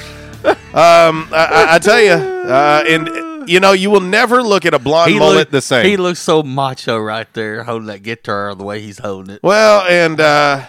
[0.74, 4.80] Um, I, I, tell you, uh, and you know, you will never look at a
[4.80, 5.86] blonde mullet look- the same.
[5.86, 9.40] He looks so macho right there, holding that guitar the way he's holding it.
[9.44, 10.66] Well, and uh,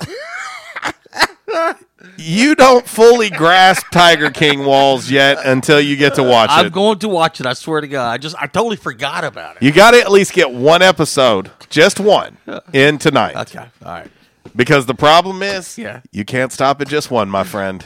[2.16, 6.54] you don't fully grasp Tiger King walls yet until you get to watch it.
[6.54, 7.46] I'm going to watch it.
[7.46, 8.10] I swear to God.
[8.10, 9.62] I just I totally forgot about it.
[9.62, 12.36] You got to at least get one episode, just one,
[12.72, 13.36] in tonight.
[13.36, 14.10] Okay, all right.
[14.56, 16.00] Because the problem is, Yeah.
[16.12, 17.84] you can't stop at just one, my friend.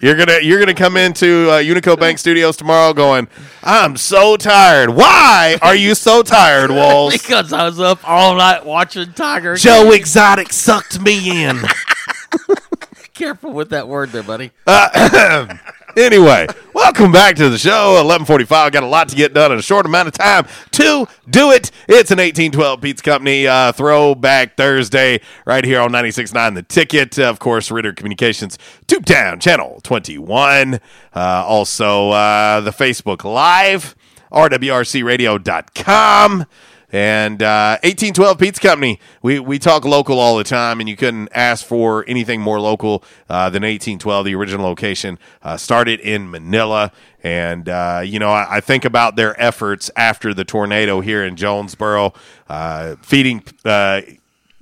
[0.00, 3.26] You're gonna you're gonna come into uh, Unico Bank Studios tomorrow, going,
[3.64, 4.90] "I'm so tired.
[4.90, 9.56] Why are you so tired, Walls?" because I was up all night watching Tiger.
[9.56, 9.94] Joe King.
[9.94, 11.58] Exotic sucked me in.
[13.18, 14.52] Careful with that word there, buddy.
[14.66, 15.56] Uh,
[15.96, 17.94] anyway, welcome back to the show.
[17.94, 18.70] 1145.
[18.72, 21.72] Got a lot to get done in a short amount of time to do it.
[21.88, 27.18] It's an 1812 Pizza Company uh, throwback Thursday right here on 96.9 The Ticket.
[27.18, 30.74] of course, Ritter Communications, Tubetown Channel 21.
[30.74, 30.78] Uh,
[31.16, 33.96] also, uh, the Facebook Live,
[34.30, 36.46] rwrcradio.com.
[36.90, 38.98] And uh, 1812 Pizza Company.
[39.20, 43.04] We we talk local all the time, and you couldn't ask for anything more local
[43.28, 44.24] uh, than 1812.
[44.24, 46.90] The original location uh, started in Manila,
[47.22, 51.36] and uh, you know I, I think about their efforts after the tornado here in
[51.36, 52.14] Jonesboro,
[52.48, 53.44] uh, feeding.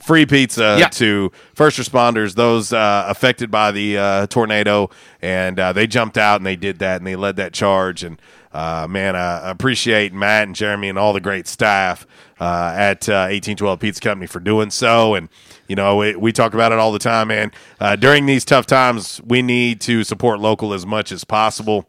[0.06, 0.88] Uh, Free pizza Yeah.
[0.88, 4.88] to first responders, those uh, affected by the uh, tornado,
[5.20, 8.04] and uh, they jumped out and they did that and they led that charge.
[8.04, 8.20] And
[8.52, 12.06] uh, man, I appreciate Matt and Jeremy and all the great staff
[12.40, 15.14] uh, at uh, 1812 Pizza Company for doing so.
[15.14, 15.28] And
[15.66, 17.50] you know, we, we talk about it all the time, man.
[17.80, 21.86] Uh, during these tough times, we need to support local as much as possible.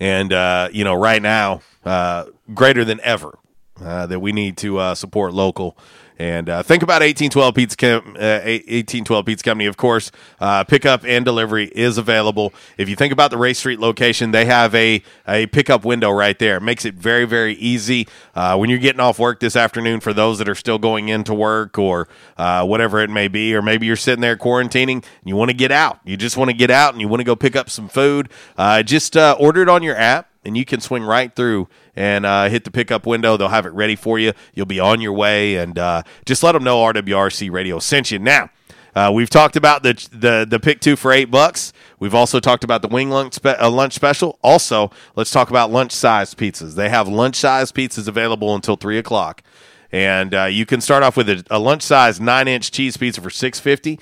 [0.00, 2.24] And uh, you know, right now, uh,
[2.54, 3.38] greater than ever,
[3.80, 5.76] uh, that we need to uh, support local.
[6.22, 9.66] And uh, think about 1812 Pizza Com- uh, 1812 Pizza Company.
[9.66, 12.54] Of course, uh, pickup and delivery is available.
[12.78, 16.38] If you think about the Ray Street location, they have a a pickup window right
[16.38, 16.58] there.
[16.58, 19.98] It makes it very very easy uh, when you're getting off work this afternoon.
[19.98, 23.60] For those that are still going into work or uh, whatever it may be, or
[23.60, 25.98] maybe you're sitting there quarantining and you want to get out.
[26.04, 28.28] You just want to get out and you want to go pick up some food.
[28.56, 32.48] Uh, just order it on your app and you can swing right through and uh,
[32.48, 33.36] hit the pickup window.
[33.36, 34.32] They'll have it ready for you.
[34.54, 38.18] You'll be on your way, and uh, just let them know RWRC Radio sent you.
[38.18, 38.50] Now,
[38.94, 41.72] uh, we've talked about the the the pick two for eight bucks.
[41.98, 44.38] We've also talked about the wing lunch, spe- uh, lunch special.
[44.42, 46.74] Also, let's talk about lunch size pizzas.
[46.74, 49.42] They have lunch size pizzas available until three o'clock,
[49.90, 53.20] and uh, you can start off with a, a lunch size nine inch cheese pizza
[53.20, 53.98] for six fifty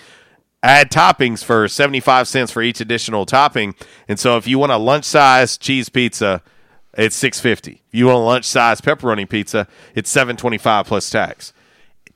[0.62, 3.74] add toppings for 75 cents for each additional topping.
[4.08, 6.42] And so if you want a lunch size cheese pizza,
[6.96, 7.82] it's 650.
[7.88, 11.52] If you want a lunch size pepperoni pizza, it's 725 plus tax.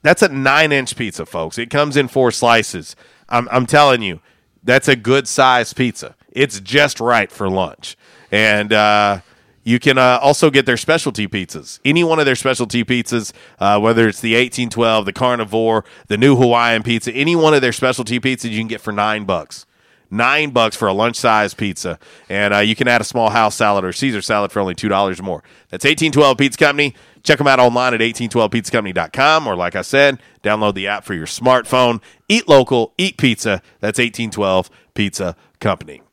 [0.01, 1.57] That's a 9-inch pizza, folks.
[1.57, 2.95] It comes in four slices.
[3.27, 4.19] I'm I'm telling you,
[4.63, 6.15] that's a good size pizza.
[6.31, 7.97] It's just right for lunch.
[8.31, 9.21] And uh
[9.65, 11.79] you can uh, also get their specialty pizzas.
[11.83, 16.35] Any one of their specialty pizzas, uh, whether it's the 1812, the carnivore, the new
[16.37, 19.65] Hawaiian pizza, any one of their specialty pizzas you can get for nine bucks.
[20.11, 21.97] Nine bucks for a lunch size pizza.
[22.29, 25.21] And uh, you can add a small house salad or Caesar salad for only $2
[25.21, 25.43] more.
[25.69, 26.95] That's 1812 Pizza Company.
[27.23, 31.25] Check them out online at 1812pizzacompany.com or, like I said, download the app for your
[31.25, 32.03] smartphone.
[32.29, 33.63] Eat local, eat pizza.
[33.79, 36.03] That's 1812 Pizza Company.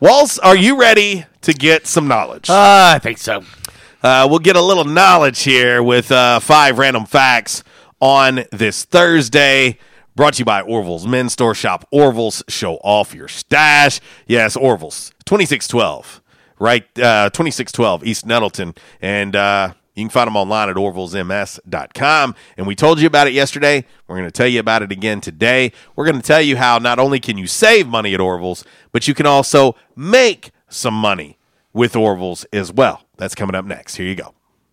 [0.00, 2.50] Walls, are you ready to get some knowledge?
[2.50, 3.44] Uh, I think so.
[4.02, 7.62] Uh, we'll get a little knowledge here with uh, five random facts
[8.00, 9.78] on this Thursday.
[10.16, 11.86] Brought to you by Orville's Men's Store Shop.
[11.92, 14.00] Orville's, show off your stash.
[14.26, 16.20] Yes, Orville's, 2612,
[16.58, 16.82] right?
[16.98, 18.74] Uh, 2612 East Nettleton.
[19.00, 22.34] And uh, you can find them online at orvillesms.com.
[22.56, 23.84] And we told you about it yesterday.
[24.08, 25.70] We're going to tell you about it again today.
[25.94, 29.06] We're going to tell you how not only can you save money at Orville's, but
[29.06, 31.38] you can also make some money
[31.72, 33.02] with Orville's as well.
[33.16, 33.96] That's coming up next.
[33.96, 34.34] Here you go.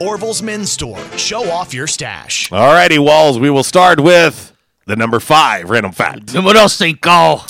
[0.00, 0.98] Orville's Men's Store.
[1.16, 2.50] Show off your stash.
[2.52, 3.38] All righty, Walls.
[3.38, 4.52] We will start with
[4.86, 6.26] the number five random fact.
[6.26, 7.42] Número cinco.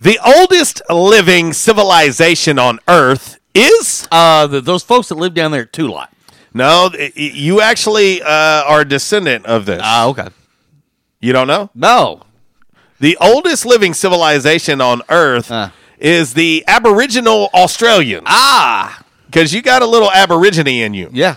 [0.00, 5.62] The oldest living civilization on Earth is uh the, those folks that live down there
[5.62, 6.08] at Tulot.
[6.52, 8.28] No, i- i- you actually uh,
[8.64, 9.80] are a descendant of this.
[9.82, 10.28] Ah, okay.
[11.20, 11.70] You don't know?
[11.74, 12.22] No.
[13.00, 15.52] The oldest living civilization on Earth
[15.98, 18.24] is the Aboriginal Australians.
[18.26, 19.03] Ah,
[19.34, 21.10] because you got a little Aborigine in you.
[21.12, 21.36] Yeah,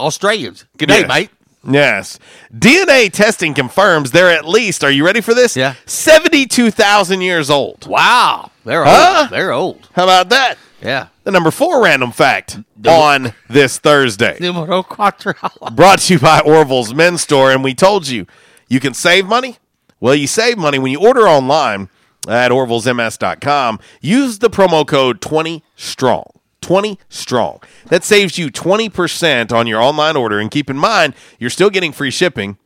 [0.00, 0.64] Australians.
[0.78, 1.08] Good day, Yes.
[1.08, 1.30] mate.
[1.66, 2.18] Yes.
[2.56, 5.56] DNA testing confirms they're at least, are you ready for this?
[5.56, 5.74] Yeah.
[5.86, 7.86] 72,000 years old.
[7.86, 8.50] Wow.
[8.64, 9.20] They're Huh?
[9.22, 9.30] old.
[9.30, 9.88] They're old.
[9.94, 10.56] How about that?
[10.82, 11.06] Yeah.
[11.24, 14.36] The number four random fact on this Thursday.
[14.40, 15.34] Numero cuatro.
[15.74, 17.50] Brought to you by Orville's Men's Store.
[17.50, 18.26] And we told you,
[18.68, 19.56] you can save money.
[20.00, 21.88] Well, you save money when you order online
[22.28, 23.80] at orvillesms.com.
[24.02, 26.24] Use the promo code 20STRONG.
[26.64, 27.60] 20 strong.
[27.88, 30.38] That saves you 20% on your online order.
[30.40, 32.56] And keep in mind, you're still getting free shipping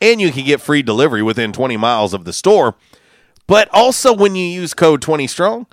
[0.00, 2.76] and you can get free delivery within 20 miles of the store.
[3.48, 5.66] But also, when you use code 20 strong,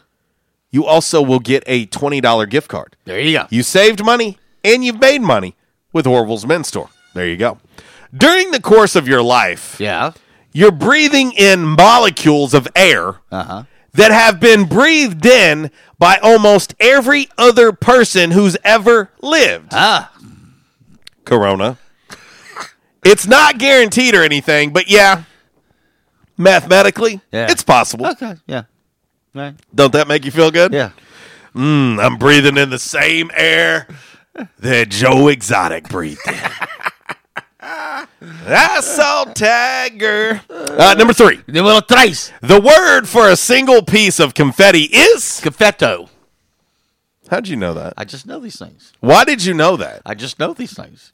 [0.71, 2.95] you also will get a $20 gift card.
[3.05, 3.45] There you go.
[3.49, 5.55] You saved money and you've made money
[5.93, 6.89] with Orville's Men's Store.
[7.13, 7.59] There you go.
[8.15, 10.13] During the course of your life, yeah,
[10.53, 13.63] you're breathing in molecules of air Uh-huh.
[13.95, 19.69] That have been breathed in by almost every other person who's ever lived.
[19.73, 20.11] Ah.
[21.23, 21.77] Corona.
[23.03, 25.23] It's not guaranteed or anything, but yeah,
[26.37, 27.47] mathematically, Yeah.
[27.51, 28.07] it's possible.
[28.07, 28.35] Okay.
[28.47, 28.63] Yeah.
[29.33, 29.53] Right.
[29.73, 30.73] Don't that make you feel good?
[30.73, 30.89] Yeah.
[31.55, 33.87] Mm, I'm breathing in the same air
[34.59, 36.33] that Joe Exotic breathed in.
[37.67, 40.41] I saw Tiger.
[40.49, 41.39] Uh, number three.
[41.47, 42.31] Numero tres.
[42.41, 46.09] The word for a single piece of confetti is confetto.
[47.29, 47.93] How'd you know that?
[47.97, 48.93] I just know these things.
[48.99, 50.03] Why did you know that?
[50.05, 51.11] I just know these things.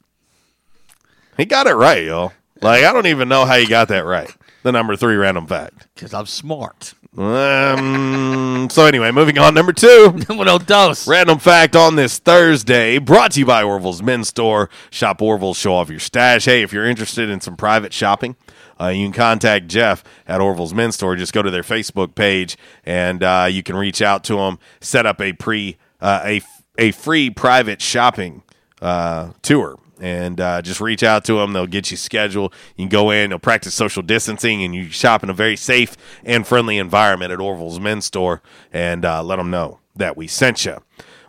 [1.38, 2.32] He got it right, y'all.
[2.60, 4.30] Like I don't even know how he got that right.
[4.62, 5.88] The number three random fact.
[5.94, 6.94] Because I'm smart.
[7.16, 9.52] Um, so anyway, moving on.
[9.52, 10.18] Number two.
[10.28, 11.06] Numero dos.
[11.06, 14.70] Random fact on this Thursday, brought to you by Orville's Men's Store.
[14.90, 16.46] Shop Orville's, show off your stash.
[16.46, 18.34] Hey, if you're interested in some private shopping,
[18.80, 21.14] uh, you can contact Jeff at Orville's Men's Store.
[21.14, 24.58] Just go to their Facebook page, and uh, you can reach out to them.
[24.80, 26.42] Set up a pre uh, a
[26.78, 28.42] a free private shopping
[28.80, 29.78] uh, tour.
[30.04, 31.52] And uh, just reach out to them.
[31.52, 32.52] They'll get you scheduled.
[32.76, 33.30] You can go in.
[33.30, 37.38] They'll practice social distancing, and you shop in a very safe and friendly environment at
[37.38, 38.42] Orville's Men's Store.
[38.72, 40.78] And uh, let them know that we sent you.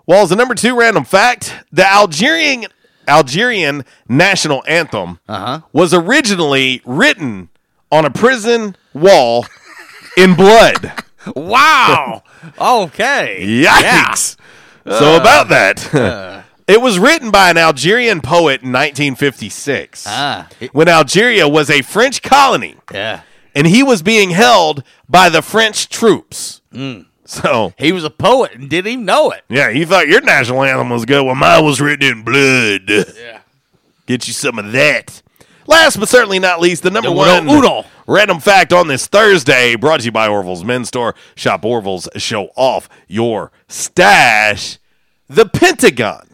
[0.07, 2.65] Well, as a number two random fact, the Algerian
[3.07, 5.19] Algerian national anthem
[5.71, 7.49] was originally written
[7.91, 9.45] on a prison wall
[10.17, 10.93] in blood.
[11.37, 12.21] Wow.
[12.59, 13.37] okay.
[13.65, 14.35] Yikes.
[14.85, 16.42] So Uh, about that.
[16.67, 20.05] It was written by an Algerian poet in 1956.
[20.07, 20.47] Ah.
[20.71, 22.75] when Algeria was a French colony.
[22.91, 23.21] Yeah.
[23.55, 26.61] And he was being held by the French troops.
[26.73, 27.05] Mm.
[27.25, 29.43] So he was a poet and didn't even know it.
[29.47, 31.23] Yeah, you thought your national anthem was good.
[31.23, 32.89] Well, mine was written in blood.
[33.17, 33.39] Yeah.
[34.05, 35.21] Get you some of that.
[35.65, 37.85] Last but certainly not least, the number Numero one uno.
[38.05, 41.15] random fact on this Thursday, brought to you by Orville's Men's Store.
[41.35, 44.77] Shop Orville's, show off your stash.
[45.29, 46.27] The Pentagon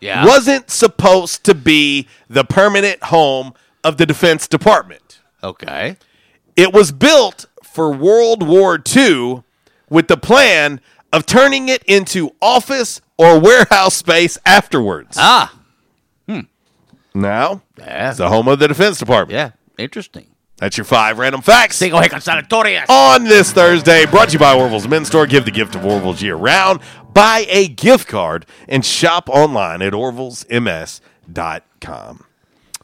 [0.00, 0.24] Yeah.
[0.26, 3.52] wasn't supposed to be the permanent home
[3.84, 5.20] of the Defense Department.
[5.42, 5.96] Okay.
[6.56, 9.42] It was built for World War II
[9.88, 10.80] with the plan
[11.12, 15.16] of turning it into office or warehouse space afterwards.
[15.18, 15.54] Ah.
[16.28, 16.40] Hmm.
[17.14, 18.08] Now, Yeah.
[18.10, 19.34] it's the home of the Defense Department.
[19.36, 19.50] Yeah.
[19.82, 20.26] Interesting.
[20.58, 21.80] That's your five random facts.
[22.88, 25.24] On this Thursday, brought to you by Orville's Men's Store.
[25.26, 26.80] Give the gift of Orville's year round.
[27.18, 32.24] Buy a gift card and shop online at orvillesms.com.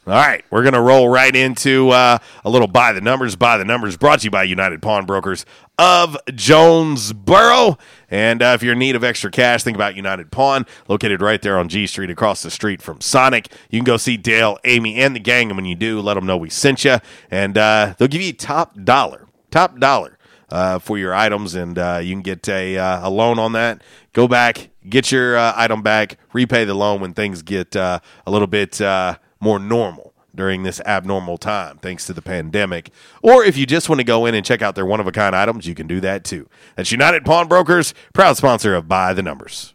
[0.07, 3.37] All right, we're going to roll right into uh, a little By the Numbers.
[3.37, 5.45] By the Numbers brought to you by United Pawnbrokers
[5.79, 7.77] of Jonesboro.
[8.11, 11.41] And uh, if you're in need of extra cash, think about United Pawn, located right
[11.41, 13.49] there on G Street across the street from Sonic.
[13.69, 15.49] You can go see Dale, Amy, and the gang.
[15.49, 16.97] And when you do, let them know we sent you.
[17.31, 20.14] And uh, they'll give you top dollar, top dollar
[20.49, 23.83] uh, for your items, and uh, you can get a, uh, a loan on that.
[24.13, 28.31] Go back, get your uh, item back, repay the loan when things get uh, a
[28.31, 32.91] little bit uh, more normal during this abnormal time, thanks to the pandemic.
[33.21, 35.11] Or if you just want to go in and check out their one of a
[35.11, 36.49] kind items, you can do that too.
[36.75, 39.74] That's United Pawnbrokers, proud sponsor of By the Numbers.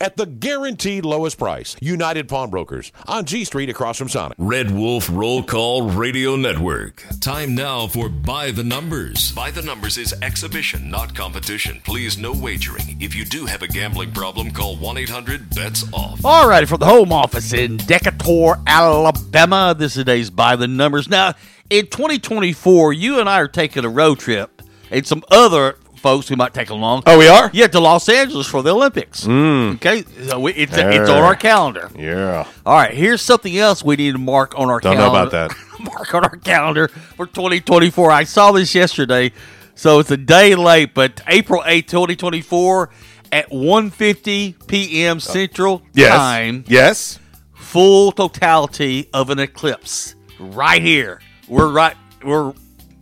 [0.00, 1.76] at the guaranteed lowest price.
[1.80, 4.36] United Pawnbrokers on G Street across from Sonic.
[4.38, 7.04] Red Wolf Roll Call Radio Network.
[7.20, 9.32] Time now for By the Numbers.
[9.32, 11.80] By the Numbers is exhibition, not competition.
[11.84, 13.00] Please, no wagering.
[13.00, 16.24] If you do have a gambling problem, call 1 800 BETS OFF.
[16.24, 21.08] All right, from the home office in Decatur, Alabama, this is today's By the Numbers.
[21.08, 21.34] Now,
[21.70, 26.36] in 2024, you and I are taking a road trip, and some other folks who
[26.36, 27.02] might take along.
[27.06, 27.48] Oh, we are?
[27.54, 29.24] Yeah, to Los Angeles for the Olympics.
[29.24, 29.76] Mm.
[29.76, 31.90] Okay, so we, it's, it's on our calendar.
[31.96, 32.46] Yeah.
[32.66, 35.28] All right, here's something else we need to mark on our Don't know calendar.
[35.36, 35.80] about that.
[35.80, 38.10] mark on our calendar for 2024.
[38.10, 39.32] I saw this yesterday,
[39.74, 42.90] so it's a day late, but April 8th, 2024
[43.32, 45.20] at 1.50 p.m.
[45.20, 46.14] Central Yes.
[46.14, 46.64] Time.
[46.68, 47.18] Yes.
[47.54, 51.22] Full totality of an eclipse right here.
[51.48, 51.96] We're right.
[52.22, 52.52] We're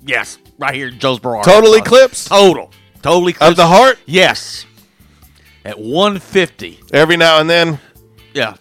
[0.07, 1.43] yes, right here in Jonesboro.
[1.43, 2.29] Total eclipse?
[2.29, 2.71] Total.
[3.03, 3.99] Total eclipse Of the heart?
[4.07, 4.67] Yes.
[5.65, 6.81] At 150.
[6.93, 7.79] Every now and then.
[8.35, 8.55] Yeah.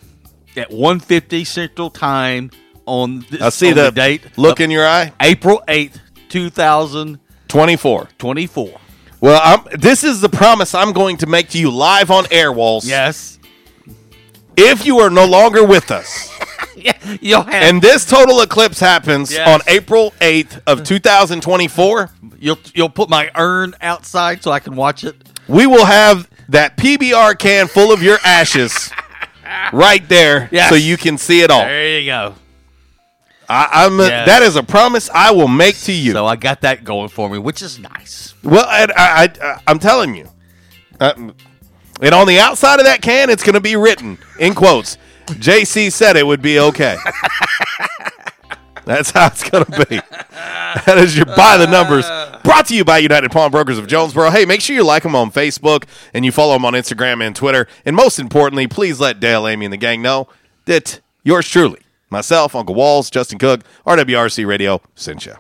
[0.58, 2.52] At 150 Central Time
[2.86, 4.38] on this I see the date.
[4.38, 5.14] look in your eye.
[5.22, 6.00] April 8th,
[6.30, 8.10] 2024.
[8.18, 8.80] 24.
[9.22, 12.52] Well, I'm, this is the promise I'm going to make to you live on air,
[12.52, 12.88] Walls.
[12.88, 13.38] Yes.
[14.58, 16.30] If you are no longer with us,
[17.22, 19.48] You'll have and this total eclipse happens Yes.
[19.48, 25.04] on April 8th of 2024, you'll you'll put my urn outside so I can watch
[25.04, 25.16] it.
[25.48, 28.90] we will have that PBR can full of your ashes
[29.74, 30.70] right there Yes.
[30.70, 31.62] so you can see it all.
[31.64, 32.36] There you go.
[33.50, 34.28] I, I'm Yes.
[34.28, 36.14] that is a promise I will make to you.
[36.14, 38.34] So I got that going for me, which is nice.
[38.44, 40.30] Well, and I, I, I'm telling you,
[41.00, 41.14] uh,
[42.02, 44.98] and on the outside of that can, it's going to be written in quotes.
[45.40, 46.98] JC said it would be okay.
[48.86, 50.02] That's how it's going to be.
[50.86, 52.06] That is your by the numbers.
[52.44, 54.32] Brought to you by United Pawnbrokers of Jonesboro.
[54.32, 57.36] Hey, make sure you like them on Facebook and you follow them on Instagram and
[57.36, 57.68] Twitter.
[57.86, 60.28] And most importantly, please let Dale, Amy, and the gang know
[60.66, 65.36] that yours truly, myself, Uncle Walls, Justin Cook, RWRC Radio, sent you.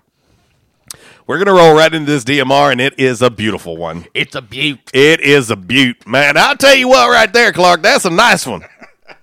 [1.27, 4.05] We're going to roll right into this DMR, and it is a beautiful one.
[4.13, 4.79] It's a beaut.
[4.93, 6.35] It is a beaut, man.
[6.35, 8.63] I'll tell you what, right there, Clark, that's a nice one.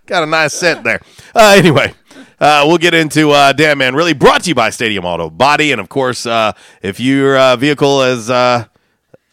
[0.08, 1.02] Got a nice set there.
[1.34, 1.92] Uh, anyway,
[2.40, 3.94] uh, we'll get into uh, Damn Man.
[3.94, 7.56] Really brought to you by Stadium Auto Body, and of course, uh, if your uh,
[7.56, 8.64] vehicle has uh,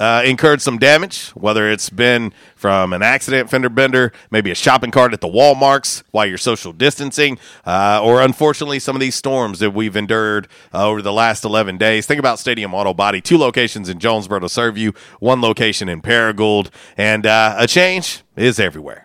[0.02, 4.92] uh, incurred some damage, whether it's been from an accident, fender bender, maybe a shopping
[4.92, 9.60] cart at the Walmarts while you're social distancing, uh, or unfortunately some of these storms
[9.60, 12.06] that we've endured over the last 11 days.
[12.06, 13.22] Think about Stadium Auto Body.
[13.22, 18.60] Two locations in Jonesboro to serve you, one location in Paragould, and a change is
[18.60, 19.05] everywhere.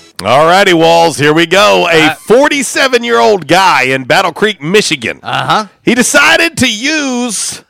[0.23, 1.87] All righty, Walls, here we go.
[1.89, 5.19] A 47 year old guy in Battle Creek, Michigan.
[5.23, 5.67] Uh huh.
[5.83, 7.63] He decided to use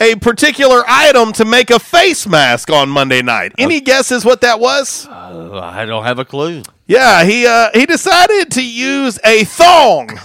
[0.00, 3.52] a particular item to make a face mask on Monday night.
[3.58, 5.06] Any guesses what that was?
[5.06, 6.62] Uh, I don't have a clue.
[6.86, 10.08] Yeah, he uh, he decided to use a thong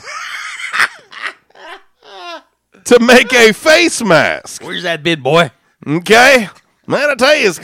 [2.86, 4.64] to make a face mask.
[4.64, 5.52] Where's that bid, boy?
[5.86, 6.48] Okay,
[6.88, 7.60] man, I tell you, it's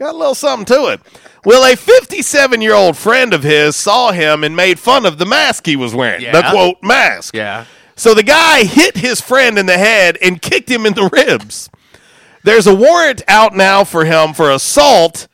[0.00, 1.00] got a little something to it.
[1.44, 5.26] Well, a 57 year old friend of his saw him and made fun of the
[5.26, 6.22] mask he was wearing.
[6.32, 7.34] The quote mask.
[7.34, 7.66] Yeah.
[7.96, 11.70] So the guy hit his friend in the head and kicked him in the ribs.
[12.42, 15.28] There's a warrant out now for him for assault,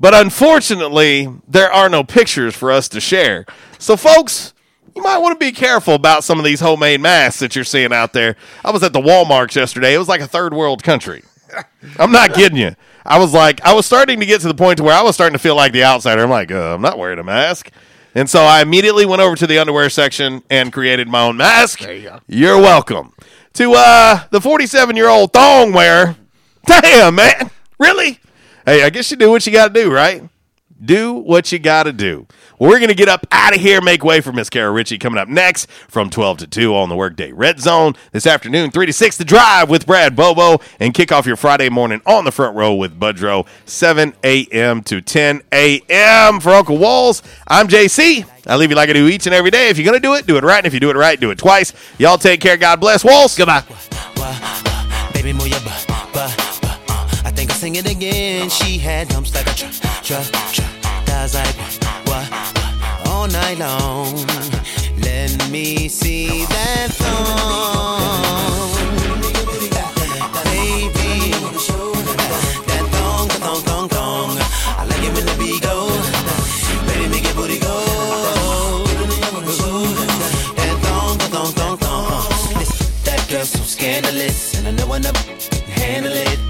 [0.00, 3.46] but unfortunately, there are no pictures for us to share.
[3.78, 4.52] So, folks,
[4.96, 7.92] you might want to be careful about some of these homemade masks that you're seeing
[7.92, 8.34] out there.
[8.64, 9.94] I was at the Walmarts yesterday.
[9.94, 11.22] It was like a third world country.
[11.98, 12.74] I'm not kidding you.
[13.04, 15.14] I was like, I was starting to get to the point to where I was
[15.14, 16.22] starting to feel like the outsider.
[16.22, 17.70] I'm like, uh, I'm not wearing a mask.
[18.14, 21.80] And so I immediately went over to the underwear section and created my own mask.
[21.80, 22.20] There you go.
[22.26, 23.12] You're welcome.
[23.54, 26.16] To uh, the 47 year old thong wear.
[26.66, 27.50] Damn, man.
[27.78, 28.20] Really?
[28.66, 30.28] Hey, I guess you do what you got to do, right?
[30.82, 32.26] Do what you got to do.
[32.58, 35.18] We're going to get up out of here, make way for Miss Kara Ritchie coming
[35.18, 37.94] up next from 12 to 2 on the Workday Red Zone.
[38.12, 41.68] This afternoon, 3 to 6, The Drive with Brad Bobo, and kick off your Friday
[41.68, 44.82] morning on the front row with Budrow, 7 a.m.
[44.84, 46.40] to 10 a.m.
[46.40, 48.26] For Uncle Walls, I'm JC.
[48.46, 49.68] I leave you like I do each and every day.
[49.68, 50.58] If you're going to do it, do it right.
[50.58, 51.74] And if you do it right, do it twice.
[51.98, 52.56] Y'all take care.
[52.56, 53.04] God bless.
[53.04, 53.36] Walls.
[53.36, 53.64] Goodbye.
[55.12, 55.34] Baby,
[57.70, 58.48] sing it again.
[58.48, 59.72] She had dumps like a truck,
[60.02, 60.70] truck, truck.
[61.06, 61.54] Guys like
[62.06, 62.26] what,
[63.06, 64.26] all night long.
[64.98, 68.70] Let me see that thong.
[70.44, 71.32] Baby,
[72.70, 74.30] that thong, that thong, thong, thong.
[74.78, 75.88] I like it when the beat go.
[76.86, 77.76] Baby, make your booty go.
[80.58, 82.22] That thong, that thong, thong, thong.
[83.04, 86.49] That girl's so scandalous, and I know enough can handle it.